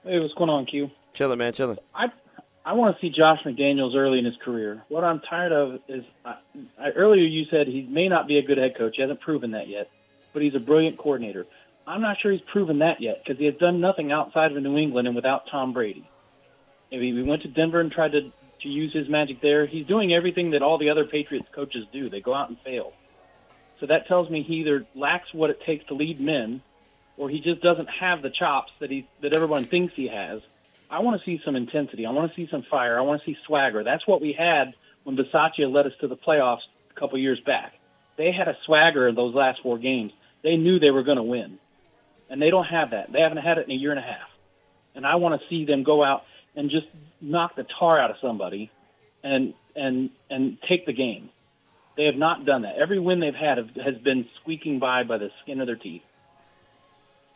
Hey, 0.04 0.20
what's 0.20 0.32
going 0.34 0.48
on, 0.48 0.64
Q? 0.64 0.92
Chilling, 1.12 1.38
man, 1.38 1.52
chilling. 1.52 1.78
I 1.92 2.06
I 2.64 2.74
want 2.74 2.94
to 2.94 3.00
see 3.00 3.10
Josh 3.10 3.38
McDaniels 3.44 3.94
early 3.94 4.18
in 4.18 4.24
his 4.24 4.36
career. 4.44 4.82
What 4.88 5.02
I'm 5.02 5.20
tired 5.20 5.52
of 5.52 5.80
is 5.88 6.04
I, 6.24 6.36
I, 6.78 6.90
earlier 6.90 7.24
you 7.24 7.46
said 7.50 7.66
he 7.66 7.82
may 7.82 8.08
not 8.08 8.28
be 8.28 8.38
a 8.38 8.42
good 8.42 8.58
head 8.58 8.76
coach. 8.76 8.94
He 8.96 9.02
hasn't 9.02 9.20
proven 9.20 9.52
that 9.52 9.68
yet, 9.68 9.90
but 10.32 10.42
he's 10.42 10.54
a 10.54 10.60
brilliant 10.60 10.98
coordinator. 10.98 11.46
I'm 11.86 12.02
not 12.02 12.18
sure 12.20 12.30
he's 12.30 12.42
proven 12.52 12.80
that 12.80 13.00
yet 13.00 13.22
because 13.24 13.38
he 13.38 13.46
has 13.46 13.54
done 13.56 13.80
nothing 13.80 14.12
outside 14.12 14.52
of 14.54 14.62
New 14.62 14.76
England 14.76 15.08
and 15.08 15.16
without 15.16 15.44
Tom 15.50 15.72
Brady. 15.72 16.08
If 16.90 17.00
he 17.00 17.22
went 17.22 17.42
to 17.42 17.48
Denver 17.48 17.80
and 17.80 17.90
tried 17.90 18.12
to 18.12 18.30
to 18.62 18.68
use 18.68 18.92
his 18.92 19.08
magic 19.08 19.40
there, 19.40 19.66
he's 19.66 19.86
doing 19.86 20.12
everything 20.12 20.50
that 20.50 20.60
all 20.60 20.76
the 20.76 20.90
other 20.90 21.06
Patriots 21.06 21.48
coaches 21.54 21.86
do. 21.92 22.10
They 22.10 22.20
go 22.20 22.34
out 22.34 22.50
and 22.50 22.58
fail. 22.60 22.92
So 23.80 23.86
that 23.86 24.06
tells 24.06 24.28
me 24.28 24.42
he 24.42 24.56
either 24.56 24.86
lacks 24.94 25.32
what 25.32 25.48
it 25.48 25.62
takes 25.64 25.86
to 25.86 25.94
lead 25.94 26.20
men, 26.20 26.60
or 27.16 27.30
he 27.30 27.40
just 27.40 27.62
doesn't 27.62 27.88
have 27.88 28.20
the 28.20 28.28
chops 28.28 28.70
that 28.80 28.90
he 28.90 29.08
that 29.22 29.32
everyone 29.32 29.64
thinks 29.64 29.94
he 29.96 30.08
has. 30.08 30.42
I 30.90 30.98
want 31.00 31.20
to 31.20 31.24
see 31.24 31.40
some 31.44 31.55
intensity. 31.55 32.05
I 32.05 32.11
want 32.11 32.31
to 32.31 32.37
see 32.37 32.48
some 32.50 32.64
fire. 32.68 32.98
I 32.98 33.03
want 33.03 33.22
to 33.22 33.26
see 33.26 33.37
swagger. 33.46 33.85
That's 33.85 34.07
what 34.07 34.20
we 34.20 34.33
had 34.33 34.74
when 35.05 35.16
Bisaccia 35.16 35.72
led 35.72 35.87
us 35.87 35.92
to 36.00 36.09
the 36.09 36.16
playoffs 36.16 36.62
a 36.90 36.98
couple 36.98 37.16
years 37.18 37.38
back. 37.46 37.74
They 38.18 38.33
had 38.33 38.48
a 38.48 38.57
swagger 38.66 39.09
in 39.09 39.14
those 39.14 39.35
last 39.35 39.61
four 39.62 39.79
games. 39.79 40.12
They 40.42 40.57
knew 40.57 40.79
they 40.79 40.90
were 40.90 41.05
going 41.05 41.16
to 41.16 41.22
win, 41.22 41.59
and 42.29 42.42
they 42.42 42.50
don't 42.50 42.64
have 42.64 42.90
that. 42.90 43.12
They 43.12 43.20
haven't 43.20 43.38
had 43.38 43.59
it 43.59 43.66
in 43.66 43.70
a 43.70 43.74
year 43.74 43.90
and 43.90 44.00
a 44.00 44.03
half. 44.03 44.29
And 44.94 45.07
I 45.07 45.16
want 45.16 45.40
to 45.40 45.48
see 45.48 45.64
them 45.64 45.85
go 45.85 46.03
out 46.03 46.22
and 46.57 46.70
just 46.70 46.87
knock 47.20 47.55
the 47.55 47.64
tar 47.79 48.00
out 48.00 48.11
of 48.11 48.16
somebody, 48.20 48.70
and 49.22 49.55
and 49.76 50.11
and 50.29 50.59
take 50.68 50.87
the 50.87 50.92
game. 50.92 51.31
They 51.96 52.07
have 52.07 52.16
not 52.16 52.44
done 52.44 52.62
that. 52.62 52.76
Every 52.76 52.98
win 52.98 53.20
they've 53.20 53.35
had 53.35 53.59
has 53.59 53.96
been 54.03 54.26
squeaking 54.40 54.81
by 54.81 55.05
by 55.05 55.18
the 55.18 55.31
skin 55.42 55.61
of 55.61 55.66
their 55.66 55.76
teeth. 55.76 56.03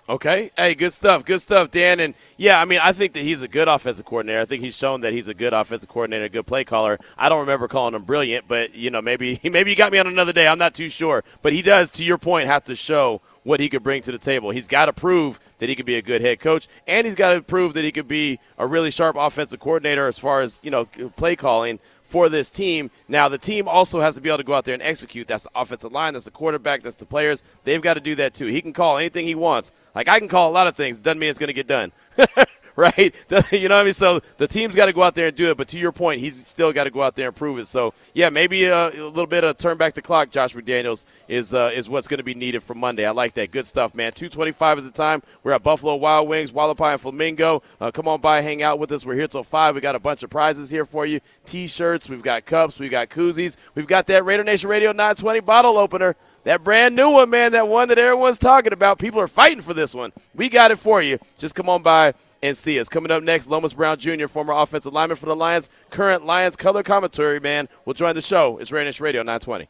Okay. 0.07 0.51
Hey, 0.57 0.75
good 0.75 0.93
stuff. 0.93 1.25
Good 1.25 1.41
stuff, 1.41 1.71
Dan. 1.71 1.99
And 1.99 2.15
yeah, 2.37 2.61
I 2.61 2.67
mean, 2.67 2.79
I 2.83 2.93
think 2.93 3.15
that 3.15 3.23
he's 3.23 3.41
a 3.41 3.49
good 3.49 3.69
offensive 3.69 4.05
coordinator. 4.05 4.41
I 4.41 4.45
think 4.45 4.63
he's 4.63 4.77
shown 4.77 5.01
that 5.01 5.15
he's 5.15 5.29
a 5.29 5.35
good 5.35 5.55
offensive 5.55 5.89
coordinator, 5.89 6.25
a 6.25 6.29
good 6.29 6.47
play 6.47 6.63
caller. 6.63 6.99
I 7.17 7.31
don't 7.31 7.41
remember 7.41 7.69
calling 7.69 7.95
him 7.95 8.03
brilliant, 8.03 8.47
but 8.47 8.75
you 8.75 8.91
know, 8.91 9.01
maybe 9.01 9.35
he 9.43 9.49
maybe 9.49 9.71
you 9.71 9.77
got 9.77 9.93
me 9.93 9.99
on 9.99 10.07
another 10.07 10.33
day. 10.33 10.47
I'm 10.47 10.59
not 10.59 10.75
too 10.75 10.91
sure. 10.91 11.25
But 11.41 11.55
he 11.55 11.63
does, 11.63 11.91
to 11.93 12.05
your 12.05 12.19
point, 12.19 12.49
have 12.49 12.65
to 12.65 12.77
show 12.77 13.23
what 13.45 13.61
he 13.61 13.71
could 13.71 13.83
bring 13.83 14.03
to 14.03 14.13
the 14.13 14.19
table. 14.19 14.51
He's 14.51 14.69
got 14.69 14.87
to 14.87 14.93
prove 14.93 15.41
that 15.59 15.69
he 15.71 15.75
could 15.75 15.87
be 15.87 15.97
a 15.97 16.03
good 16.03 16.21
head 16.21 16.39
coach, 16.39 16.69
and 16.87 17.07
he's 17.07 17.15
got 17.15 17.33
to 17.33 17.41
prove 17.43 17.73
that 17.75 17.85
he 17.85 17.93
could 17.93 18.09
be 18.09 18.41
a 18.59 18.67
really 18.67 18.91
sharp 18.91 19.17
offensive 19.17 19.61
coordinator 19.61 20.07
as 20.07 20.19
far 20.19 20.43
as 20.43 20.61
you 20.63 20.71
know 20.71 20.85
play 21.17 21.35
calling 21.35 21.79
for 22.05 22.29
this 22.29 22.51
team. 22.51 22.91
Now, 23.09 23.29
the 23.29 23.39
team 23.39 23.67
also 23.67 24.01
has 24.01 24.15
to 24.15 24.21
be 24.21 24.29
able 24.29 24.39
to 24.39 24.45
go 24.45 24.55
out 24.55 24.65
there 24.65 24.75
and 24.75 24.83
execute. 24.83 25.27
That's 25.27 25.45
the 25.45 25.51
offensive 25.57 25.91
line, 25.91 26.13
that's 26.13 26.27
the 26.27 26.31
quarterback, 26.31 26.83
that's 26.83 26.95
the 26.95 27.07
players. 27.07 27.43
They've 27.65 27.83
got 27.83 27.95
to 27.95 28.01
do 28.01 28.15
that 28.17 28.35
too. 28.35 28.47
He 28.47 28.63
can 28.63 28.73
call 28.73 28.99
anything 28.99 29.27
he 29.27 29.35
wants. 29.35 29.73
Like, 29.95 30.07
I 30.07 30.19
can 30.19 30.29
call 30.29 30.51
a 30.51 30.53
lot 30.53 30.67
of 30.67 30.77
things. 30.77 30.99
Doesn't 30.99 31.19
mean 31.19 31.31
it's 31.31 31.39
going 31.39 31.49
to 31.49 31.55
get 31.55 31.67
done. 31.67 31.93
right? 32.77 33.15
you 33.53 33.69
know 33.69 33.77
what 33.77 33.83
I 33.83 33.85
mean? 33.85 33.93
So 33.93 34.21
the 34.37 34.49
team's 34.49 34.75
got 34.75 34.87
to 34.87 34.93
go 34.93 35.03
out 35.05 35.15
there 35.15 35.29
and 35.29 35.37
do 35.37 35.49
it. 35.51 35.57
But 35.57 35.69
to 35.69 35.79
your 35.79 35.93
point, 35.93 36.21
he's 36.21 36.45
still 36.45 36.73
got 36.73 36.85
to 36.85 36.91
go 36.91 37.03
out 37.03 37.15
there 37.15 37.29
and 37.29 37.37
prove 37.37 37.59
it. 37.59 37.67
So 37.67 37.95
yeah, 38.15 38.31
maybe 38.31 38.65
a, 38.65 38.89
a 38.89 39.07
little 39.07 39.29
bit 39.29 39.45
of 39.45 39.57
turn 39.59 39.77
back 39.77 39.95
the 39.95 40.03
clock. 40.03 40.31
Josh 40.31 40.55
McDaniels 40.55 41.05
is 41.29 41.55
uh, 41.55 41.71
is 41.73 41.89
what's 41.89 42.09
going 42.09 42.19
to 42.19 42.25
be 42.25 42.35
needed 42.35 42.65
for 42.65 42.75
Monday. 42.75 43.07
I 43.07 43.13
like 43.13 43.35
that. 43.35 43.53
Good 43.53 43.67
stuff, 43.67 43.95
man. 43.95 44.13
Two 44.13 44.29
twenty 44.29 44.51
five 44.51 44.77
is 44.79 44.85
the 44.85 44.97
time. 44.97 45.23
We're 45.45 45.53
at 45.53 45.63
Buffalo 45.63 45.95
Wild 45.95 46.29
Wings, 46.29 46.51
Hualapai 46.51 46.93
and 46.93 47.01
Flamingo. 47.01 47.63
Uh, 47.81 47.93
come 47.93 48.09
on 48.09 48.21
by, 48.21 48.41
hang 48.41 48.63
out 48.63 48.81
with 48.81 48.91
us. 48.91 49.07
We're 49.07 49.15
here 49.15 49.29
till 49.29 49.45
five. 49.45 49.77
We 49.77 49.81
got 49.81 49.95
a 49.95 50.01
bunch 50.01 50.25
of 50.25 50.31
prizes 50.31 50.71
here 50.71 50.85
for 50.85 51.07
you: 51.07 51.21
t-shirts, 51.45 52.09
we've 52.09 52.23
got 52.23 52.45
cups, 52.45 52.81
we've 52.81 52.91
got 52.91 53.09
koozies, 53.09 53.57
we've 53.77 53.87
got 53.87 54.09
that 54.09 54.25
Raider 54.25 54.43
Nation 54.43 54.69
Radio 54.69 54.91
920 54.91 55.41
bottle 55.41 55.79
opener. 55.79 56.17
That 56.45 56.63
brand 56.63 56.95
new 56.95 57.11
one, 57.11 57.31
man, 57.31 57.53
that 57.53 57.69
one 57.69 57.89
that 57.89 57.99
everyone's 57.99 58.37
talking 58.37 58.75
about. 58.75 58.99
People 58.99 59.19
are 59.19 59.29
fighting 59.29 59.63
for 59.63 59.73
this 59.73 59.95
one. 59.95 60.13
We 60.35 60.51
got 60.51 60.71
it 60.71 60.79
for 60.79 61.01
you. 61.01 61.19
Just 61.39 61.55
come 61.55 61.71
on 61.71 61.83
by 61.83 62.13
and 62.45 62.57
see 62.57 62.79
us. 62.79 62.89
Coming 62.89 63.11
up 63.11 63.23
next, 63.23 63.49
Lomas 63.49 63.73
Brown 63.73 63.99
Jr., 63.99 64.27
former 64.27 64.53
offensive 64.53 64.93
lineman 64.93 65.17
for 65.17 65.27
the 65.27 65.35
Lions, 65.35 65.71
current 65.91 66.27
Lions 66.27 66.57
color 66.57 66.83
commentary 66.83 67.41
man, 67.41 67.69
will 67.87 67.95
join 67.95 68.15
the 68.15 68.21
show. 68.21 68.59
It's 68.59 68.71
Nation 68.71 69.03
Radio 69.03 69.23
920. 69.23 69.69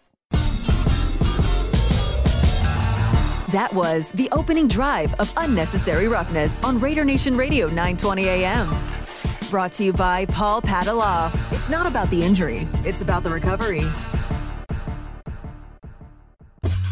That 3.52 3.72
was 3.72 4.10
the 4.10 4.28
opening 4.32 4.66
drive 4.66 5.14
of 5.20 5.32
Unnecessary 5.36 6.08
Roughness 6.08 6.64
on 6.64 6.80
Raider 6.80 7.04
Nation 7.04 7.36
Radio 7.36 7.66
920 7.68 8.28
AM. 8.28 8.76
Brought 9.48 9.70
to 9.72 9.84
you 9.84 9.92
by 9.92 10.26
Paul 10.26 10.60
Padda 10.60 10.96
Law. 10.96 11.30
It's 11.52 11.68
not 11.68 11.86
about 11.86 12.10
the 12.10 12.20
injury, 12.24 12.66
it's 12.84 13.02
about 13.02 13.22
the 13.22 13.30
recovery. 13.30 13.84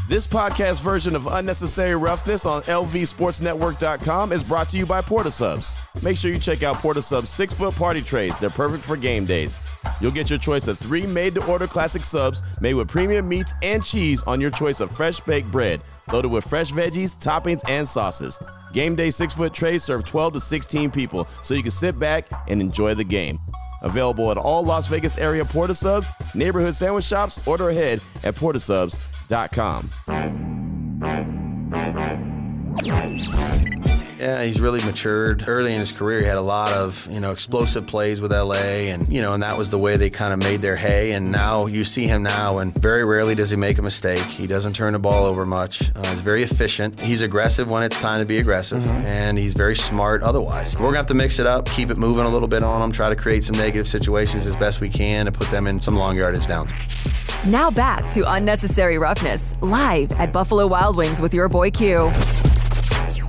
This 0.09 0.27
podcast 0.27 0.83
version 0.83 1.15
of 1.15 1.29
Unnecessary 1.29 1.95
Roughness 1.95 2.45
on 2.45 2.62
LVSportsNetwork.com 2.62 4.33
is 4.33 4.43
brought 4.43 4.69
to 4.71 4.77
you 4.77 4.85
by 4.85 5.01
Port 5.01 5.27
of 5.27 5.33
Subs. 5.33 5.77
Make 6.03 6.17
sure 6.17 6.33
you 6.33 6.41
check 6.41 6.65
out 6.65 6.79
Port 6.79 6.97
of 6.97 7.05
Subs 7.05 7.31
six 7.31 7.55
foot 7.55 7.75
party 7.77 8.03
trays. 8.03 8.37
They're 8.38 8.51
perfect 8.51 8.83
for 8.83 8.97
game 8.97 9.25
days. 9.25 9.55
You'll 10.01 10.11
get 10.11 10.29
your 10.29 10.41
choice 10.41 10.67
of 10.67 10.77
three 10.79 11.07
made 11.07 11.37
to 11.37 11.47
order 11.47 11.69
classic 11.69 12.05
subs 12.05 12.43
made 12.61 12.75
with 12.75 12.88
premium 12.88 13.29
meats 13.29 13.55
and 13.62 13.83
cheese 13.85 14.25
on 14.25 14.41
your 14.41 14.51
choice 14.51 14.81
of 14.81 14.91
fresh 14.91 15.21
baked 15.21 15.53
bread, 15.53 15.81
loaded 16.12 16.33
with 16.33 16.45
fresh 16.45 16.73
veggies, 16.73 17.17
toppings, 17.17 17.62
and 17.69 17.87
sauces. 17.87 18.41
Game 18.73 18.97
day 18.97 19.11
six 19.11 19.33
foot 19.33 19.55
trays 19.55 19.85
serve 19.85 20.05
12 20.05 20.33
to 20.35 20.41
16 20.41 20.91
people, 20.91 21.29
so 21.43 21.55
you 21.55 21.62
can 21.62 21.71
sit 21.71 21.97
back 21.99 22.29
and 22.49 22.61
enjoy 22.61 22.95
the 22.95 23.05
game. 23.05 23.38
Available 23.83 24.31
at 24.33 24.37
all 24.37 24.65
Las 24.65 24.88
Vegas 24.88 25.17
area 25.17 25.45
Port 25.45 25.71
of 25.71 25.77
Subs, 25.77 26.11
neighborhood 26.35 26.75
sandwich 26.75 27.05
shops, 27.05 27.38
order 27.47 27.71
ahead 27.71 28.01
at 28.25 28.35
Porta 28.35 28.59
portofsubs.com. 28.59 29.12
Yeah, 34.23 34.45
he's 34.45 34.61
really 34.61 34.79
matured. 34.85 35.49
Early 35.49 35.73
in 35.75 35.81
his 35.81 35.90
career, 35.90 36.21
he 36.21 36.27
had 36.27 36.37
a 36.37 36.42
lot 36.42 36.71
of 36.73 37.09
you 37.11 37.18
know 37.18 37.33
explosive 37.33 37.88
plays 37.88 38.21
with 38.21 38.31
LA, 38.31 38.92
and 38.92 39.09
you 39.09 39.21
know, 39.21 39.33
and 39.33 39.42
that 39.42 39.59
was 39.59 39.71
the 39.71 39.79
way 39.79 39.97
they 39.97 40.11
kind 40.11 40.33
of 40.33 40.38
made 40.38 40.61
their 40.61 40.77
hay. 40.77 41.11
And 41.12 41.33
now 41.33 41.66
you 41.66 41.83
see 41.83 42.07
him 42.07 42.23
now, 42.23 42.59
and 42.59 42.73
very 42.79 43.05
rarely 43.05 43.35
does 43.35 43.51
he 43.51 43.57
make 43.57 43.79
a 43.79 43.83
mistake. 43.83 44.21
He 44.21 44.47
doesn't 44.47 44.75
turn 44.75 44.92
the 44.92 45.01
ball 45.01 45.25
over 45.25 45.45
much. 45.45 45.90
Uh, 45.97 46.07
he's 46.11 46.21
very 46.21 46.45
efficient. 46.45 47.01
He's 47.01 47.23
aggressive 47.23 47.68
when 47.68 47.83
it's 47.83 47.99
time 47.99 48.21
to 48.21 48.27
be 48.27 48.38
aggressive, 48.38 48.81
mm-hmm. 48.81 49.07
and 49.07 49.38
he's 49.38 49.55
very 49.55 49.75
smart 49.75 50.23
otherwise. 50.23 50.79
We're 50.79 50.88
gonna 50.88 50.99
have 50.99 51.07
to 51.07 51.14
mix 51.14 51.40
it 51.40 51.47
up, 51.47 51.66
keep 51.66 51.90
it 51.90 51.97
moving 51.97 52.25
a 52.25 52.29
little 52.29 52.49
bit 52.49 52.62
on 52.62 52.81
him, 52.81 52.92
try 52.92 53.09
to 53.09 53.16
create 53.16 53.42
some 53.42 53.57
negative 53.57 53.88
situations 53.88 54.47
as 54.47 54.55
best 54.55 54.81
we 54.81 54.88
can, 54.88 55.27
and 55.27 55.35
put 55.35 55.51
them 55.51 55.66
in 55.66 55.81
some 55.81 55.97
long 55.97 56.16
yardage 56.16 56.47
downs. 56.47 56.73
Now 57.47 57.73
back 57.73 58.09
to 58.11 58.23
unnecessary 58.35 58.99
roughness, 58.99 59.53
live 59.61 60.13
at 60.13 60.33
Buffalo 60.33 60.65
Wild 60.69 60.97
Wings 60.97 61.21
with 61.21 61.35
your 61.35 61.49
boy 61.49 61.73
Q. 61.73 62.13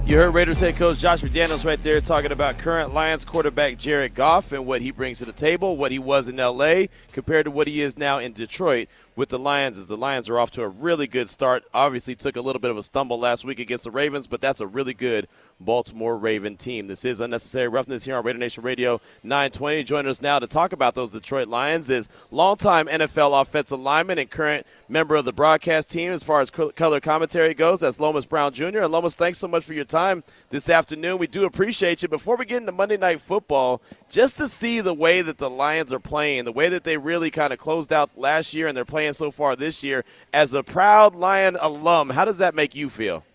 You 0.06 0.18
heard 0.18 0.36
Raiders 0.36 0.60
head 0.60 0.76
coach 0.76 1.00
Josh 1.00 1.22
McDaniels 1.22 1.66
right 1.66 1.82
there 1.82 2.00
talking 2.00 2.32
about 2.32 2.60
current 2.60 2.94
Lions 2.94 3.26
quarterback 3.26 3.80
Jared 3.80 4.14
Goff 4.14 4.52
and 4.52 4.68
what 4.68 4.84
he 4.84 4.92
brings 4.92 5.18
to 5.18 5.26
the 5.26 5.32
table, 5.32 5.78
what 5.78 5.92
he 5.92 5.98
was 5.98 6.28
in 6.28 6.36
LA 6.36 6.84
compared 7.12 7.46
to 7.46 7.52
what 7.52 7.66
he 7.66 7.82
is 7.82 7.98
now 7.98 8.20
in 8.20 8.34
Detroit 8.34 8.88
with 9.16 9.30
the 9.30 9.40
Lions 9.40 9.78
as 9.78 9.88
the 9.88 9.98
Lions 9.98 10.30
are 10.30 10.40
off 10.40 10.52
to 10.52 10.64
a 10.64 10.68
really 10.68 11.08
good 11.08 11.30
start. 11.30 11.64
Obviously 11.74 12.16
took 12.16 12.36
a 12.36 12.42
little 12.42 12.60
bit 12.60 12.72
of 12.72 12.78
a 12.78 12.84
stumble 12.84 13.20
last 13.20 13.46
week 13.46 13.60
against 13.60 13.84
the 13.84 13.92
Ravens, 13.92 14.28
but 14.28 14.42
that's 14.42 14.62
a 14.62 14.68
really 14.68 14.94
good 14.94 15.28
Baltimore 15.60 16.18
Raven 16.18 16.58
team. 16.58 16.88
This 16.88 17.06
is 17.06 17.20
Unnecessary 17.22 17.68
Roughness 17.68 18.06
here 18.06 18.18
on 18.18 18.26
Raider 18.26 18.40
Nation 18.40 18.64
Radio 18.64 19.00
920. 19.24 19.84
Joining 19.84 20.10
us 20.10 20.22
now 20.22 20.40
to 20.40 20.48
talk 20.48 20.74
about 20.74 20.96
those 20.96 21.10
Detroit 21.10 21.48
Lions 21.48 21.90
is 21.90 22.10
longtime 22.32 22.88
NFL 22.88 23.40
offensive 23.40 23.80
lineman 23.80 24.18
and 24.18 24.30
current 24.30 24.66
member 24.90 25.16
of 25.16 25.26
the 25.26 25.34
broadcast 25.34 25.90
team 25.90 26.12
as 26.12 26.24
far 26.24 26.42
as 26.42 26.50
color 26.50 27.00
commentary 27.00 27.54
goes. 27.54 27.82
That's 27.82 28.00
Lomas 28.00 28.26
Brown 28.26 28.54
Jr. 28.54 28.80
And 28.80 28.92
Lomas, 28.92 29.16
thanks 29.16 29.38
so 29.38 29.48
much 29.48 29.64
for 29.64 29.74
your 29.74 29.86
time 29.86 30.24
this 30.50 30.70
afternoon. 30.70 31.18
We 31.18 31.28
do 31.28 31.46
appreciate 31.46 32.02
you. 32.02 32.10
Before 32.10 32.36
we 32.36 32.46
get 32.46 32.58
into 32.58 32.72
Monday 32.72 32.98
Night 32.98 33.22
Football, 33.22 33.82
just 34.10 34.38
to 34.38 34.48
see 34.48 34.82
the 34.82 34.94
way 34.94 35.22
that 35.22 35.38
the 35.38 35.50
Lions 35.50 35.94
are 35.94 36.00
playing, 36.00 36.46
the 36.46 36.52
way 36.52 36.70
that 36.70 36.84
they 36.84 36.98
really 36.98 37.32
kind 37.32 37.54
of 37.54 37.60
closed 37.60 37.94
out 37.94 38.18
last 38.18 38.54
year 38.54 38.68
and 38.68 38.76
they're 38.76 38.86
playing 38.86 39.03
so 39.12 39.30
far 39.32 39.58
this 39.58 39.84
year, 39.84 40.06
as 40.34 40.54
a 40.54 40.64
proud 40.64 41.16
Lion 41.16 41.58
alum, 41.60 42.12
how 42.12 42.24
does 42.24 42.38
that 42.38 42.56
make 42.56 42.74
you 42.74 42.88
feel? 42.88 43.26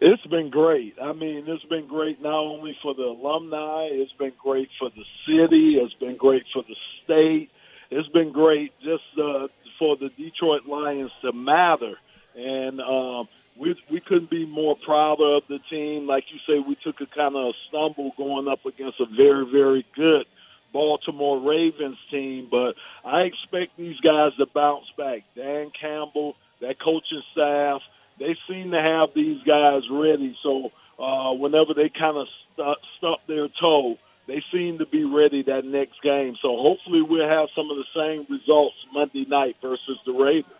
It's 0.00 0.24
been 0.26 0.50
great. 0.50 0.94
I 1.02 1.12
mean, 1.12 1.44
it's 1.46 1.64
been 1.64 1.88
great 1.88 2.20
not 2.22 2.38
only 2.38 2.76
for 2.82 2.94
the 2.94 3.02
alumni, 3.02 3.88
it's 3.90 4.12
been 4.12 4.32
great 4.40 4.68
for 4.78 4.90
the 4.90 5.04
city, 5.26 5.78
it's 5.82 5.94
been 5.94 6.16
great 6.16 6.44
for 6.52 6.62
the 6.62 6.76
state, 7.02 7.50
it's 7.90 8.08
been 8.08 8.30
great 8.30 8.72
just 8.80 9.02
uh, 9.18 9.48
for 9.78 9.96
the 9.96 10.10
Detroit 10.16 10.66
Lions 10.66 11.10
to 11.22 11.32
matter. 11.32 11.94
And 12.36 12.80
um, 12.80 13.28
we 13.58 13.74
we 13.90 14.00
couldn't 14.00 14.30
be 14.30 14.46
more 14.46 14.76
proud 14.76 15.20
of 15.20 15.42
the 15.48 15.58
team. 15.68 16.06
Like 16.06 16.24
you 16.30 16.38
say, 16.46 16.60
we 16.60 16.76
took 16.84 17.00
a 17.00 17.06
kind 17.06 17.34
of 17.34 17.46
a 17.46 17.52
stumble 17.68 18.12
going 18.16 18.46
up 18.46 18.64
against 18.66 19.00
a 19.00 19.06
very 19.06 19.50
very 19.50 19.84
good 19.96 20.26
Baltimore 20.72 21.40
Ravens 21.40 21.98
team, 22.10 22.48
but 22.50 22.74
I 23.04 23.22
expect 23.22 23.76
these 23.76 23.98
guys 24.00 24.32
to 24.38 24.46
bounce 24.46 24.86
back. 24.96 25.22
Dan 25.34 25.70
Campbell, 25.80 26.36
that 26.60 26.80
coaching 26.80 27.22
staff 27.32 27.80
they 28.18 28.36
seem 28.48 28.72
to 28.72 28.80
have 28.80 29.10
these 29.14 29.42
guys 29.44 29.82
ready. 29.90 30.36
So 30.42 30.70
uh, 30.98 31.32
whenever 31.34 31.74
they 31.74 31.88
kind 31.88 32.16
of 32.16 32.26
st- 32.56 32.78
stub 32.98 33.18
their 33.26 33.48
toe, 33.60 33.96
they 34.26 34.42
seem 34.52 34.78
to 34.78 34.86
be 34.86 35.04
ready 35.04 35.42
that 35.44 35.64
next 35.64 36.02
game. 36.02 36.36
So 36.42 36.56
hopefully 36.56 37.02
we'll 37.02 37.28
have 37.28 37.48
some 37.56 37.70
of 37.70 37.76
the 37.76 37.88
same 37.94 38.26
results 38.28 38.76
Monday 38.92 39.24
night 39.26 39.56
versus 39.62 39.98
the 40.04 40.12
Ravens. 40.12 40.57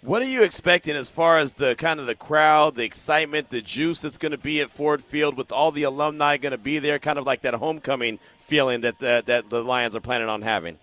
What 0.00 0.22
are 0.22 0.26
you 0.26 0.44
expecting 0.44 0.94
as 0.94 1.10
far 1.10 1.38
as 1.38 1.54
the 1.54 1.74
kind 1.74 1.98
of 1.98 2.06
the 2.06 2.14
crowd, 2.14 2.76
the 2.76 2.84
excitement, 2.84 3.50
the 3.50 3.60
juice 3.60 4.02
that's 4.02 4.16
going 4.16 4.30
to 4.30 4.38
be 4.38 4.60
at 4.60 4.70
Ford 4.70 5.02
Field 5.02 5.36
with 5.36 5.50
all 5.50 5.72
the 5.72 5.82
alumni 5.82 6.36
going 6.36 6.52
to 6.52 6.58
be 6.58 6.78
there, 6.78 7.00
kind 7.00 7.18
of 7.18 7.26
like 7.26 7.42
that 7.42 7.54
homecoming 7.54 8.20
feeling 8.38 8.82
that 8.82 9.00
the, 9.00 9.24
that 9.26 9.50
the 9.50 9.64
Lions 9.64 9.96
are 9.96 10.00
planning 10.00 10.28
on 10.28 10.42
having? 10.42 10.78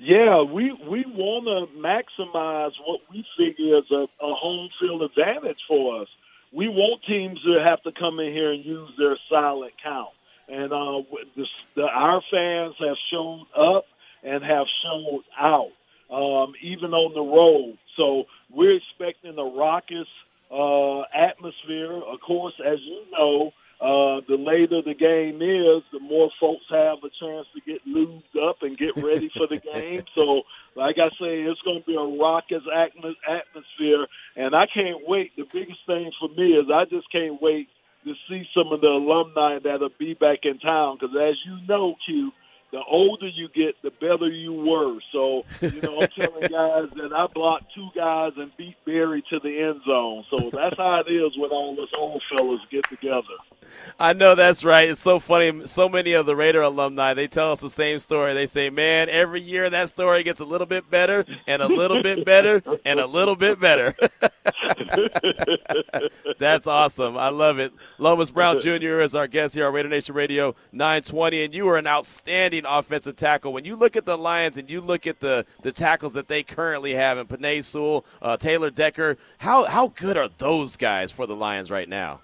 Yeah, 0.00 0.42
we 0.42 0.72
we 0.72 1.04
want 1.06 1.44
to 1.44 1.78
maximize 1.78 2.72
what 2.84 3.02
we 3.10 3.24
figure 3.36 3.78
is 3.78 3.90
a, 3.92 4.08
a 4.20 4.34
home 4.34 4.68
field 4.80 5.02
advantage 5.02 5.60
for 5.68 6.02
us. 6.02 6.08
We 6.52 6.68
want 6.68 7.02
teams 7.06 7.40
to 7.42 7.62
have 7.62 7.82
to 7.84 7.92
come 7.92 8.18
in 8.18 8.32
here 8.32 8.50
and 8.50 8.64
use 8.64 8.90
their 8.98 9.16
silent 9.28 9.74
count, 9.80 10.10
and 10.48 10.72
uh, 10.72 11.02
the, 11.36 11.46
the, 11.76 11.82
our 11.82 12.20
fans 12.32 12.74
have 12.80 12.96
shown 13.12 13.46
up 13.56 13.84
and 14.24 14.42
have 14.42 14.66
shown 14.82 15.20
out, 15.38 15.70
um, 16.10 16.54
even 16.62 16.92
on 16.94 17.14
the 17.14 17.20
road. 17.20 17.78
So 17.96 18.24
we're 18.52 18.76
expecting 18.76 19.38
a 19.38 19.44
raucous 19.44 20.08
uh, 20.50 21.02
atmosphere. 21.14 21.92
Of 21.92 22.20
course, 22.20 22.54
as 22.64 22.78
you 22.82 23.04
know, 23.12 23.52
uh, 23.80 24.20
the 24.28 24.36
later 24.36 24.82
the 24.82 24.94
game 24.94 25.40
is, 25.40 25.82
the 25.90 26.00
more 26.00 26.30
folks 26.38 26.64
have 26.68 26.98
a 26.98 27.08
chance 27.18 27.46
to 27.54 27.60
get 27.64 27.80
lubed 27.88 28.36
up 28.48 28.62
and 28.62 28.76
get 28.76 28.94
ready 28.96 29.30
for 29.34 29.46
the 29.46 29.58
game. 29.58 30.04
So, 30.14 30.42
like 30.74 30.96
I 30.98 31.08
say, 31.20 31.42
it's 31.42 31.60
going 31.62 31.80
to 31.80 31.86
be 31.86 31.94
a 31.94 32.00
raucous 32.00 32.62
atmosphere, 32.76 34.06
and 34.36 34.54
I 34.54 34.66
can't 34.66 35.06
wait. 35.06 35.32
The 35.36 35.44
biggest 35.44 35.80
thing 35.86 36.10
for 36.18 36.28
me 36.28 36.52
is 36.52 36.66
I 36.72 36.84
just 36.84 37.10
can't 37.10 37.40
wait 37.40 37.68
to 38.04 38.14
see 38.28 38.44
some 38.54 38.72
of 38.72 38.80
the 38.80 38.88
alumni 38.88 39.58
that'll 39.62 39.90
be 39.98 40.14
back 40.14 40.40
in 40.42 40.58
town. 40.58 40.98
Because 41.00 41.16
as 41.16 41.36
you 41.46 41.66
know, 41.66 41.94
Q, 42.04 42.32
the 42.72 42.82
older 42.86 43.28
you 43.28 43.48
get, 43.48 43.74
the 43.82 43.90
better 43.90 44.28
you 44.28 44.52
were. 44.52 44.98
So, 45.12 45.44
you 45.60 45.80
know, 45.80 46.00
I'm 46.00 46.08
telling 46.14 46.40
guys 46.42 46.88
that 46.96 47.12
I 47.14 47.26
blocked 47.26 47.74
two 47.74 47.88
guys 47.94 48.32
and 48.36 48.50
beat 48.56 48.76
Barry 48.84 49.22
to 49.30 49.40
the 49.40 49.62
end 49.62 49.82
zone. 49.86 50.24
So 50.30 50.50
that's 50.50 50.76
how 50.76 51.00
it 51.00 51.10
is 51.10 51.36
when 51.36 51.50
all 51.50 51.80
us 51.80 51.88
old 51.98 52.22
fellas 52.36 52.60
get 52.70 52.88
together. 52.88 53.22
I 54.00 54.12
know 54.12 54.34
that's 54.34 54.64
right. 54.64 54.88
It's 54.88 55.00
so 55.00 55.18
funny. 55.18 55.66
So 55.66 55.88
many 55.88 56.12
of 56.12 56.26
the 56.26 56.36
Raider 56.36 56.62
alumni, 56.62 57.14
they 57.14 57.26
tell 57.26 57.52
us 57.52 57.60
the 57.60 57.70
same 57.70 57.98
story. 57.98 58.34
They 58.34 58.46
say, 58.46 58.70
man, 58.70 59.08
every 59.08 59.40
year 59.40 59.68
that 59.70 59.88
story 59.88 60.22
gets 60.22 60.40
a 60.40 60.44
little 60.44 60.66
bit 60.66 60.90
better 60.90 61.24
and 61.46 61.62
a 61.62 61.66
little 61.66 62.02
bit 62.02 62.24
better 62.24 62.62
and 62.84 63.00
a 63.00 63.06
little 63.06 63.36
bit 63.36 63.60
better. 63.60 63.94
that's 66.38 66.66
awesome. 66.66 67.16
I 67.16 67.28
love 67.28 67.58
it. 67.58 67.72
Lomas 67.98 68.30
Brown 68.30 68.60
Jr. 68.60 69.00
is 69.00 69.14
our 69.14 69.26
guest 69.26 69.54
here 69.54 69.66
on 69.66 69.74
Raider 69.74 69.88
Nation 69.88 70.14
Radio 70.14 70.54
920, 70.72 71.44
and 71.44 71.54
you 71.54 71.68
are 71.68 71.76
an 71.76 71.86
outstanding 71.86 72.64
offensive 72.66 73.16
tackle. 73.16 73.52
When 73.52 73.64
you 73.64 73.76
look 73.76 73.96
at 73.96 74.04
the 74.04 74.18
Lions 74.18 74.56
and 74.56 74.70
you 74.70 74.80
look 74.80 75.06
at 75.06 75.20
the, 75.20 75.46
the 75.62 75.72
tackles 75.72 76.14
that 76.14 76.28
they 76.28 76.42
currently 76.42 76.94
have 76.94 77.18
in 77.18 77.26
Penei 77.26 77.62
Sewell, 77.62 78.04
uh, 78.22 78.36
Taylor 78.36 78.70
Decker, 78.70 79.16
how, 79.38 79.64
how 79.64 79.88
good 79.88 80.16
are 80.16 80.28
those 80.38 80.76
guys 80.76 81.10
for 81.10 81.26
the 81.26 81.36
Lions 81.36 81.70
right 81.70 81.88
now? 81.88 82.20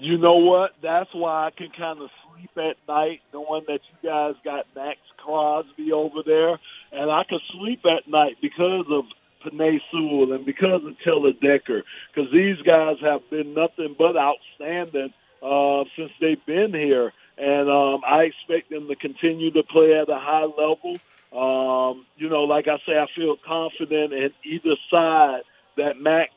You 0.00 0.16
know 0.16 0.36
what? 0.36 0.70
That's 0.82 1.12
why 1.12 1.48
I 1.48 1.50
can 1.50 1.68
kind 1.76 2.00
of 2.00 2.08
sleep 2.24 2.50
at 2.56 2.76
night 2.88 3.20
knowing 3.34 3.64
that 3.68 3.80
you 3.84 4.08
guys 4.08 4.34
got 4.42 4.64
Maxx 4.74 4.98
Crosby 5.18 5.92
over 5.92 6.22
there, 6.24 6.58
and 6.90 7.10
I 7.10 7.22
can 7.28 7.38
sleep 7.52 7.84
at 7.84 8.08
night 8.08 8.38
because 8.40 8.86
of 8.90 9.04
Penei 9.44 9.78
Sewell 9.90 10.32
and 10.32 10.46
because 10.46 10.82
of 10.86 10.98
Taylor 11.04 11.32
Decker, 11.32 11.82
because 12.14 12.32
these 12.32 12.56
guys 12.62 12.96
have 13.02 13.28
been 13.28 13.52
nothing 13.52 13.94
but 13.98 14.16
outstanding 14.16 15.12
uh, 15.42 15.84
since 15.94 16.12
they've 16.18 16.46
been 16.46 16.72
here, 16.72 17.12
and 17.36 17.68
um, 17.68 18.00
I 18.06 18.22
expect 18.22 18.70
them 18.70 18.88
to 18.88 18.96
continue 18.96 19.50
to 19.50 19.62
play 19.64 19.98
at 19.98 20.08
a 20.08 20.18
high 20.18 20.44
level. 20.46 20.96
Um, 21.30 22.06
you 22.16 22.30
know, 22.30 22.44
like 22.44 22.68
I 22.68 22.78
say, 22.86 22.98
I 22.98 23.06
feel 23.14 23.36
confident 23.36 24.14
in 24.14 24.30
either 24.44 24.76
side 24.90 25.42
that 25.76 26.00
Maxx 26.00 26.32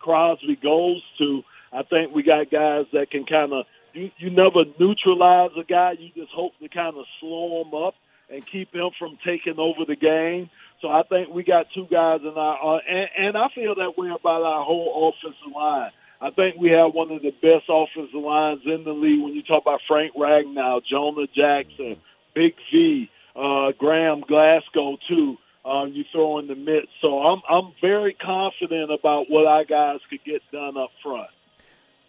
Crosby 0.00 0.56
goes 0.56 1.00
to 1.18 1.44
I 1.74 1.82
think 1.82 2.14
we 2.14 2.22
got 2.22 2.50
guys 2.50 2.86
that 2.92 3.10
can 3.10 3.26
kind 3.26 3.52
of 3.52 3.66
you, 3.94 4.10
you 4.18 4.30
never 4.30 4.64
neutralize 4.78 5.50
a 5.56 5.64
guy. 5.64 5.92
You 5.92 6.10
just 6.14 6.32
hope 6.32 6.52
to 6.60 6.68
kind 6.68 6.96
of 6.96 7.04
slow 7.20 7.62
him 7.62 7.74
up 7.74 7.94
and 8.30 8.44
keep 8.46 8.74
him 8.74 8.90
from 8.98 9.18
taking 9.24 9.58
over 9.58 9.84
the 9.86 9.96
game. 9.96 10.50
So 10.80 10.88
I 10.88 11.02
think 11.08 11.32
we 11.32 11.44
got 11.44 11.66
two 11.74 11.86
guys 11.90 12.20
in 12.22 12.34
our, 12.36 12.76
uh, 12.76 12.80
and, 12.88 13.08
and 13.16 13.36
I 13.36 13.48
feel 13.54 13.74
that 13.76 13.96
way 13.96 14.08
about 14.08 14.42
our 14.42 14.64
whole 14.64 15.12
offensive 15.12 15.54
line. 15.54 15.90
I 16.20 16.30
think 16.30 16.56
we 16.58 16.70
have 16.70 16.94
one 16.94 17.10
of 17.10 17.22
the 17.22 17.30
best 17.30 17.68
offensive 17.68 18.14
lines 18.14 18.60
in 18.64 18.84
the 18.84 18.92
league 18.92 19.22
when 19.22 19.34
you 19.34 19.42
talk 19.42 19.62
about 19.62 19.80
Frank 19.86 20.14
Ragnow, 20.14 20.82
Jonah 20.84 21.26
Jackson, 21.34 21.96
Big 22.34 22.54
V, 22.72 23.10
uh, 23.36 23.72
Graham 23.78 24.22
Glasgow 24.26 24.96
too. 25.08 25.36
Um, 25.64 25.92
you 25.92 26.04
throw 26.12 26.38
in 26.38 26.46
the 26.46 26.54
midst. 26.54 26.90
So 27.00 27.20
I'm 27.22 27.40
I'm 27.48 27.72
very 27.80 28.12
confident 28.12 28.92
about 28.92 29.30
what 29.30 29.46
our 29.46 29.64
guys 29.64 30.00
could 30.10 30.22
get 30.24 30.42
done 30.52 30.76
up 30.76 30.90
front. 31.02 31.30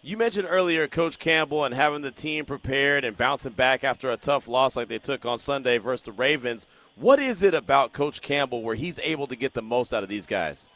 You 0.06 0.16
mentioned 0.16 0.46
earlier 0.48 0.86
Coach 0.86 1.18
Campbell 1.18 1.64
and 1.64 1.74
having 1.74 2.02
the 2.02 2.12
team 2.12 2.44
prepared 2.44 3.04
and 3.04 3.16
bouncing 3.16 3.54
back 3.54 3.82
after 3.82 4.08
a 4.08 4.16
tough 4.16 4.46
loss 4.46 4.76
like 4.76 4.86
they 4.86 5.00
took 5.00 5.26
on 5.26 5.36
Sunday 5.36 5.78
versus 5.78 6.02
the 6.02 6.12
Ravens. 6.12 6.68
What 6.94 7.18
is 7.18 7.42
it 7.42 7.54
about 7.54 7.92
Coach 7.92 8.22
Campbell 8.22 8.62
where 8.62 8.76
he's 8.76 9.00
able 9.00 9.26
to 9.26 9.34
get 9.34 9.54
the 9.54 9.62
most 9.62 9.92
out 9.92 10.04
of 10.04 10.08
these 10.08 10.28
guys? 10.28 10.70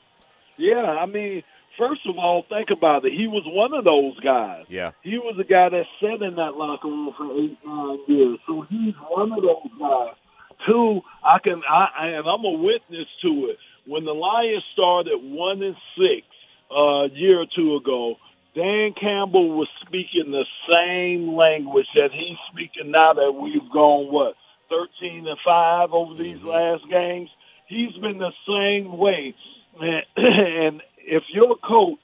Yeah, 0.56 0.82
I 0.82 1.06
mean, 1.06 1.44
first 1.78 2.00
of 2.08 2.18
all, 2.18 2.44
think 2.48 2.70
about 2.76 3.04
it. 3.04 3.12
He 3.12 3.28
was 3.28 3.44
one 3.46 3.72
of 3.72 3.84
those 3.84 4.18
guys. 4.18 4.64
Yeah. 4.68 4.90
He 5.04 5.16
was 5.16 5.36
a 5.38 5.44
guy 5.44 5.68
that 5.68 5.84
sat 6.00 6.26
in 6.26 6.34
that 6.34 6.56
locker 6.56 6.88
room 6.88 7.14
for 7.16 7.30
eight, 7.38 7.56
nine 7.64 7.98
years. 8.08 8.36
So 8.48 8.66
he's 8.68 8.94
one 9.08 9.30
of 9.30 9.42
those 9.42 9.78
guys. 9.78 10.16
Two, 10.66 11.02
I 11.22 11.38
can, 11.38 11.62
I, 11.70 12.08
and 12.08 12.26
I'm 12.26 12.44
a 12.44 12.50
witness 12.50 13.06
to 13.22 13.46
it. 13.46 13.58
When 13.86 14.04
the 14.04 14.12
Lions 14.12 14.64
started 14.72 15.18
one 15.22 15.62
and 15.62 15.76
six 15.96 16.26
uh, 16.68 17.04
a 17.04 17.08
year 17.14 17.42
or 17.42 17.46
two 17.54 17.76
ago, 17.76 18.16
Dan 18.54 18.94
Campbell 19.00 19.56
was 19.56 19.68
speaking 19.86 20.32
the 20.32 20.46
same 20.68 21.36
language 21.36 21.86
that 21.94 22.10
he's 22.12 22.38
speaking 22.52 22.90
now 22.90 23.12
that 23.12 23.32
we've 23.32 23.70
gone 23.72 24.12
what 24.12 24.34
thirteen 24.68 25.26
and 25.26 25.38
five 25.44 25.92
over 25.92 26.14
these 26.14 26.38
mm-hmm. 26.38 26.48
last 26.48 26.82
games. 26.90 27.30
He's 27.68 27.92
been 28.00 28.18
the 28.18 28.32
same 28.48 28.98
way, 28.98 29.34
and 29.80 30.82
if 30.98 31.22
your 31.32 31.56
coach, 31.56 31.98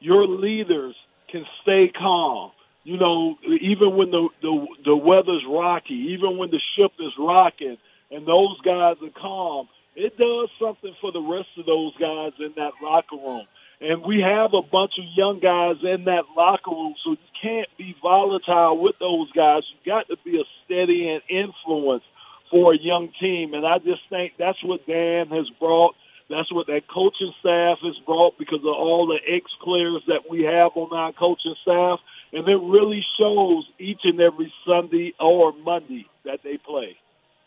your 0.00 0.26
leaders 0.26 0.94
can 1.30 1.44
stay 1.62 1.92
calm, 1.96 2.52
you 2.84 2.96
know, 2.96 3.36
even 3.60 3.96
when 3.96 4.10
the 4.10 4.28
the 4.40 4.66
the 4.84 4.96
weather's 4.96 5.44
rocky, 5.48 6.14
even 6.16 6.38
when 6.38 6.50
the 6.50 6.60
ship 6.76 6.92
is 7.00 7.12
rocking, 7.18 7.76
and 8.10 8.26
those 8.26 8.60
guys 8.64 8.96
are 9.02 9.20
calm, 9.20 9.68
it 9.96 10.16
does 10.16 10.48
something 10.60 10.94
for 11.00 11.12
the 11.12 11.20
rest 11.20 11.48
of 11.58 11.66
those 11.66 11.92
guys 11.96 12.32
in 12.38 12.52
that 12.56 12.72
locker 12.82 13.16
room. 13.16 13.46
And 13.80 14.02
we 14.02 14.20
have 14.20 14.54
a 14.54 14.62
bunch 14.62 14.92
of 14.98 15.04
young 15.16 15.40
guys 15.40 15.76
in 15.82 16.04
that 16.04 16.24
locker 16.36 16.70
room, 16.70 16.94
so 17.04 17.12
you 17.12 17.30
can't 17.42 17.68
be 17.76 17.94
volatile 18.00 18.80
with 18.80 18.96
those 19.00 19.30
guys. 19.32 19.62
You 19.70 19.92
got 19.92 20.08
to 20.08 20.16
be 20.24 20.40
a 20.40 20.44
steady 20.64 21.08
and 21.08 21.22
influence 21.28 22.04
for 22.50 22.72
a 22.72 22.78
young 22.78 23.10
team. 23.20 23.52
And 23.52 23.66
I 23.66 23.78
just 23.78 24.02
think 24.08 24.34
that's 24.38 24.62
what 24.62 24.86
Dan 24.86 25.28
has 25.28 25.50
brought. 25.58 25.94
That's 26.30 26.50
what 26.52 26.68
that 26.68 26.88
coaching 26.88 27.34
staff 27.40 27.78
has 27.82 27.96
brought 28.06 28.38
because 28.38 28.60
of 28.60 28.74
all 28.74 29.06
the 29.06 29.20
ex 29.30 29.50
players 29.62 30.02
that 30.06 30.30
we 30.30 30.44
have 30.44 30.72
on 30.76 30.96
our 30.96 31.12
coaching 31.12 31.56
staff. 31.62 32.00
And 32.32 32.48
it 32.48 32.56
really 32.56 33.04
shows 33.18 33.68
each 33.78 34.00
and 34.04 34.20
every 34.20 34.52
Sunday 34.66 35.14
or 35.20 35.52
Monday 35.52 36.06
that 36.24 36.40
they 36.42 36.56
play 36.56 36.96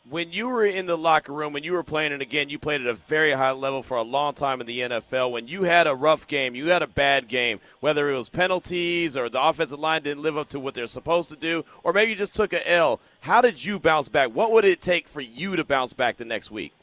when 0.10 0.32
you 0.32 0.48
were 0.48 0.66
in 0.66 0.86
the 0.86 0.98
locker 0.98 1.34
room, 1.34 1.54
when 1.54 1.64
you 1.64 1.74
were 1.74 1.84
playing, 1.84 2.14
and 2.14 2.22
again, 2.22 2.50
you 2.50 2.58
played 2.58 2.82
at 2.82 2.88
a 2.88 2.94
very 2.94 3.32
high 3.32 3.52
level 3.52 3.84
for 3.84 3.98
a 3.98 4.04
long 4.04 4.34
time 4.34 4.62
in 4.62 4.68
the 4.68 4.80
NFL, 4.80 5.32
when 5.32 5.48
you 5.48 5.64
had 5.64 5.86
a 5.86 5.96
rough 5.96 6.28
game, 6.28 6.56
you 6.56 6.68
had 6.68 6.82
a 6.82 6.88
bad 6.88 7.28
game, 7.28 7.60
whether 7.82 8.10
it 8.10 8.18
was 8.18 8.30
penalties 8.30 9.18
or 9.18 9.28
the 9.28 9.42
offensive 9.42 9.80
line 9.80 10.04
didn't 10.04 10.24
live 10.24 10.38
up 10.38 10.48
to 10.50 10.60
what 10.60 10.76
they're 10.76 10.88
supposed 10.88 11.30
to 11.30 11.36
do, 11.36 11.66
or 11.84 11.92
maybe 11.92 12.12
you 12.12 12.18
just 12.18 12.34
took 12.34 12.54
a 12.54 12.72
L, 12.72 13.00
how 13.22 13.42
did 13.42 13.64
you 13.64 13.80
bounce 13.80 14.08
back? 14.08 14.30
What 14.30 14.52
would 14.52 14.66
it 14.66 14.82
take 14.82 15.08
for 15.08 15.22
you 15.22 15.56
to 15.56 15.66
bounce 15.66 15.94
back 15.94 16.18
the 16.18 16.26
next 16.26 16.52
week? 16.52 16.74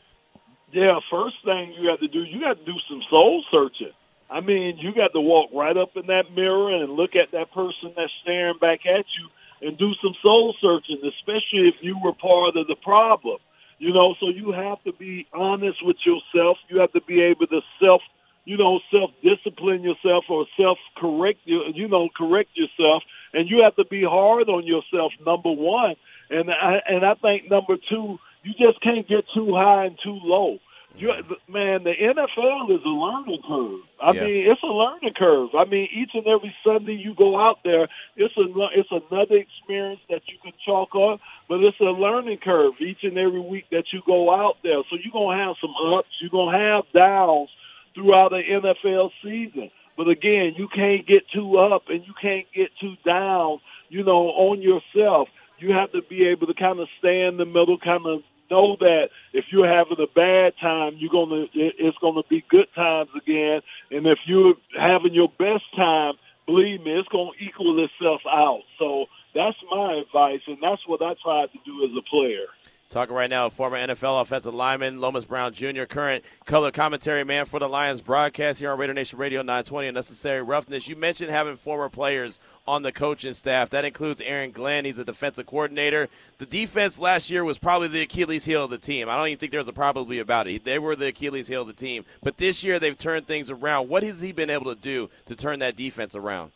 Yeah, 0.72 0.98
first 1.10 1.36
thing 1.44 1.72
you 1.78 1.88
got 1.88 2.00
to 2.00 2.08
do, 2.08 2.24
you 2.24 2.40
got 2.40 2.58
to 2.58 2.64
do 2.64 2.78
some 2.88 3.02
soul 3.08 3.44
searching. 3.50 3.92
I 4.28 4.40
mean, 4.40 4.78
you 4.78 4.92
got 4.94 5.12
to 5.12 5.20
walk 5.20 5.50
right 5.54 5.76
up 5.76 5.96
in 5.96 6.06
that 6.06 6.34
mirror 6.34 6.74
and 6.74 6.92
look 6.92 7.14
at 7.14 7.30
that 7.32 7.52
person 7.52 7.92
that's 7.96 8.12
staring 8.22 8.58
back 8.58 8.80
at 8.84 9.04
you 9.18 9.28
and 9.64 9.78
do 9.78 9.92
some 10.02 10.14
soul 10.22 10.54
searching, 10.60 11.00
especially 11.02 11.68
if 11.68 11.74
you 11.80 11.98
were 12.02 12.12
part 12.12 12.56
of 12.56 12.66
the 12.66 12.76
problem. 12.76 13.38
You 13.78 13.92
know, 13.92 14.14
so 14.20 14.28
you 14.28 14.52
have 14.52 14.82
to 14.84 14.92
be 14.92 15.26
honest 15.32 15.84
with 15.84 15.96
yourself. 16.06 16.58
You 16.68 16.80
have 16.80 16.92
to 16.92 17.00
be 17.00 17.22
able 17.22 17.46
to 17.48 17.60
self, 17.82 18.02
you 18.44 18.56
know, 18.56 18.80
self 18.92 19.10
discipline 19.22 19.82
yourself 19.82 20.24
or 20.28 20.46
self 20.56 20.78
correct 20.96 21.40
you, 21.44 21.62
you 21.74 21.88
know, 21.88 22.08
correct 22.16 22.50
yourself, 22.54 23.02
and 23.32 23.48
you 23.50 23.62
have 23.64 23.74
to 23.76 23.84
be 23.84 24.04
hard 24.04 24.48
on 24.48 24.64
yourself. 24.64 25.12
Number 25.26 25.50
one, 25.50 25.96
and 26.30 26.50
I 26.50 26.80
and 26.86 27.04
I 27.04 27.14
think 27.14 27.50
number 27.50 27.76
two, 27.76 28.18
you 28.44 28.52
just 28.52 28.80
can't 28.82 29.08
get 29.08 29.24
too 29.34 29.54
high 29.54 29.86
and 29.86 29.98
too 30.02 30.18
low 30.22 30.58
you, 30.96 31.08
man, 31.48 31.82
the 31.82 31.92
NFL 31.92 32.70
is 32.70 32.80
a 32.84 32.88
learning 32.88 33.42
curve. 33.46 33.80
I 34.00 34.12
yeah. 34.12 34.24
mean, 34.24 34.50
it's 34.50 34.62
a 34.62 34.66
learning 34.66 35.14
curve. 35.16 35.50
I 35.58 35.64
mean, 35.64 35.88
each 35.92 36.10
and 36.14 36.26
every 36.26 36.54
Sunday 36.64 36.94
you 36.94 37.14
go 37.14 37.38
out 37.38 37.58
there, 37.64 37.88
it's 38.16 38.34
a 38.36 38.44
it's 38.74 38.90
another 38.90 39.36
experience 39.36 40.00
that 40.08 40.22
you 40.26 40.38
can 40.42 40.52
chalk 40.64 40.90
up, 40.94 41.20
but 41.48 41.60
it's 41.60 41.80
a 41.80 41.84
learning 41.84 42.38
curve 42.38 42.74
each 42.80 43.02
and 43.02 43.18
every 43.18 43.40
week 43.40 43.64
that 43.72 43.86
you 43.92 44.02
go 44.06 44.32
out 44.32 44.56
there. 44.62 44.82
So 44.88 44.96
you're 45.02 45.12
gonna 45.12 45.44
have 45.44 45.56
some 45.60 45.74
ups, 45.94 46.08
you're 46.20 46.30
gonna 46.30 46.56
have 46.56 46.84
downs 46.94 47.50
throughout 47.94 48.30
the 48.30 48.42
NFL 48.42 49.10
season. 49.22 49.70
But 49.96 50.08
again, 50.08 50.54
you 50.56 50.68
can't 50.68 51.06
get 51.06 51.28
too 51.32 51.58
up 51.58 51.84
and 51.88 52.04
you 52.06 52.14
can't 52.20 52.46
get 52.54 52.70
too 52.80 52.94
down, 53.04 53.58
you 53.88 54.04
know, 54.04 54.28
on 54.30 54.62
yourself. 54.62 55.28
You 55.58 55.72
have 55.72 55.92
to 55.92 56.02
be 56.02 56.26
able 56.26 56.48
to 56.48 56.54
kind 56.54 56.80
of 56.80 56.88
stay 56.98 57.22
in 57.22 57.36
the 57.36 57.44
middle, 57.44 57.78
kind 57.78 58.06
of 58.06 58.22
know 58.50 58.76
that 58.80 59.10
if 59.32 59.46
you're 59.50 59.68
having 59.68 59.98
a 59.98 60.06
bad 60.14 60.54
time, 60.60 60.94
you're 60.98 61.10
gonna 61.10 61.46
it's 61.52 61.98
gonna 61.98 62.22
be 62.28 62.44
good 62.48 62.68
times 62.74 63.10
again. 63.16 63.60
And 63.90 64.06
if 64.06 64.18
you're 64.26 64.54
having 64.78 65.14
your 65.14 65.28
best 65.38 65.64
time, 65.76 66.14
believe 66.46 66.82
me, 66.82 66.92
it's 66.92 67.08
gonna 67.08 67.30
equal 67.40 67.82
itself 67.84 68.22
out. 68.26 68.62
So 68.78 69.06
that's 69.34 69.56
my 69.70 69.94
advice, 69.94 70.40
and 70.46 70.58
that's 70.62 70.86
what 70.86 71.02
I 71.02 71.14
tried 71.22 71.52
to 71.52 71.58
do 71.64 71.84
as 71.84 71.90
a 71.96 72.02
player. 72.02 72.46
Talking 72.90 73.16
right 73.16 73.30
now, 73.30 73.48
former 73.48 73.76
NFL 73.76 74.20
offensive 74.20 74.54
lineman 74.54 75.00
Lomas 75.00 75.24
Brown 75.24 75.52
Jr., 75.52 75.82
current 75.84 76.22
color 76.44 76.70
commentary 76.70 77.24
man 77.24 77.44
for 77.44 77.58
the 77.58 77.68
Lions 77.68 78.02
broadcast 78.02 78.60
here 78.60 78.70
on 78.70 78.78
Raider 78.78 78.92
Nation 78.92 79.18
Radio 79.18 79.40
920 79.40 79.88
Unnecessary 79.88 80.42
Roughness. 80.42 80.86
You 80.86 80.94
mentioned 80.94 81.30
having 81.30 81.56
former 81.56 81.88
players 81.88 82.40
on 82.68 82.82
the 82.82 82.92
coaching 82.92 83.32
staff. 83.34 83.70
That 83.70 83.84
includes 83.84 84.20
Aaron 84.20 84.52
Glenn. 84.52 84.84
He's 84.84 84.98
a 84.98 85.04
defensive 85.04 85.46
coordinator. 85.46 86.08
The 86.38 86.46
defense 86.46 86.98
last 87.00 87.30
year 87.30 87.44
was 87.44 87.58
probably 87.58 87.88
the 87.88 88.02
Achilles 88.02 88.44
heel 88.44 88.64
of 88.64 88.70
the 88.70 88.78
team. 88.78 89.08
I 89.08 89.16
don't 89.16 89.26
even 89.26 89.38
think 89.38 89.50
there 89.50 89.60
was 89.60 89.68
a 89.68 89.72
probably 89.72 90.20
about 90.20 90.46
it. 90.46 90.64
They 90.64 90.78
were 90.78 90.94
the 90.94 91.08
Achilles 91.08 91.48
heel 91.48 91.62
of 91.62 91.66
the 91.66 91.72
team. 91.72 92.04
But 92.22 92.36
this 92.36 92.62
year 92.62 92.78
they've 92.78 92.96
turned 92.96 93.26
things 93.26 93.50
around. 93.50 93.88
What 93.88 94.04
has 94.04 94.20
he 94.20 94.30
been 94.30 94.50
able 94.50 94.72
to 94.72 94.80
do 94.80 95.10
to 95.26 95.34
turn 95.34 95.58
that 95.60 95.74
defense 95.74 96.14
around? 96.14 96.52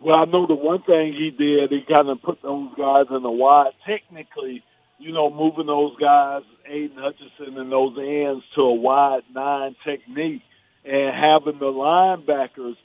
Well, 0.00 0.16
I 0.16 0.24
know 0.24 0.46
the 0.46 0.54
one 0.54 0.82
thing 0.82 1.12
he 1.12 1.30
did, 1.30 1.70
he 1.70 1.82
kind 1.94 2.08
of 2.08 2.22
put 2.22 2.40
those 2.40 2.70
guys 2.76 3.06
in 3.10 3.22
the 3.22 3.30
wide. 3.30 3.72
Technically, 3.84 4.62
you 4.98 5.12
know, 5.12 5.30
moving 5.30 5.66
those 5.66 5.96
guys, 5.96 6.42
Aidan 6.66 6.98
Hutchinson 6.98 7.58
and 7.58 7.70
those 7.70 7.96
ends 7.98 8.44
to 8.54 8.62
a 8.62 8.74
wide 8.74 9.22
nine 9.34 9.76
technique 9.84 10.42
and 10.84 11.14
having 11.14 11.58
the 11.58 11.66
linebackers 11.66 12.76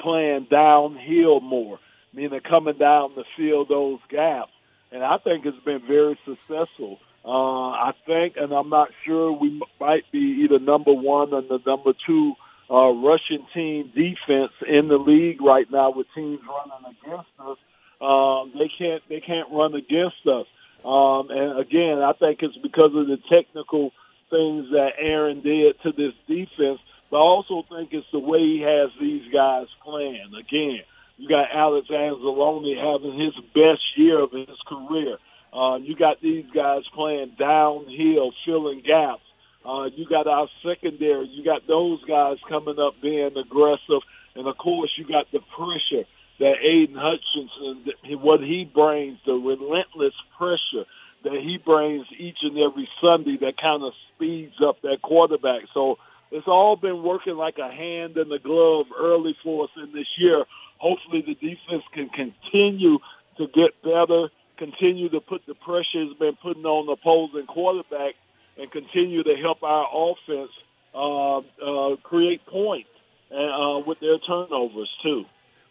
playing 0.00 0.46
downhill 0.50 1.40
more, 1.40 1.78
meaning 2.12 2.40
coming 2.48 2.78
down 2.78 3.12
the 3.16 3.24
field 3.36 3.68
those 3.68 3.98
gaps. 4.08 4.52
And 4.92 5.02
I 5.02 5.18
think 5.18 5.44
it's 5.44 5.64
been 5.64 5.82
very 5.86 6.18
successful. 6.24 6.98
Uh, 7.24 7.70
I 7.70 7.92
think, 8.06 8.34
and 8.36 8.52
I'm 8.52 8.70
not 8.70 8.88
sure, 9.04 9.32
we 9.32 9.60
might 9.80 10.10
be 10.12 10.44
either 10.44 10.58
number 10.58 10.92
one 10.92 11.34
or 11.34 11.42
the 11.42 11.58
number 11.66 11.92
two 12.06 12.34
uh, 12.70 12.90
rushing 12.92 13.46
team 13.52 13.90
defense 13.94 14.52
in 14.66 14.88
the 14.88 14.96
league 14.98 15.42
right 15.42 15.70
now 15.70 15.90
with 15.90 16.06
teams 16.14 16.40
running 16.48 16.96
against 17.02 17.30
us. 17.40 17.58
Um, 18.00 18.52
they 18.56 18.70
can't 18.78 19.02
they 19.08 19.20
can't 19.20 19.48
run 19.50 19.74
against 19.74 20.26
us. 20.26 20.46
Um, 20.84 21.30
and 21.30 21.58
again, 21.58 21.98
I 22.02 22.12
think 22.12 22.38
it's 22.42 22.56
because 22.62 22.92
of 22.94 23.06
the 23.06 23.18
technical 23.30 23.90
things 24.30 24.70
that 24.72 24.90
Aaron 24.98 25.40
did 25.40 25.76
to 25.82 25.92
this 25.92 26.14
defense, 26.26 26.80
but 27.10 27.16
I 27.16 27.20
also 27.20 27.64
think 27.68 27.90
it's 27.92 28.06
the 28.12 28.18
way 28.18 28.40
he 28.40 28.60
has 28.60 28.90
these 29.00 29.32
guys 29.32 29.66
playing. 29.82 30.30
Again, 30.38 30.80
you 31.16 31.28
got 31.28 31.48
Alex 31.52 31.88
Anzalone 31.90 32.76
having 32.76 33.18
his 33.18 33.34
best 33.54 33.82
year 33.96 34.20
of 34.22 34.30
his 34.32 34.56
career. 34.68 35.16
Uh, 35.52 35.76
you 35.76 35.96
got 35.96 36.20
these 36.20 36.44
guys 36.54 36.82
playing 36.94 37.34
downhill, 37.38 38.32
filling 38.44 38.82
gaps. 38.86 39.22
Uh, 39.64 39.86
you 39.96 40.06
got 40.08 40.26
our 40.26 40.48
secondary. 40.64 41.26
You 41.28 41.44
got 41.44 41.66
those 41.66 42.02
guys 42.04 42.36
coming 42.48 42.78
up 42.78 42.94
being 43.02 43.36
aggressive, 43.36 44.02
and 44.36 44.46
of 44.46 44.56
course 44.58 44.90
you 44.96 45.06
got 45.08 45.26
the 45.32 45.40
pressure 45.56 46.06
that 46.38 46.54
Aidan 46.62 46.96
Hutchinson, 46.96 47.84
what 48.22 48.40
he 48.40 48.70
brings, 48.72 49.18
the 49.26 49.32
relentless 49.32 50.14
pressure 50.36 50.86
that 51.24 51.32
he 51.32 51.58
brings 51.58 52.06
each 52.16 52.38
and 52.42 52.56
every 52.58 52.88
Sunday 53.00 53.36
that 53.40 53.54
kind 53.60 53.82
of 53.82 53.92
speeds 54.14 54.54
up 54.64 54.80
that 54.82 55.02
quarterback. 55.02 55.62
So 55.74 55.96
it's 56.30 56.46
all 56.46 56.76
been 56.76 57.02
working 57.02 57.36
like 57.36 57.58
a 57.58 57.68
hand 57.68 58.16
in 58.16 58.28
the 58.28 58.38
glove 58.38 58.86
early 58.98 59.36
for 59.42 59.64
us 59.64 59.70
in 59.76 59.92
this 59.92 60.06
year. 60.16 60.44
Hopefully 60.78 61.24
the 61.26 61.34
defense 61.34 61.82
can 61.92 62.08
continue 62.10 62.98
to 63.38 63.46
get 63.48 63.82
better, 63.82 64.28
continue 64.58 65.08
to 65.08 65.20
put 65.20 65.42
the 65.46 65.54
pressure 65.54 66.02
it's 66.02 66.18
been 66.18 66.36
putting 66.40 66.64
on 66.64 66.86
the 66.86 66.92
opposing 66.92 67.46
quarterback, 67.46 68.14
and 68.56 68.70
continue 68.70 69.22
to 69.22 69.34
help 69.40 69.62
our 69.62 69.86
offense 69.92 70.50
uh, 70.94 71.38
uh, 71.38 71.96
create 72.02 72.44
points 72.46 72.88
uh, 73.32 73.78
with 73.86 73.98
their 74.00 74.18
turnovers, 74.18 74.90
too. 75.02 75.24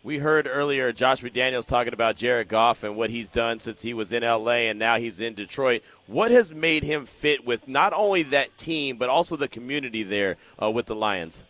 We 0.07 0.19
heard 0.19 0.47
earlier 0.49 0.93
Josh 0.93 1.21
McDaniels 1.21 1.65
talking 1.65 1.91
about 1.91 2.15
Jared 2.15 2.47
Goff 2.47 2.83
and 2.83 2.95
what 2.95 3.09
he's 3.09 3.27
done 3.27 3.59
since 3.59 3.81
he 3.81 3.93
was 3.93 4.13
in 4.13 4.23
LA 4.23 4.69
and 4.69 4.79
now 4.79 4.95
he's 4.95 5.19
in 5.19 5.33
Detroit. 5.33 5.83
What 6.05 6.31
has 6.31 6.55
made 6.55 6.83
him 6.83 7.05
fit 7.05 7.45
with 7.45 7.67
not 7.67 7.91
only 7.91 8.23
that 8.23 8.55
team 8.55 8.95
but 8.95 9.09
also 9.09 9.35
the 9.35 9.49
community 9.49 10.03
there 10.03 10.37
uh, 10.63 10.71
with 10.71 10.85
the 10.85 10.95
Lions? 10.95 11.43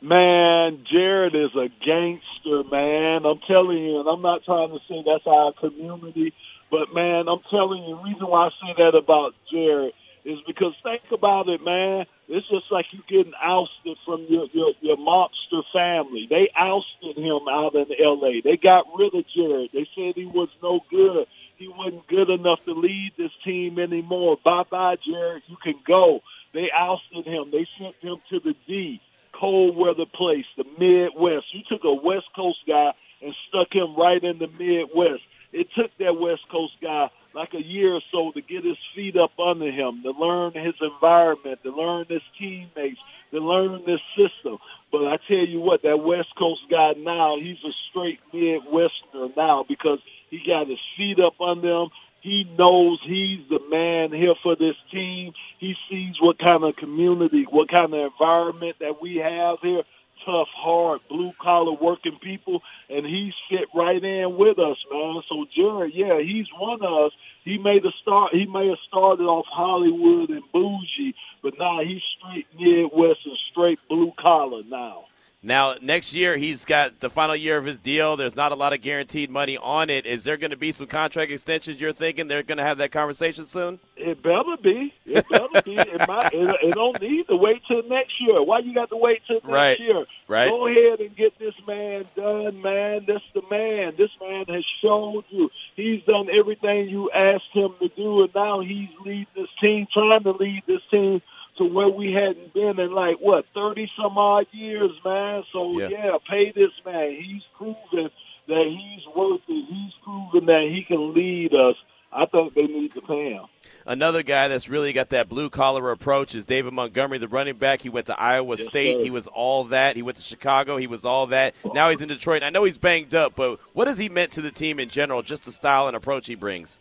Man, 0.00 0.84
Jared 0.88 1.34
is 1.34 1.50
a 1.56 1.66
gangster, 1.84 2.62
man. 2.70 3.26
I'm 3.26 3.40
telling 3.48 3.78
you, 3.78 3.98
and 3.98 4.08
I'm 4.08 4.22
not 4.22 4.44
trying 4.44 4.68
to 4.68 4.78
say 4.88 5.02
that's 5.04 5.26
our 5.26 5.52
community, 5.54 6.32
but 6.70 6.94
man, 6.94 7.26
I'm 7.26 7.40
telling 7.50 7.82
you, 7.82 7.96
the 7.96 8.02
reason 8.02 8.28
why 8.28 8.46
I 8.46 8.50
say 8.50 8.84
that 8.84 8.96
about 8.96 9.34
Jared 9.50 9.94
is 10.24 10.38
because 10.46 10.74
think 10.84 11.02
about 11.10 11.48
it, 11.48 11.60
man. 11.60 12.06
It's 12.28 12.48
just 12.48 12.66
like 12.72 12.86
you 12.90 13.00
getting 13.08 13.34
ousted 13.40 13.96
from 14.04 14.26
your, 14.28 14.46
your 14.52 14.72
your 14.80 14.96
mobster 14.96 15.62
family. 15.72 16.26
They 16.28 16.50
ousted 16.58 17.16
him 17.16 17.46
out 17.48 17.74
in 17.74 17.86
L.A. 18.02 18.40
They 18.42 18.56
got 18.56 18.86
rid 18.98 19.14
of 19.14 19.24
Jared. 19.34 19.70
They 19.72 19.86
said 19.94 20.14
he 20.16 20.26
was 20.26 20.48
no 20.60 20.80
good. 20.90 21.26
He 21.56 21.68
wasn't 21.68 22.06
good 22.08 22.28
enough 22.28 22.58
to 22.64 22.72
lead 22.72 23.12
this 23.16 23.30
team 23.44 23.78
anymore. 23.78 24.38
Bye 24.44 24.64
bye, 24.68 24.96
Jared. 25.06 25.44
You 25.46 25.56
can 25.62 25.78
go. 25.86 26.20
They 26.52 26.68
ousted 26.76 27.26
him. 27.26 27.50
They 27.52 27.66
sent 27.78 27.94
him 28.00 28.16
to 28.30 28.40
the 28.40 28.54
D, 28.66 29.00
cold 29.38 29.76
weather 29.76 30.06
place, 30.12 30.46
the 30.56 30.64
Midwest. 30.64 31.46
You 31.52 31.62
took 31.68 31.84
a 31.84 31.94
West 31.94 32.26
Coast 32.34 32.58
guy 32.66 32.90
and 33.22 33.34
stuck 33.48 33.72
him 33.72 33.94
right 33.96 34.22
in 34.22 34.38
the 34.38 34.48
Midwest. 34.48 35.22
It 35.52 35.68
took 35.76 35.90
that 35.98 36.18
West 36.18 36.42
Coast 36.50 36.74
guy 36.82 37.08
like 37.36 37.52
a 37.52 37.62
year 37.62 37.94
or 37.94 38.00
so 38.10 38.32
to 38.32 38.40
get 38.40 38.64
his 38.64 38.78
feet 38.94 39.14
up 39.14 39.38
under 39.38 39.70
him, 39.70 40.02
to 40.02 40.10
learn 40.10 40.54
his 40.54 40.74
environment, 40.80 41.62
to 41.62 41.70
learn 41.70 42.06
his 42.08 42.22
teammates, 42.38 42.98
to 43.30 43.38
learn 43.40 43.82
this 43.84 44.00
system. 44.16 44.56
But 44.90 45.06
I 45.06 45.18
tell 45.28 45.46
you 45.46 45.60
what, 45.60 45.82
that 45.82 46.02
West 46.02 46.34
Coast 46.38 46.62
guy 46.70 46.94
now, 46.96 47.38
he's 47.38 47.62
a 47.62 47.72
straight 47.90 48.20
Midwesterner 48.32 49.36
now 49.36 49.66
because 49.68 49.98
he 50.30 50.42
got 50.46 50.68
his 50.68 50.78
feet 50.96 51.18
up 51.20 51.38
under 51.38 51.82
him. 51.82 51.88
He 52.22 52.44
knows 52.58 53.00
he's 53.04 53.46
the 53.50 53.60
man 53.70 54.12
here 54.12 54.34
for 54.42 54.56
this 54.56 54.74
team. 54.90 55.34
He 55.58 55.76
sees 55.90 56.14
what 56.20 56.38
kind 56.38 56.64
of 56.64 56.74
community, 56.74 57.44
what 57.48 57.68
kind 57.68 57.92
of 57.92 58.12
environment 58.12 58.76
that 58.80 59.00
we 59.02 59.16
have 59.16 59.58
here 59.60 59.82
tough, 60.26 60.48
hard, 60.52 61.00
blue 61.08 61.32
collar 61.40 61.72
working 61.72 62.18
people, 62.20 62.60
and 62.90 63.06
he 63.06 63.32
fit 63.48 63.68
right 63.74 64.02
in 64.02 64.36
with 64.36 64.58
us, 64.58 64.76
man. 64.92 65.22
So 65.28 65.46
Jared, 65.56 65.94
yeah, 65.94 66.20
he's 66.20 66.46
one 66.58 66.82
of 66.82 67.06
us. 67.06 67.12
He 67.44 67.58
made 67.58 67.86
a 67.86 67.92
start. 68.02 68.34
He 68.34 68.44
may 68.44 68.68
have 68.68 68.78
started 68.88 69.24
off 69.24 69.46
Hollywood 69.48 70.30
and 70.30 70.42
bougie, 70.52 71.14
but 71.42 71.54
now 71.58 71.80
he's 71.82 72.02
straight 72.18 72.46
Midwest 72.58 73.20
and 73.24 73.38
straight 73.52 73.78
blue 73.88 74.12
collar 74.18 74.62
now. 74.66 75.04
Now, 75.42 75.76
next 75.80 76.14
year, 76.14 76.36
he's 76.36 76.64
got 76.64 76.98
the 76.98 77.10
final 77.10 77.36
year 77.36 77.56
of 77.58 77.64
his 77.64 77.78
deal. 77.78 78.16
There's 78.16 78.34
not 78.34 78.52
a 78.52 78.56
lot 78.56 78.72
of 78.72 78.80
guaranteed 78.80 79.30
money 79.30 79.56
on 79.58 79.90
it. 79.90 80.04
Is 80.04 80.24
there 80.24 80.36
going 80.36 80.50
to 80.50 80.56
be 80.56 80.72
some 80.72 80.86
contract 80.86 81.30
extensions 81.30 81.80
you're 81.80 81.92
thinking 81.92 82.26
they're 82.26 82.42
going 82.42 82.58
to 82.58 82.64
have 82.64 82.78
that 82.78 82.90
conversation 82.90 83.44
soon? 83.44 83.78
It 83.96 84.22
better 84.22 84.56
be. 84.60 84.92
It 85.04 85.28
better 85.28 85.62
be. 85.62 85.76
It, 85.76 86.08
might, 86.08 86.32
it, 86.32 86.56
it 86.62 86.74
don't 86.74 87.00
need 87.00 87.28
to 87.28 87.36
wait 87.36 87.62
till 87.68 87.82
next 87.88 88.14
year. 88.20 88.42
Why 88.42 88.60
you 88.60 88.74
got 88.74 88.88
to 88.90 88.96
wait 88.96 89.22
till 89.26 89.36
next 89.36 89.46
right. 89.46 89.78
year? 89.78 90.06
Right. 90.26 90.48
Go 90.48 90.66
ahead 90.66 91.00
and 91.00 91.14
get 91.14 91.38
this 91.38 91.54
man 91.66 92.06
done, 92.16 92.60
man. 92.62 93.04
That's 93.06 93.24
the 93.34 93.42
man. 93.48 93.92
This 93.96 94.10
man 94.20 94.46
has 94.48 94.64
showed 94.82 95.24
you. 95.28 95.50
He's 95.76 96.02
done 96.04 96.28
everything 96.36 96.88
you 96.88 97.10
asked 97.12 97.52
him 97.52 97.74
to 97.80 97.88
do, 97.94 98.22
and 98.22 98.34
now 98.34 98.60
he's 98.60 98.88
leading 99.04 99.26
this 99.36 99.48
team, 99.60 99.86
trying 99.92 100.24
to 100.24 100.32
lead 100.32 100.62
this 100.66 100.82
team– 100.90 101.20
to 101.58 101.64
where 101.64 101.88
we 101.88 102.12
hadn't 102.12 102.52
been 102.54 102.78
in 102.78 102.92
like 102.92 103.16
what 103.20 103.44
thirty 103.54 103.90
some 104.00 104.16
odd 104.18 104.46
years, 104.52 104.90
man. 105.04 105.44
So 105.52 105.78
yeah. 105.78 105.88
yeah, 105.88 106.16
pay 106.28 106.52
this 106.54 106.72
man. 106.84 107.10
He's 107.12 107.42
proven 107.56 108.10
that 108.48 108.64
he's 108.66 109.16
worth 109.16 109.40
it. 109.48 109.66
He's 109.68 109.92
proven 110.04 110.46
that 110.46 110.68
he 110.72 110.84
can 110.86 111.14
lead 111.14 111.52
us. 111.54 111.76
I 112.12 112.24
think 112.26 112.54
they 112.54 112.62
need 112.62 112.94
to 112.94 113.02
pay 113.02 113.32
him. 113.32 113.44
Another 113.84 114.22
guy 114.22 114.48
that's 114.48 114.68
really 114.68 114.92
got 114.92 115.10
that 115.10 115.28
blue 115.28 115.50
collar 115.50 115.90
approach 115.90 116.34
is 116.34 116.44
David 116.44 116.72
Montgomery, 116.72 117.18
the 117.18 117.28
running 117.28 117.56
back. 117.56 117.82
He 117.82 117.88
went 117.88 118.06
to 118.06 118.18
Iowa 118.18 118.56
Yes, 118.56 118.64
State. 118.66 118.98
sir. 118.98 119.04
He 119.04 119.10
was 119.10 119.26
all 119.26 119.64
that. 119.64 119.96
He 119.96 120.02
went 120.02 120.16
to 120.16 120.22
Chicago. 120.22 120.76
He 120.76 120.86
was 120.86 121.04
all 121.04 121.26
that. 121.26 121.54
Now 121.74 121.90
he's 121.90 122.00
in 122.00 122.08
Detroit. 122.08 122.42
I 122.42 122.50
know 122.50 122.64
he's 122.64 122.78
banged 122.78 123.14
up, 123.14 123.34
but 123.34 123.58
what 123.74 123.86
has 123.88 123.98
he 123.98 124.08
meant 124.08 124.32
to 124.32 124.40
the 124.40 124.52
team 124.52 124.78
in 124.78 124.88
general? 124.88 125.22
Just 125.22 125.44
the 125.44 125.52
style 125.52 125.88
and 125.88 125.96
approach 125.96 126.26
he 126.26 126.36
brings. 126.36 126.80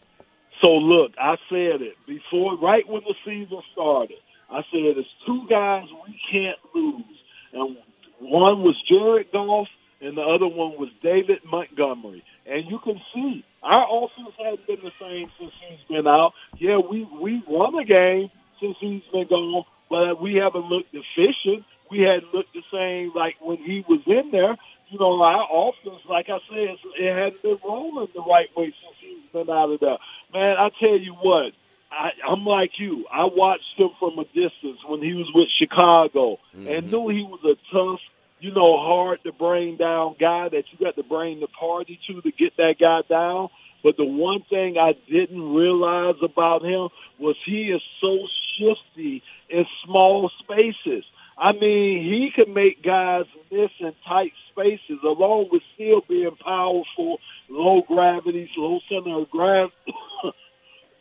So 0.63 0.71
look, 0.71 1.11
I 1.19 1.35
said 1.49 1.81
it 1.81 1.95
before, 2.07 2.57
right 2.57 2.87
when 2.87 3.01
the 3.01 3.15
season 3.25 3.61
started. 3.73 4.17
I 4.55 4.63
said 4.71 4.95
it's 4.95 5.09
two 5.25 5.45
guys 5.49 5.83
we 6.07 6.15
can't 6.31 6.57
lose, 6.73 7.19
and 7.51 7.75
one 8.21 8.63
was 8.63 8.81
Jared 8.87 9.27
Goff, 9.33 9.67
and 9.99 10.15
the 10.15 10.21
other 10.21 10.47
one 10.47 10.79
was 10.79 10.87
David 11.03 11.39
Montgomery. 11.43 12.23
And 12.45 12.63
you 12.69 12.79
can 12.79 13.01
see 13.13 13.43
our 13.61 13.83
offense 13.83 14.31
hasn't 14.39 14.65
been 14.65 14.79
the 14.81 14.95
same 15.01 15.29
since 15.37 15.51
he's 15.67 15.83
been 15.89 16.07
out. 16.07 16.31
Yeah, 16.57 16.77
we 16.77 17.03
we 17.19 17.43
won 17.47 17.75
a 17.75 17.83
game 17.83 18.31
since 18.61 18.77
he's 18.79 19.03
been 19.11 19.27
gone, 19.27 19.65
but 19.89 20.21
we 20.21 20.35
haven't 20.35 20.71
looked 20.71 20.93
efficient. 20.93 21.65
We 21.91 21.99
hadn't 22.07 22.33
looked 22.33 22.53
the 22.53 22.63
same 22.71 23.11
like 23.13 23.35
when 23.41 23.57
he 23.57 23.83
was 23.89 24.01
in 24.07 24.31
there. 24.31 24.55
You 24.87 24.99
know, 24.99 25.19
our 25.19 25.43
offense, 25.51 25.99
like 26.07 26.27
I 26.29 26.39
said, 26.47 26.77
it 26.95 27.11
hadn't 27.11 27.41
been 27.41 27.57
rolling 27.65 28.07
the 28.13 28.21
right 28.21 28.47
way 28.55 28.71
since 28.71 28.95
he's 29.01 29.31
been 29.33 29.49
out 29.49 29.73
of 29.73 29.79
there. 29.81 29.97
Man, 30.31 30.55
I 30.57 30.69
tell 30.79 30.97
you 30.97 31.13
what, 31.19 31.51
I, 31.91 32.09
I'm 32.29 32.45
like 32.45 32.71
you. 32.77 33.05
I 33.11 33.25
watched 33.25 33.77
him 33.77 33.89
from 33.99 34.19
a 34.19 34.25
distance 34.25 34.79
when 34.87 35.01
he 35.01 35.13
was 35.13 35.29
with 35.33 35.47
Chicago 35.57 36.37
and 36.53 36.65
mm-hmm. 36.65 36.89
knew 36.89 37.09
he 37.09 37.23
was 37.23 37.39
a 37.43 37.55
tough, 37.73 37.99
you 38.39 38.51
know, 38.53 38.77
hard 38.77 39.23
to 39.23 39.31
bring 39.31 39.77
down 39.77 40.15
guy 40.19 40.49
that 40.49 40.63
you 40.71 40.85
got 40.85 40.95
to 40.95 41.03
bring 41.03 41.39
the 41.39 41.47
party 41.47 41.99
to 42.07 42.21
to 42.21 42.31
get 42.31 42.57
that 42.57 42.75
guy 42.79 43.01
down. 43.09 43.49
But 43.83 43.97
the 43.97 44.05
one 44.05 44.43
thing 44.49 44.77
I 44.77 44.93
didn't 45.09 45.53
realize 45.53 46.15
about 46.23 46.63
him 46.63 46.89
was 47.19 47.35
he 47.45 47.65
is 47.65 47.81
so 48.01 48.17
shifty 48.57 49.21
in 49.49 49.65
small 49.85 50.31
spaces. 50.39 51.05
I 51.37 51.51
mean, 51.51 52.03
he 52.03 52.31
can 52.33 52.53
make 52.53 52.81
guys 52.81 53.25
miss 53.51 53.69
in 53.79 53.93
tight 54.07 54.31
spaces, 54.51 54.99
along 55.03 55.49
with 55.51 55.61
still 55.75 56.01
being 56.07 56.35
powerful, 56.43 57.19
low 57.49 57.81
gravity, 57.87 58.49
low 58.57 58.79
center 58.89 59.19
of 59.19 59.29
gravity. 59.29 59.75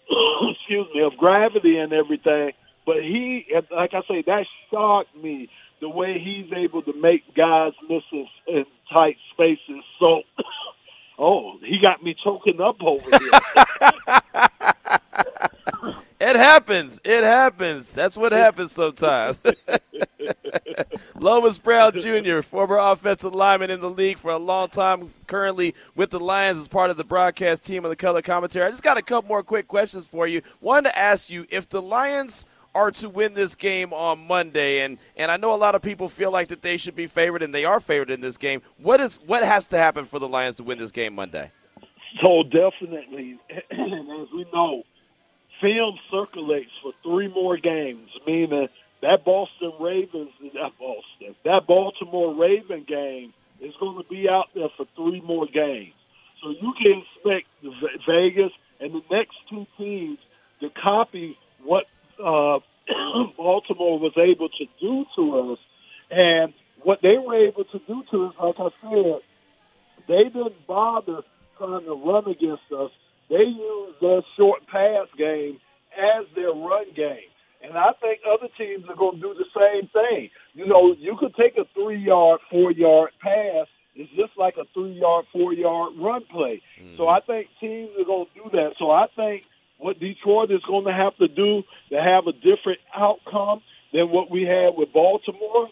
excuse 0.50 0.86
me, 0.94 1.02
of 1.02 1.16
gravity 1.16 1.78
and 1.78 1.92
everything. 1.92 2.52
But 2.86 2.96
he, 2.96 3.46
like 3.70 3.94
I 3.94 4.02
say, 4.09 4.22
that 4.26 4.46
shocked 4.70 5.16
me 5.16 5.48
the 5.80 5.88
way 5.88 6.18
he's 6.18 6.52
able 6.52 6.82
to 6.82 6.92
make 6.92 7.34
guys 7.34 7.72
miss 7.88 8.02
in, 8.46 8.64
tight 8.92 9.16
spaces. 9.32 9.82
So, 9.98 10.22
oh, 11.18 11.59
he 11.61 11.78
got 11.80 12.02
me 12.02 12.14
choking 12.22 12.61
up 12.61 12.76
over 12.82 13.11
here. 13.11 13.40
it 16.31 16.37
happens. 16.37 17.01
It 17.05 17.25
happens. 17.25 17.93
That's 17.93 18.16
what 18.16 18.33
happens 18.33 18.72
sometimes. 18.72 19.41
Lomas 21.14 21.59
Brown 21.59 21.93
Jr., 21.99 22.41
former 22.41 22.77
offensive 22.77 23.35
lineman 23.35 23.70
in 23.70 23.81
the 23.81 23.91
league 23.91 24.18
for 24.18 24.31
a 24.31 24.39
long 24.39 24.68
time, 24.68 25.11
currently 25.27 25.75
with 25.95 26.11
the 26.11 26.20
Lions 26.20 26.59
as 26.59 26.68
part 26.68 26.91
of 26.91 26.97
the 26.97 27.05
broadcast 27.05 27.64
team 27.64 27.85
of 27.85 27.91
the 27.91 27.97
color 27.97 28.22
commentary. 28.22 28.66
I 28.66 28.70
just 28.70 28.83
got 28.83 28.97
a 28.97 29.03
couple 29.03 29.29
more 29.29 29.43
quick 29.43 29.68
questions 29.68 30.07
for 30.07 30.27
you. 30.27 30.43
Wanted 30.61 30.91
to 30.91 30.99
ask 30.99 31.31
you 31.31 31.47
if 31.51 31.68
the 31.68 31.83
Lions 31.83 32.47
are 32.75 32.91
to 32.91 33.09
win 33.09 33.35
this 33.35 33.55
game 33.55 33.93
on 33.93 34.27
Monday, 34.27 34.81
and 34.81 34.99
and 35.16 35.31
I 35.31 35.37
know 35.37 35.55
a 35.55 35.57
lot 35.57 35.75
of 35.75 35.83
people 35.83 36.09
feel 36.09 36.33
like 36.33 36.49
that 36.49 36.62
they 36.62 36.77
should 36.77 36.97
be 36.97 37.07
favored, 37.07 37.43
and 37.43 37.55
they 37.55 37.64
are 37.64 37.81
favored 37.81 38.11
in 38.11 38.20
this 38.20 38.37
game. 38.37 38.62
What 38.79 39.01
is 39.01 39.20
what 39.27 39.45
has 39.45 39.66
to 39.66 39.79
happen 39.79 40.05
for 40.05 40.18
the 40.18 40.29
Lions 40.29 40.57
to 40.57 40.64
win 40.64 40.79
this 40.79 40.91
game 40.93 41.14
Monday? 41.14 41.53
So 42.22 42.43
definitely, 42.45 43.39
as 43.51 44.29
we 44.33 44.47
know, 44.53 44.83
film 45.64 45.98
circulates 46.10 46.70
for 46.82 46.92
three 47.02 47.28
more 47.28 47.56
games, 47.56 48.10
meaning 48.26 48.68
that 49.00 49.24
Boston 49.24 49.72
Ravens, 49.80 50.30
that 50.52 50.72
Boston, 50.78 51.34
that 51.44 51.66
Baltimore 51.66 52.34
Raven 52.34 52.84
game 52.86 53.32
is 53.60 53.72
going 53.80 54.02
to 54.02 54.08
be 54.08 54.28
out 54.28 54.48
there 54.54 54.68
for 54.76 54.86
three 54.94 55.22
more 55.22 55.46
games. 55.46 55.94
So 56.42 56.50
you 56.50 56.74
can 56.80 57.02
expect 57.02 57.48
Vegas 58.06 58.52
and 58.80 58.92
the 58.92 59.02
next 59.10 59.36
two 59.48 59.66
teams 59.78 60.18
to 60.60 60.68
copy 60.70 61.38
what 61.62 61.84
uh, 62.22 62.58
Baltimore 63.36 63.98
was 63.98 64.12
able 64.16 64.50
to 64.50 64.64
do 64.80 65.04
to 65.16 65.52
us. 65.52 65.58
And 66.10 66.52
what 66.82 67.00
they 67.02 67.16
were 67.16 67.46
able 67.48 67.64
to 67.64 67.78
do 67.86 68.02
to 68.10 68.26
us, 68.26 68.34
like 68.38 68.56
I 68.58 68.68
said, 68.82 69.20
they 70.06 70.24
didn't 70.24 70.66
bother 70.66 71.22
trying 71.56 71.84
to 71.84 71.94
run 71.94 72.28
against 72.28 72.70
us. 72.76 72.90
They 73.30 73.44
used 73.44 74.00
their 74.02 74.20
short 74.36 74.66
pass 74.66 75.06
game 75.25 75.59
as 75.97 76.27
their 76.35 76.53
run 76.53 76.87
game. 76.97 77.31
And 77.62 77.79
I 77.79 77.93
think 78.01 78.20
other 78.29 78.49
teams 78.59 78.85
are 78.91 78.97
going 78.97 79.16
to 79.16 79.22
do 79.22 79.35
the 79.35 79.49
same 79.57 79.89
thing. 79.89 80.29
You 80.53 80.66
know, 80.66 80.95
you 80.99 81.16
could 81.18 81.35
take 81.35 81.57
a 81.57 81.64
three 81.72 81.99
yard, 81.99 82.41
four 82.51 82.70
yard 82.70 83.11
pass. 83.22 83.66
It's 83.95 84.11
just 84.11 84.37
like 84.37 84.57
a 84.61 84.66
three 84.75 85.01
yard, 85.01 85.25
four 85.33 85.55
yard 85.55 85.95
run 85.99 86.22
play. 86.31 86.61
Mm-hmm. 86.81 86.97
So 86.99 87.09
I 87.09 87.20
think 87.20 87.49
teams 87.61 87.91
are 87.99 88.05
going 88.05 88.27
to 88.27 88.41
do 88.43 88.51
that. 88.53 88.75
So 88.79 88.91
I 88.91 89.07
think 89.16 89.45
what 89.79 89.99
Detroit 89.99 90.51
is 90.51 90.61
going 90.68 90.85
to 90.85 90.93
have 90.93 91.16
to 91.16 91.29
do 91.29 91.62
to 91.91 91.97
have 91.97 92.27
a 92.27 92.33
different 92.33 92.81
outcome 92.95 93.62
than 93.93 94.11
what 94.11 94.31
we 94.31 94.43
had 94.43 94.77
with 94.77 94.93
Baltimore, 94.93 95.68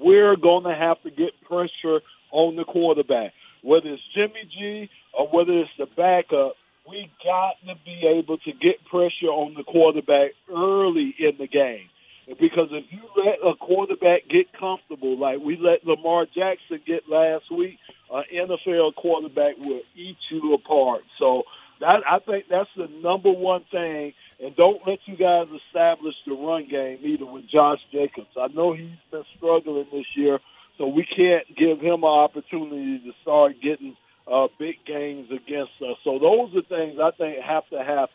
we're 0.00 0.36
going 0.36 0.64
to 0.64 0.74
have 0.74 1.02
to 1.02 1.10
get 1.10 1.30
pressure 1.46 2.00
on 2.32 2.56
the 2.56 2.64
quarterback. 2.64 3.32
Whether 3.62 3.90
it's 3.90 4.02
Jimmy 4.14 4.48
G 4.56 4.90
or 5.12 5.28
whether 5.28 5.52
it's 5.52 5.70
the 5.78 5.86
backup, 5.86 6.54
we 6.88 7.10
got 7.24 7.54
to 7.66 7.74
be 7.84 8.06
able 8.34 8.38
to 8.44 8.52
get 8.52 8.84
pressure 8.86 9.26
on 9.26 9.54
the 9.54 9.64
quarterback 9.64 10.32
early 10.50 11.14
in 11.18 11.32
the 11.38 11.46
game. 11.46 11.88
Because 12.26 12.68
if 12.72 12.84
you 12.90 13.02
let 13.22 13.38
a 13.44 13.54
quarterback 13.54 14.22
get 14.30 14.46
comfortable, 14.58 15.18
like 15.18 15.40
we 15.40 15.58
let 15.58 15.84
Lamar 15.86 16.26
Jackson 16.26 16.80
get 16.86 17.08
last 17.08 17.50
week, 17.50 17.78
an 18.10 18.24
NFL 18.34 18.94
quarterback 18.94 19.58
will 19.58 19.82
eat 19.94 20.16
you 20.30 20.54
apart. 20.54 21.02
So 21.18 21.42
that, 21.80 22.00
I 22.10 22.18
think 22.20 22.46
that's 22.48 22.70
the 22.76 22.88
number 23.02 23.30
one 23.30 23.64
thing. 23.70 24.14
And 24.42 24.56
don't 24.56 24.80
let 24.86 25.00
you 25.04 25.16
guys 25.16 25.48
establish 25.68 26.14
the 26.26 26.32
run 26.32 26.66
game 26.68 26.98
either 27.02 27.26
with 27.26 27.44
Josh 27.48 27.80
Jacobs. 27.92 28.34
I 28.40 28.48
know 28.48 28.72
he's 28.72 28.88
been 29.10 29.24
struggling 29.36 29.86
this 29.92 30.06
year, 30.16 30.38
so 30.78 30.86
we 30.86 31.04
can't 31.04 31.46
give 31.56 31.78
him 31.78 32.04
an 32.04 32.10
opportunity 32.10 33.00
to 33.00 33.12
start 33.22 33.60
getting 33.62 33.96
uh, 34.30 34.48
big 34.58 34.76
games 34.86 35.28
against 35.30 35.72
us. 35.82 35.96
So 36.02 36.18
those 36.18 36.54
are 36.56 36.62
things 36.62 36.98
I 37.00 37.10
think 37.12 37.42
have 37.42 37.68
to 37.70 37.78
happen 37.78 38.13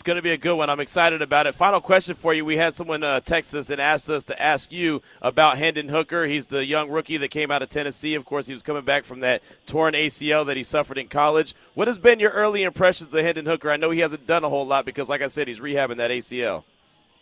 It's 0.00 0.06
going 0.06 0.16
to 0.16 0.22
be 0.22 0.30
a 0.30 0.38
good 0.38 0.56
one. 0.56 0.70
I'm 0.70 0.80
excited 0.80 1.20
about 1.20 1.46
it. 1.46 1.54
Final 1.54 1.78
question 1.78 2.14
for 2.14 2.32
you. 2.32 2.42
We 2.42 2.56
had 2.56 2.74
someone 2.74 3.02
uh, 3.02 3.20
text 3.20 3.54
us 3.54 3.68
and 3.68 3.78
asked 3.78 4.08
us 4.08 4.24
to 4.24 4.42
ask 4.42 4.72
you 4.72 5.02
about 5.20 5.58
Hendon 5.58 5.90
Hooker. 5.90 6.24
He's 6.24 6.46
the 6.46 6.64
young 6.64 6.90
rookie 6.90 7.18
that 7.18 7.28
came 7.28 7.50
out 7.50 7.60
of 7.60 7.68
Tennessee. 7.68 8.14
Of 8.14 8.24
course, 8.24 8.46
he 8.46 8.54
was 8.54 8.62
coming 8.62 8.82
back 8.82 9.04
from 9.04 9.20
that 9.20 9.42
torn 9.66 9.92
ACL 9.92 10.46
that 10.46 10.56
he 10.56 10.62
suffered 10.62 10.96
in 10.96 11.08
college. 11.08 11.54
What 11.74 11.86
has 11.86 11.98
been 11.98 12.18
your 12.18 12.30
early 12.30 12.62
impressions 12.62 13.12
of 13.12 13.22
Hendon 13.22 13.44
Hooker? 13.44 13.70
I 13.70 13.76
know 13.76 13.90
he 13.90 14.00
hasn't 14.00 14.26
done 14.26 14.42
a 14.42 14.48
whole 14.48 14.66
lot 14.66 14.86
because, 14.86 15.10
like 15.10 15.20
I 15.20 15.26
said, 15.26 15.48
he's 15.48 15.60
rehabbing 15.60 15.98
that 15.98 16.10
ACL. 16.10 16.64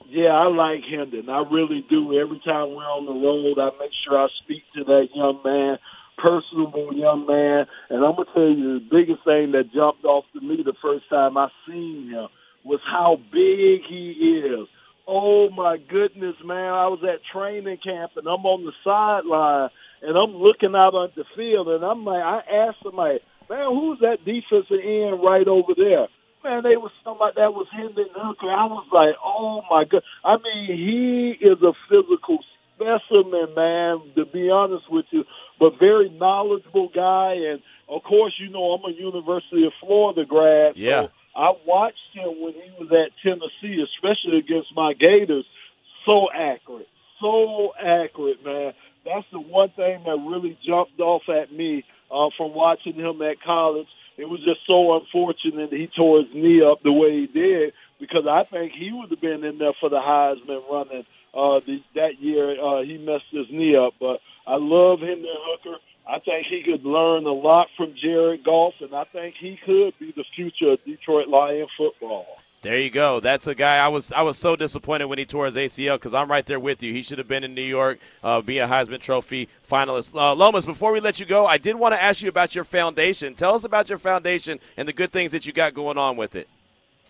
Yeah, 0.06 0.28
I 0.28 0.46
like 0.46 0.84
Hendon. 0.84 1.28
I 1.28 1.42
really 1.50 1.84
do. 1.90 2.16
Every 2.16 2.38
time 2.44 2.76
we're 2.76 2.84
on 2.84 3.06
the 3.06 3.12
road, 3.12 3.58
I 3.58 3.76
make 3.80 3.90
sure 4.04 4.16
I 4.16 4.28
speak 4.44 4.62
to 4.74 4.84
that 4.84 5.08
young 5.16 5.40
man 5.44 5.78
personable 6.16 6.92
young 6.94 7.26
man. 7.26 7.66
And 7.90 8.04
I'm 8.04 8.16
gonna 8.16 8.28
tell 8.34 8.48
you 8.48 8.80
the 8.80 8.86
biggest 8.90 9.24
thing 9.24 9.52
that 9.52 9.72
jumped 9.72 10.04
off 10.04 10.24
to 10.32 10.40
me 10.40 10.62
the 10.64 10.74
first 10.82 11.08
time 11.08 11.36
I 11.36 11.48
seen 11.66 12.08
him 12.10 12.26
was 12.64 12.80
how 12.84 13.16
big 13.32 13.82
he 13.88 14.42
is. 14.44 14.68
Oh 15.06 15.48
my 15.50 15.78
goodness, 15.78 16.36
man! 16.44 16.72
I 16.72 16.86
was 16.88 17.00
at 17.02 17.24
training 17.32 17.78
camp 17.82 18.12
and 18.16 18.26
I'm 18.26 18.44
on 18.44 18.64
the 18.64 18.72
sideline 18.84 19.70
and 20.02 20.16
I'm 20.16 20.36
looking 20.36 20.74
out 20.76 20.94
on 20.94 21.10
the 21.16 21.24
field 21.34 21.68
and 21.68 21.82
I'm 21.82 22.04
like, 22.04 22.22
I 22.22 22.40
asked 22.68 22.82
somebody, 22.82 23.20
man, 23.48 23.70
who's 23.70 24.00
that 24.00 24.24
defensive 24.24 24.84
end 24.84 25.22
right 25.22 25.48
over 25.48 25.72
there? 25.74 26.08
Man, 26.44 26.62
they 26.62 26.76
was 26.76 26.92
somebody 27.02 27.34
that 27.36 27.54
was 27.54 27.66
Hendon 27.72 28.08
Hooker. 28.14 28.50
I 28.50 28.66
was 28.66 28.86
like, 28.92 29.16
oh 29.24 29.62
my 29.70 29.84
god! 29.84 30.02
I 30.24 30.36
mean, 30.36 30.76
he 30.76 31.44
is 31.44 31.56
a 31.62 31.72
physical 31.88 32.44
specimen, 32.76 33.54
man. 33.56 34.12
To 34.14 34.26
be 34.26 34.50
honest 34.50 34.90
with 34.90 35.06
you, 35.10 35.24
but 35.58 35.78
very 35.78 36.10
knowledgeable 36.10 36.90
guy. 36.94 37.32
And 37.48 37.60
of 37.88 38.02
course, 38.04 38.34
you 38.38 38.50
know, 38.50 38.72
I'm 38.72 38.84
a 38.84 38.94
University 38.94 39.66
of 39.66 39.72
Florida 39.80 40.24
grad. 40.26 40.76
Yeah. 40.76 41.02
So 41.02 41.10
I 41.38 41.52
watched 41.64 42.10
him 42.12 42.42
when 42.42 42.52
he 42.54 42.68
was 42.80 42.90
at 42.90 43.12
Tennessee, 43.22 43.80
especially 43.80 44.38
against 44.38 44.74
my 44.74 44.92
Gators. 44.92 45.44
So 46.04 46.26
accurate, 46.34 46.88
so 47.20 47.72
accurate, 47.78 48.44
man. 48.44 48.72
That's 49.04 49.26
the 49.30 49.38
one 49.38 49.70
thing 49.70 50.02
that 50.04 50.18
really 50.28 50.58
jumped 50.66 50.98
off 50.98 51.22
at 51.28 51.52
me 51.52 51.84
uh, 52.10 52.30
from 52.36 52.54
watching 52.54 52.94
him 52.94 53.22
at 53.22 53.40
college. 53.40 53.86
It 54.16 54.28
was 54.28 54.40
just 54.40 54.66
so 54.66 54.98
unfortunate 54.98 55.70
that 55.70 55.78
he 55.78 55.86
tore 55.86 56.22
his 56.22 56.34
knee 56.34 56.60
up 56.60 56.82
the 56.82 56.92
way 56.92 57.20
he 57.20 57.26
did 57.28 57.72
because 58.00 58.26
I 58.28 58.42
think 58.44 58.72
he 58.72 58.90
would 58.90 59.10
have 59.10 59.20
been 59.20 59.44
in 59.44 59.58
there 59.58 59.74
for 59.78 59.88
the 59.88 60.00
Heisman 60.00 60.68
running 60.68 61.06
uh, 61.34 61.60
the, 61.64 61.82
that 61.94 62.20
year. 62.20 62.58
Uh, 62.58 62.82
he 62.82 62.98
messed 62.98 63.30
his 63.30 63.46
knee 63.50 63.76
up, 63.76 63.94
but 64.00 64.18
I 64.44 64.56
love 64.56 65.00
Hendon 65.00 65.26
Hooker. 65.28 65.78
I 66.08 66.20
think 66.20 66.46
he 66.46 66.62
could 66.62 66.84
learn 66.84 67.26
a 67.26 67.32
lot 67.32 67.68
from 67.76 67.94
Jared 68.00 68.42
Goff, 68.42 68.74
and 68.80 68.94
I 68.94 69.04
think 69.04 69.34
he 69.38 69.58
could 69.62 69.92
be 69.98 70.12
the 70.16 70.24
future 70.34 70.72
of 70.72 70.84
Detroit 70.84 71.28
Lion 71.28 71.66
football. 71.76 72.26
There 72.62 72.78
you 72.78 72.90
go. 72.90 73.20
That's 73.20 73.46
a 73.46 73.54
guy. 73.54 73.76
I 73.76 73.88
was 73.88 74.10
I 74.10 74.22
was 74.22 74.36
so 74.36 74.56
disappointed 74.56 75.04
when 75.06 75.18
he 75.18 75.26
tore 75.26 75.46
his 75.46 75.54
ACL 75.54 75.94
because 75.94 76.14
I'm 76.14 76.28
right 76.28 76.44
there 76.44 76.58
with 76.58 76.82
you. 76.82 76.92
He 76.92 77.02
should 77.02 77.18
have 77.18 77.28
been 77.28 77.44
in 77.44 77.54
New 77.54 77.62
York, 77.62 78.00
uh, 78.24 78.40
be 78.40 78.58
a 78.58 78.66
Heisman 78.66 79.00
Trophy 79.00 79.48
finalist. 79.68 80.12
Uh, 80.14 80.34
Lomas, 80.34 80.64
before 80.64 80.90
we 80.90 80.98
let 80.98 81.20
you 81.20 81.26
go, 81.26 81.46
I 81.46 81.58
did 81.58 81.76
want 81.76 81.94
to 81.94 82.02
ask 82.02 82.20
you 82.20 82.28
about 82.28 82.54
your 82.54 82.64
foundation. 82.64 83.34
Tell 83.34 83.54
us 83.54 83.62
about 83.62 83.88
your 83.88 83.98
foundation 83.98 84.58
and 84.76 84.88
the 84.88 84.92
good 84.92 85.12
things 85.12 85.30
that 85.32 85.46
you 85.46 85.52
got 85.52 85.72
going 85.72 85.98
on 85.98 86.16
with 86.16 86.34
it. 86.34 86.48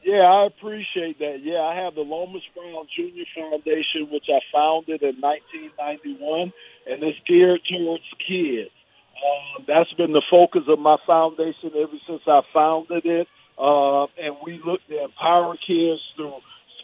Yeah, 0.02 0.22
I 0.22 0.46
appreciate 0.46 1.18
that. 1.20 1.40
Yeah, 1.42 1.60
I 1.60 1.76
have 1.76 1.94
the 1.94 2.02
Lomas 2.02 2.42
Brown 2.54 2.86
Jr. 2.94 3.22
Foundation, 3.34 4.08
which 4.10 4.26
I 4.28 4.40
founded 4.52 5.02
in 5.02 5.20
1991 5.20 6.52
and 6.88 7.02
it's 7.02 7.18
geared 7.26 7.60
towards 7.68 8.04
kids. 8.26 8.70
Uh, 9.18 9.62
that's 9.66 9.92
been 9.94 10.12
the 10.12 10.22
focus 10.30 10.62
of 10.68 10.78
my 10.78 10.96
foundation 11.06 11.72
ever 11.76 11.96
since 12.06 12.22
I 12.26 12.42
founded 12.52 13.04
it. 13.04 13.28
Uh, 13.58 14.04
and 14.22 14.36
we 14.44 14.60
look 14.64 14.80
to 14.88 15.04
empower 15.04 15.56
kids 15.56 16.00
through 16.16 16.34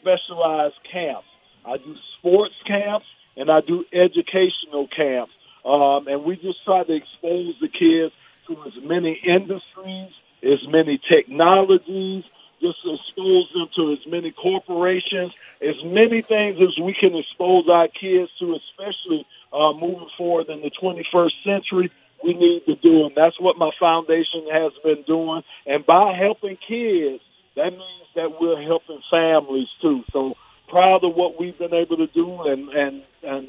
specialized 0.00 0.74
camps. 0.90 1.28
I 1.64 1.76
do 1.78 1.94
sports 2.18 2.54
camps 2.66 3.06
and 3.36 3.50
I 3.50 3.60
do 3.60 3.84
educational 3.92 4.88
camps. 4.94 5.32
Um, 5.64 6.08
and 6.08 6.24
we 6.24 6.36
just 6.36 6.64
try 6.64 6.84
to 6.84 6.92
expose 6.92 7.54
the 7.60 7.68
kids 7.68 8.12
to 8.48 8.62
as 8.66 8.74
many 8.82 9.18
industries, 9.24 10.10
as 10.42 10.60
many 10.68 11.00
technologies, 11.08 12.24
just 12.60 12.78
expose 12.84 13.50
them 13.52 13.68
to 13.76 13.92
as 13.92 14.06
many 14.06 14.30
corporations, 14.30 15.32
as 15.60 15.76
many 15.84 16.22
things 16.22 16.58
as 16.60 16.78
we 16.82 16.94
can 16.98 17.14
expose 17.16 17.68
our 17.68 17.88
kids 17.88 18.30
to, 18.40 18.56
especially 18.56 19.26
uh, 19.52 19.72
moving 19.72 20.08
forward 20.16 20.48
in 20.48 20.60
the 20.62 20.70
21st 20.70 21.32
century. 21.44 21.90
We 22.24 22.34
need 22.34 22.64
to 22.66 22.74
do. 22.76 23.06
And 23.06 23.14
that's 23.14 23.38
what 23.38 23.58
my 23.58 23.70
foundation 23.78 24.48
has 24.50 24.72
been 24.82 25.02
doing. 25.06 25.42
And 25.66 25.84
by 25.84 26.14
helping 26.18 26.56
kids, 26.56 27.22
that 27.56 27.70
means 27.70 28.08
that 28.16 28.40
we're 28.40 28.62
helping 28.62 29.00
families 29.10 29.68
too. 29.80 30.02
So 30.12 30.34
proud 30.68 31.04
of 31.04 31.14
what 31.14 31.38
we've 31.38 31.58
been 31.58 31.74
able 31.74 31.98
to 31.98 32.06
do 32.08 32.42
and, 32.42 32.68
and, 32.70 33.02
and 33.22 33.48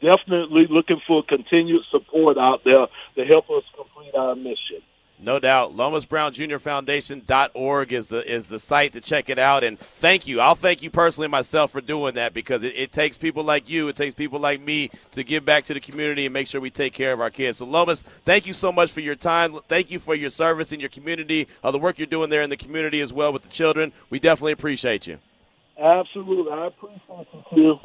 definitely 0.00 0.66
looking 0.68 1.00
for 1.06 1.22
continued 1.22 1.82
support 1.90 2.36
out 2.36 2.62
there 2.64 2.86
to 3.16 3.24
help 3.24 3.50
us 3.50 3.64
complete 3.74 4.14
our 4.14 4.34
mission. 4.34 4.82
No 5.22 5.38
doubt. 5.38 5.76
Lomas 5.76 6.04
Brown 6.04 6.32
Jr. 6.32 6.58
Foundation.org 6.58 7.92
is 7.92 8.08
the 8.08 8.28
is 8.28 8.48
the 8.48 8.58
site 8.58 8.92
to 8.94 9.00
check 9.00 9.30
it 9.30 9.38
out. 9.38 9.62
And 9.62 9.78
thank 9.78 10.26
you. 10.26 10.40
I'll 10.40 10.56
thank 10.56 10.82
you 10.82 10.90
personally 10.90 11.28
myself 11.28 11.70
for 11.70 11.80
doing 11.80 12.14
that 12.16 12.34
because 12.34 12.64
it, 12.64 12.74
it, 12.76 12.90
takes 12.90 13.18
people 13.18 13.44
like 13.44 13.68
you, 13.68 13.86
it 13.86 13.94
takes 13.94 14.14
people 14.14 14.40
like 14.40 14.60
me 14.60 14.90
to 15.12 15.22
give 15.22 15.44
back 15.44 15.64
to 15.64 15.74
the 15.74 15.80
community 15.80 16.26
and 16.26 16.32
make 16.32 16.48
sure 16.48 16.60
we 16.60 16.70
take 16.70 16.92
care 16.92 17.12
of 17.12 17.20
our 17.20 17.30
kids. 17.30 17.58
So 17.58 17.66
Lomas, 17.66 18.02
thank 18.24 18.46
you 18.46 18.52
so 18.52 18.72
much 18.72 18.90
for 18.90 19.00
your 19.00 19.14
time. 19.14 19.56
Thank 19.68 19.92
you 19.92 20.00
for 20.00 20.16
your 20.16 20.30
service 20.30 20.72
in 20.72 20.80
your 20.80 20.88
community, 20.88 21.46
uh, 21.62 21.70
the 21.70 21.78
work 21.78 21.98
you're 21.98 22.06
doing 22.06 22.28
there 22.28 22.42
in 22.42 22.50
the 22.50 22.56
community 22.56 23.00
as 23.00 23.12
well 23.12 23.32
with 23.32 23.42
the 23.42 23.48
children. 23.48 23.92
We 24.10 24.18
definitely 24.18 24.52
appreciate 24.52 25.06
you. 25.06 25.18
Absolutely. 25.78 26.52
I 26.52 26.66
appreciate 26.66 27.28
you. 27.52 27.78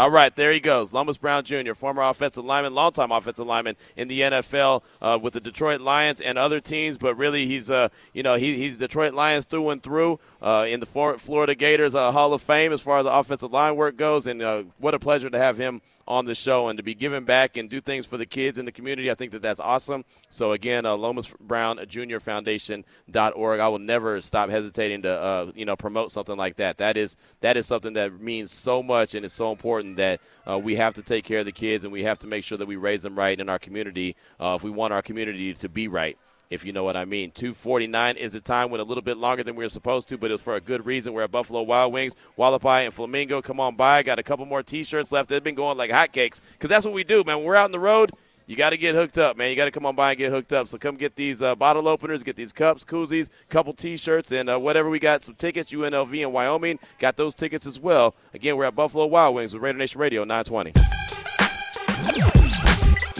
All 0.00 0.10
right, 0.10 0.34
there 0.34 0.50
he 0.50 0.60
goes. 0.60 0.94
Lomas 0.94 1.18
Brown 1.18 1.44
Jr., 1.44 1.74
former 1.74 2.00
offensive 2.00 2.42
lineman, 2.42 2.72
longtime 2.72 3.12
offensive 3.12 3.46
lineman 3.46 3.76
in 3.98 4.08
the 4.08 4.20
NFL 4.20 4.82
uh, 5.02 5.18
with 5.20 5.34
the 5.34 5.42
Detroit 5.42 5.82
Lions 5.82 6.22
and 6.22 6.38
other 6.38 6.58
teams. 6.58 6.96
But 6.96 7.16
really, 7.16 7.46
he's 7.46 7.70
uh, 7.70 7.90
you 8.14 8.22
know 8.22 8.36
he, 8.36 8.56
he's 8.56 8.78
Detroit 8.78 9.12
Lions 9.12 9.44
through 9.44 9.68
and 9.68 9.82
through 9.82 10.18
uh, 10.40 10.64
in 10.66 10.80
the 10.80 10.86
Florida 10.86 11.54
Gators 11.54 11.94
uh, 11.94 12.12
Hall 12.12 12.32
of 12.32 12.40
Fame 12.40 12.72
as 12.72 12.80
far 12.80 12.96
as 12.96 13.04
the 13.04 13.12
offensive 13.12 13.52
line 13.52 13.76
work 13.76 13.98
goes. 13.98 14.26
And 14.26 14.40
uh, 14.40 14.62
what 14.78 14.94
a 14.94 14.98
pleasure 14.98 15.28
to 15.28 15.36
have 15.36 15.58
him 15.58 15.82
on 16.10 16.24
the 16.24 16.34
show 16.34 16.66
and 16.66 16.76
to 16.76 16.82
be 16.82 16.92
giving 16.92 17.24
back 17.24 17.56
and 17.56 17.70
do 17.70 17.80
things 17.80 18.04
for 18.04 18.16
the 18.16 18.26
kids 18.26 18.58
in 18.58 18.64
the 18.64 18.72
community. 18.72 19.12
I 19.12 19.14
think 19.14 19.30
that 19.30 19.42
that's 19.42 19.60
awesome. 19.60 20.04
So 20.28 20.50
again, 20.50 20.84
uh, 20.84 20.96
Lomas 20.96 21.32
Brown 21.40 21.78
Jr. 21.86 22.18
Foundation.org. 22.18 23.60
I 23.60 23.68
will 23.68 23.78
never 23.78 24.20
stop 24.20 24.50
hesitating 24.50 25.02
to 25.02 25.12
uh, 25.12 25.52
you 25.54 25.64
know 25.64 25.76
promote 25.76 26.10
something 26.10 26.36
like 26.36 26.56
that. 26.56 26.78
That 26.78 26.96
is 26.96 27.16
that 27.42 27.56
is 27.56 27.66
something 27.66 27.92
that 27.92 28.20
means 28.20 28.50
so 28.50 28.82
much 28.82 29.14
and 29.14 29.24
is 29.24 29.32
so 29.32 29.52
important 29.52 29.89
that 29.96 30.20
uh, 30.48 30.58
we 30.58 30.76
have 30.76 30.94
to 30.94 31.02
take 31.02 31.24
care 31.24 31.40
of 31.40 31.46
the 31.46 31.52
kids 31.52 31.84
and 31.84 31.92
we 31.92 32.04
have 32.04 32.18
to 32.18 32.26
make 32.26 32.44
sure 32.44 32.58
that 32.58 32.66
we 32.66 32.76
raise 32.76 33.02
them 33.02 33.16
right 33.16 33.38
in 33.38 33.48
our 33.48 33.58
community 33.58 34.16
uh, 34.40 34.54
if 34.56 34.62
we 34.62 34.70
want 34.70 34.92
our 34.92 35.02
community 35.02 35.54
to 35.54 35.68
be 35.68 35.88
right 35.88 36.16
if 36.50 36.64
you 36.64 36.72
know 36.72 36.82
what 36.82 36.96
I 36.96 37.04
mean. 37.04 37.30
249 37.30 38.16
is 38.16 38.32
the 38.32 38.40
time, 38.40 38.70
when 38.70 38.80
a 38.80 38.84
little 38.84 39.02
bit 39.02 39.16
longer 39.16 39.44
than 39.44 39.54
we 39.54 39.64
were 39.64 39.68
supposed 39.68 40.08
to, 40.08 40.18
but 40.18 40.30
it 40.30 40.34
was 40.34 40.42
for 40.42 40.56
a 40.56 40.60
good 40.60 40.84
reason. 40.84 41.12
We're 41.12 41.22
at 41.22 41.30
Buffalo 41.30 41.62
Wild 41.62 41.92
Wings, 41.92 42.16
Hualapai, 42.36 42.84
and 42.84 42.92
Flamingo. 42.92 43.40
Come 43.40 43.60
on 43.60 43.76
by. 43.76 44.02
Got 44.02 44.18
a 44.18 44.24
couple 44.24 44.44
more 44.46 44.62
T-shirts 44.62 45.12
left. 45.12 45.28
They've 45.28 45.42
been 45.42 45.54
going 45.54 45.78
like 45.78 45.90
hotcakes 45.90 46.40
because 46.52 46.68
that's 46.68 46.84
what 46.84 46.92
we 46.92 47.04
do, 47.04 47.22
man. 47.24 47.38
When 47.38 47.46
we're 47.46 47.54
out 47.54 47.66
on 47.66 47.72
the 47.72 47.78
road, 47.78 48.10
you 48.50 48.56
got 48.56 48.70
to 48.70 48.76
get 48.76 48.96
hooked 48.96 49.16
up, 49.16 49.36
man. 49.36 49.48
You 49.48 49.54
got 49.54 49.66
to 49.66 49.70
come 49.70 49.86
on 49.86 49.94
by 49.94 50.10
and 50.10 50.18
get 50.18 50.32
hooked 50.32 50.52
up. 50.52 50.66
So 50.66 50.76
come 50.76 50.96
get 50.96 51.14
these 51.14 51.40
uh, 51.40 51.54
bottle 51.54 51.86
openers, 51.86 52.24
get 52.24 52.34
these 52.34 52.52
cups, 52.52 52.84
koozies, 52.84 53.28
couple 53.48 53.72
T-shirts, 53.72 54.32
and 54.32 54.50
uh, 54.50 54.58
whatever 54.58 54.90
we 54.90 54.98
got. 54.98 55.22
Some 55.22 55.36
tickets, 55.36 55.70
UNLV 55.70 56.12
in 56.20 56.32
Wyoming. 56.32 56.80
Got 56.98 57.16
those 57.16 57.36
tickets 57.36 57.64
as 57.64 57.78
well. 57.78 58.16
Again, 58.34 58.56
we're 58.56 58.64
at 58.64 58.74
Buffalo 58.74 59.06
Wild 59.06 59.36
Wings 59.36 59.54
with 59.54 59.62
Raider 59.62 59.78
Nation 59.78 60.00
Radio 60.00 60.24
920. 60.24 60.72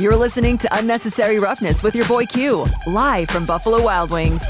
You're 0.02 0.16
listening 0.16 0.58
to 0.58 0.76
Unnecessary 0.76 1.38
Roughness 1.38 1.84
with 1.84 1.94
your 1.94 2.08
boy 2.08 2.26
Q, 2.26 2.66
live 2.88 3.30
from 3.30 3.46
Buffalo 3.46 3.84
Wild 3.84 4.10
Wings. 4.10 4.42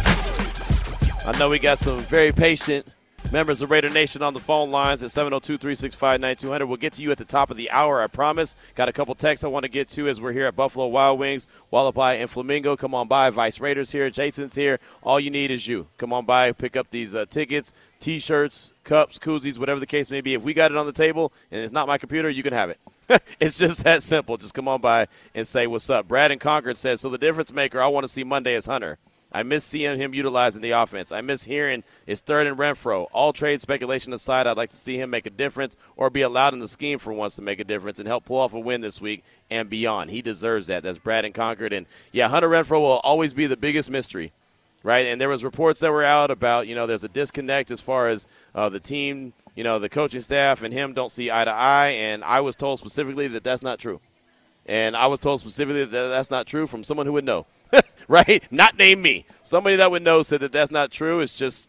I 1.27 1.35
know 1.39 1.51
we 1.51 1.59
got 1.59 1.77
some 1.77 1.99
very 1.99 2.33
patient 2.33 2.87
members 3.33 3.63
of 3.63 3.71
Raider 3.71 3.89
Nation 3.89 4.23
on 4.23 4.35
the 4.35 4.41
phone 4.41 4.71
lines 4.71 5.03
at 5.03 5.11
702 5.11 5.59
365 5.59 6.21
9200. 6.21 6.67
We'll 6.67 6.77
get 6.77 6.95
to 6.95 7.03
you 7.03 7.13
at 7.13 7.19
the 7.19 7.25
top 7.25 7.51
of 7.51 7.57
the 7.57 7.71
hour, 7.71 8.03
I 8.03 8.07
promise. 8.09 8.57
Got 8.75 8.89
a 8.89 8.93
couple 8.93 9.15
texts 9.15 9.45
I 9.45 9.49
want 9.49 9.65
to 9.65 9.71
get 9.71 9.89
to 9.91 10.09
as 10.09 10.21
we're 10.21 10.33
here 10.33 10.47
at 10.47 10.57
Buffalo 10.57 10.89
Wild 10.89 11.19
Wings, 11.19 11.47
Hualapai, 11.73 12.21
and 12.21 12.29
Flamingo. 12.29 12.77
Come 12.77 12.95
on 12.95 13.09
by. 13.09 13.31
Vice 13.31 13.61
Raiders 13.61 13.93
here. 13.93 14.11
Jason's 14.11 14.57
here. 14.57 14.81
All 15.03 15.21
you 15.21 15.31
need 15.31 15.51
is 15.51 15.69
you. 15.69 15.87
Come 15.99 16.13
on 16.13 16.25
by, 16.25 16.53
pick 16.53 16.77
up 16.77 16.91
these 16.91 17.15
uh, 17.15 17.27
tickets, 17.27 17.73
t 18.01 18.19
shirts, 18.19 18.73
cups, 18.85 19.19
koozies, 19.19 19.59
whatever 19.59 19.81
the 19.81 19.87
case 19.87 20.11
may 20.11 20.21
be. 20.21 20.35
If 20.35 20.43
we 20.43 20.53
got 20.53 20.71
it 20.71 20.77
on 20.77 20.87
the 20.87 20.93
table 20.93 21.33
and 21.51 21.63
it's 21.63 21.73
not 21.73 21.87
my 21.87 21.99
computer, 21.99 22.31
you 22.31 22.43
can 22.43 22.53
have 22.53 22.71
it. 22.71 22.81
it's 23.41 23.59
just 23.59 23.85
that 23.85 24.03
simple. 24.03 24.37
Just 24.37 24.55
come 24.55 24.69
on 24.69 24.81
by 24.81 25.07
and 25.35 25.47
say 25.47 25.67
what's 25.67 25.89
up. 25.89 26.09
Brad 26.09 26.33
and 26.33 26.41
Concord 26.41 26.77
said, 26.77 26.99
so 26.99 27.09
the 27.09 27.19
difference 27.19 27.53
maker 27.53 27.81
I 27.81 27.87
want 27.89 28.05
to 28.05 28.09
see 28.09 28.25
Monday 28.25 28.55
is 28.55 28.67
Hunter. 28.67 28.99
I 29.33 29.43
miss 29.43 29.65
seeing 29.65 29.99
him 29.99 30.15
utilizing 30.15 30.63
the 30.63 30.73
offense. 30.73 31.13
I 31.13 31.21
miss 31.21 31.45
hearing 31.45 31.85
his 32.07 32.21
third 32.21 32.47
and 32.47 32.59
Renfrow. 32.59 33.07
All 33.13 33.33
trade 33.33 33.61
speculation 33.61 34.13
aside, 34.13 34.47
I'd 34.47 34.57
like 34.57 34.71
to 34.71 34.77
see 34.77 35.01
him 35.01 35.11
make 35.11 35.27
a 35.27 35.31
difference 35.31 35.77
or 35.97 36.11
be 36.11 36.23
allowed 36.23 36.55
in 36.55 36.61
the 36.61 36.69
scheme 36.69 36.99
for 36.99 37.13
once 37.13 37.37
to 37.37 37.43
make 37.43 37.61
a 37.61 37.65
difference 37.65 37.99
and 37.99 38.09
help 38.09 38.25
pull 38.25 38.39
off 38.39 38.55
a 38.55 38.59
win 38.59 38.81
this 38.81 39.01
week 39.01 39.23
and 39.51 39.71
beyond. 39.71 40.11
He 40.11 40.23
deserves 40.23 40.67
that. 40.67 40.83
That's 40.83 40.99
Brad 40.99 41.25
and 41.25 41.35
Concord. 41.35 41.73
And 41.73 41.87
yeah, 42.13 42.29
Hunter 42.29 42.49
Renfrow 42.49 42.81
will 42.81 43.01
always 43.05 43.33
be 43.33 43.47
the 43.47 43.57
biggest 43.57 43.91
mystery, 43.91 44.33
right? 44.83 45.07
And 45.07 45.21
there 45.21 45.29
was 45.29 45.45
reports 45.45 45.81
that 45.81 45.93
were 45.93 46.05
out 46.05 46.31
about, 46.31 46.67
you 46.67 46.75
know, 46.75 46.87
there's 46.87 47.05
a 47.05 47.09
disconnect 47.09 47.71
as 47.71 47.81
far 47.81 48.09
as 48.09 48.27
uh, 48.55 48.69
the 48.69 48.81
team– 48.81 49.33
you 49.57 49.65
know, 49.65 49.79
the 49.79 49.89
coaching 49.89 50.21
staff 50.21 50.63
and 50.63 50.73
him 50.73 50.95
don't 50.95 51.11
see 51.11 51.31
eye 51.31 51.45
to 51.45 51.51
eye. 51.51 51.89
And 51.89 52.25
I 52.25 52.41
was 52.41 52.57
told 52.57 52.79
specifically 52.79 53.29
that 53.29 53.45
that's 53.45 53.63
not 53.63 53.79
true. 53.79 54.01
And 54.71 54.97
I 54.97 55.09
was 55.09 55.19
told 55.19 55.41
specifically 55.41 55.85
that 55.85 55.91
that's 55.91 56.31
not 56.31 56.47
true 56.47 56.65
from 56.65 56.85
someone 56.85 57.05
who 57.05 57.15
would 57.15 57.25
know, 57.25 57.45
right? 58.09 58.41
Not 58.53 58.79
name 58.79 59.03
me. 59.03 59.27
Somebody 59.43 59.75
that 59.75 59.91
would 59.91 60.03
know 60.03 60.23
said 60.23 60.43
that 60.43 60.53
that's 60.53 60.71
not 60.71 60.93
true. 60.93 61.19
It's 61.19 61.35
just, 61.35 61.69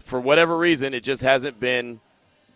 for 0.00 0.20
whatever 0.20 0.58
reason, 0.58 0.92
it 0.92 1.02
just 1.02 1.22
hasn't 1.22 1.58
been, 1.58 2.00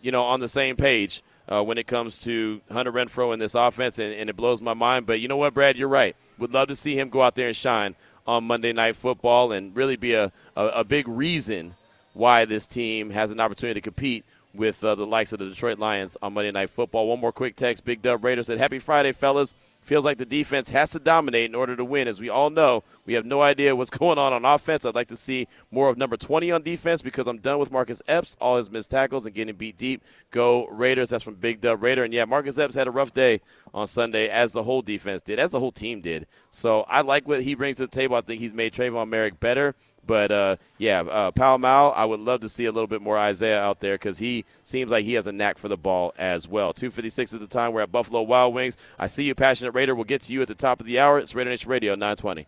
you 0.03 0.11
know, 0.11 0.23
on 0.23 0.39
the 0.39 0.47
same 0.47 0.75
page 0.75 1.23
uh, 1.51 1.63
when 1.63 1.79
it 1.79 1.87
comes 1.87 2.19
to 2.25 2.61
Hunter 2.71 2.91
Renfrow 2.91 3.33
in 3.33 3.39
this 3.39 3.55
offense, 3.55 3.97
and, 3.97 4.13
and 4.13 4.29
it 4.29 4.35
blows 4.35 4.61
my 4.61 4.75
mind. 4.75 5.07
But 5.07 5.19
you 5.19 5.27
know 5.27 5.37
what, 5.37 5.55
Brad? 5.55 5.77
You're 5.77 5.87
right. 5.87 6.15
Would 6.37 6.53
love 6.53 6.67
to 6.67 6.75
see 6.75 6.95
him 6.95 7.09
go 7.09 7.23
out 7.23 7.33
there 7.33 7.47
and 7.47 7.55
shine 7.55 7.95
on 8.27 8.43
Monday 8.43 8.73
Night 8.73 8.95
Football 8.95 9.51
and 9.51 9.75
really 9.75 9.95
be 9.95 10.13
a, 10.13 10.31
a, 10.55 10.65
a 10.67 10.83
big 10.83 11.07
reason 11.07 11.73
why 12.13 12.45
this 12.45 12.67
team 12.67 13.09
has 13.09 13.31
an 13.31 13.39
opportunity 13.39 13.79
to 13.79 13.83
compete 13.83 14.25
with 14.57 14.83
uh, 14.83 14.95
the 14.95 15.07
likes 15.07 15.31
of 15.31 15.39
the 15.39 15.47
Detroit 15.47 15.79
Lions 15.79 16.17
on 16.21 16.33
Monday 16.33 16.51
Night 16.51 16.69
Football. 16.69 17.07
One 17.07 17.19
more 17.19 17.31
quick 17.31 17.55
text. 17.55 17.85
Big 17.85 18.01
Dub 18.01 18.23
Raiders 18.23 18.47
said, 18.47 18.57
Happy 18.57 18.79
Friday, 18.79 19.11
fellas. 19.11 19.55
Feels 19.81 20.03
like 20.03 20.17
the 20.17 20.25
defense 20.25 20.71
has 20.71 20.89
to 20.89 20.99
dominate 20.99 21.49
in 21.49 21.55
order 21.55 21.73
to 21.73 21.85
win. 21.85 22.09
As 22.09 22.19
we 22.19 22.27
all 22.27 22.49
know, 22.49 22.83
we 23.05 23.13
have 23.13 23.25
no 23.25 23.41
idea 23.41 23.73
what's 23.73 23.89
going 23.97 24.17
on 24.17 24.33
on 24.33 24.43
offense. 24.43 24.83
I'd 24.83 24.95
like 24.95 25.07
to 25.07 25.15
see 25.15 25.47
more 25.71 25.87
of 25.87 25.97
number 25.97 26.17
20 26.17 26.51
on 26.51 26.61
defense 26.61 27.01
because 27.01 27.25
I'm 27.25 27.37
done 27.37 27.57
with 27.57 27.71
Marcus 27.71 28.01
Epps, 28.05 28.35
all 28.41 28.57
his 28.57 28.69
missed 28.69 28.91
tackles, 28.91 29.25
and 29.25 29.33
getting 29.33 29.55
beat 29.55 29.77
deep. 29.77 30.03
Go 30.31 30.67
Raiders. 30.67 31.11
That's 31.11 31.23
from 31.23 31.35
Big 31.35 31.61
Dub 31.61 31.81
Raider. 31.81 32.03
And 32.03 32.13
yeah, 32.13 32.25
Marcus 32.25 32.59
Epps 32.59 32.75
had 32.75 32.87
a 32.87 32.91
rough 32.91 33.13
day 33.13 33.39
on 33.73 33.87
Sunday, 33.87 34.27
as 34.27 34.51
the 34.51 34.63
whole 34.63 34.81
defense 34.81 35.21
did, 35.21 35.39
as 35.39 35.51
the 35.51 35.59
whole 35.59 35.71
team 35.71 36.01
did. 36.01 36.27
So 36.51 36.81
I 36.81 36.99
like 36.99 37.25
what 37.25 37.43
he 37.43 37.55
brings 37.55 37.77
to 37.77 37.83
the 37.83 37.91
table. 37.95 38.17
I 38.17 38.21
think 38.21 38.41
he's 38.41 38.51
made 38.51 38.73
Tre'von 38.73 39.09
Moehrig 39.09 39.39
better. 39.39 39.73
But 40.07 40.31
uh, 40.31 40.55
yeah, 40.77 41.01
uh, 41.01 41.31
Pal 41.31 41.57
Mal, 41.57 41.93
I 41.95 42.05
would 42.05 42.19
love 42.19 42.41
to 42.41 42.49
see 42.49 42.65
a 42.65 42.71
little 42.71 42.87
bit 42.87 43.01
more 43.01 43.17
Isaiah 43.17 43.61
out 43.61 43.81
there 43.81 43.95
because 43.95 44.17
he 44.17 44.45
seems 44.63 44.89
like 44.89 45.05
he 45.05 45.13
has 45.13 45.27
a 45.27 45.31
knack 45.31 45.57
for 45.57 45.67
the 45.67 45.77
ball 45.77 46.13
as 46.17 46.47
well. 46.47 46.73
256 46.73 47.33
is 47.33 47.39
the 47.39 47.47
time. 47.47 47.73
We're 47.73 47.81
at 47.81 47.91
Buffalo 47.91 48.21
Wild 48.21 48.53
Wings. 48.53 48.77
I 48.97 49.07
see 49.07 49.25
you, 49.25 49.35
Passionate 49.35 49.71
Raider. 49.71 49.93
We'll 49.93 50.05
get 50.05 50.21
to 50.23 50.33
you 50.33 50.41
at 50.41 50.47
the 50.47 50.55
top 50.55 50.79
of 50.79 50.85
the 50.85 50.99
hour. 50.99 51.19
It's 51.19 51.35
Raider 51.35 51.49
Nation 51.49 51.69
Radio 51.69 51.93
920. 51.93 52.47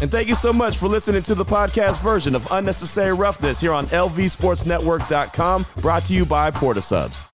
And 0.00 0.10
thank 0.10 0.28
you 0.28 0.34
so 0.34 0.52
much 0.52 0.78
for 0.78 0.88
listening 0.88 1.22
to 1.24 1.34
the 1.34 1.44
podcast 1.44 2.00
version 2.00 2.34
of 2.34 2.46
Unnecessary 2.50 3.12
Roughness 3.12 3.60
here 3.60 3.72
on 3.72 3.86
LVSportsNetwork.com, 3.86 5.66
brought 5.78 6.04
to 6.06 6.14
you 6.14 6.24
by 6.24 6.50
Port 6.50 6.78
of 6.78 6.84
Subs. 6.84 7.28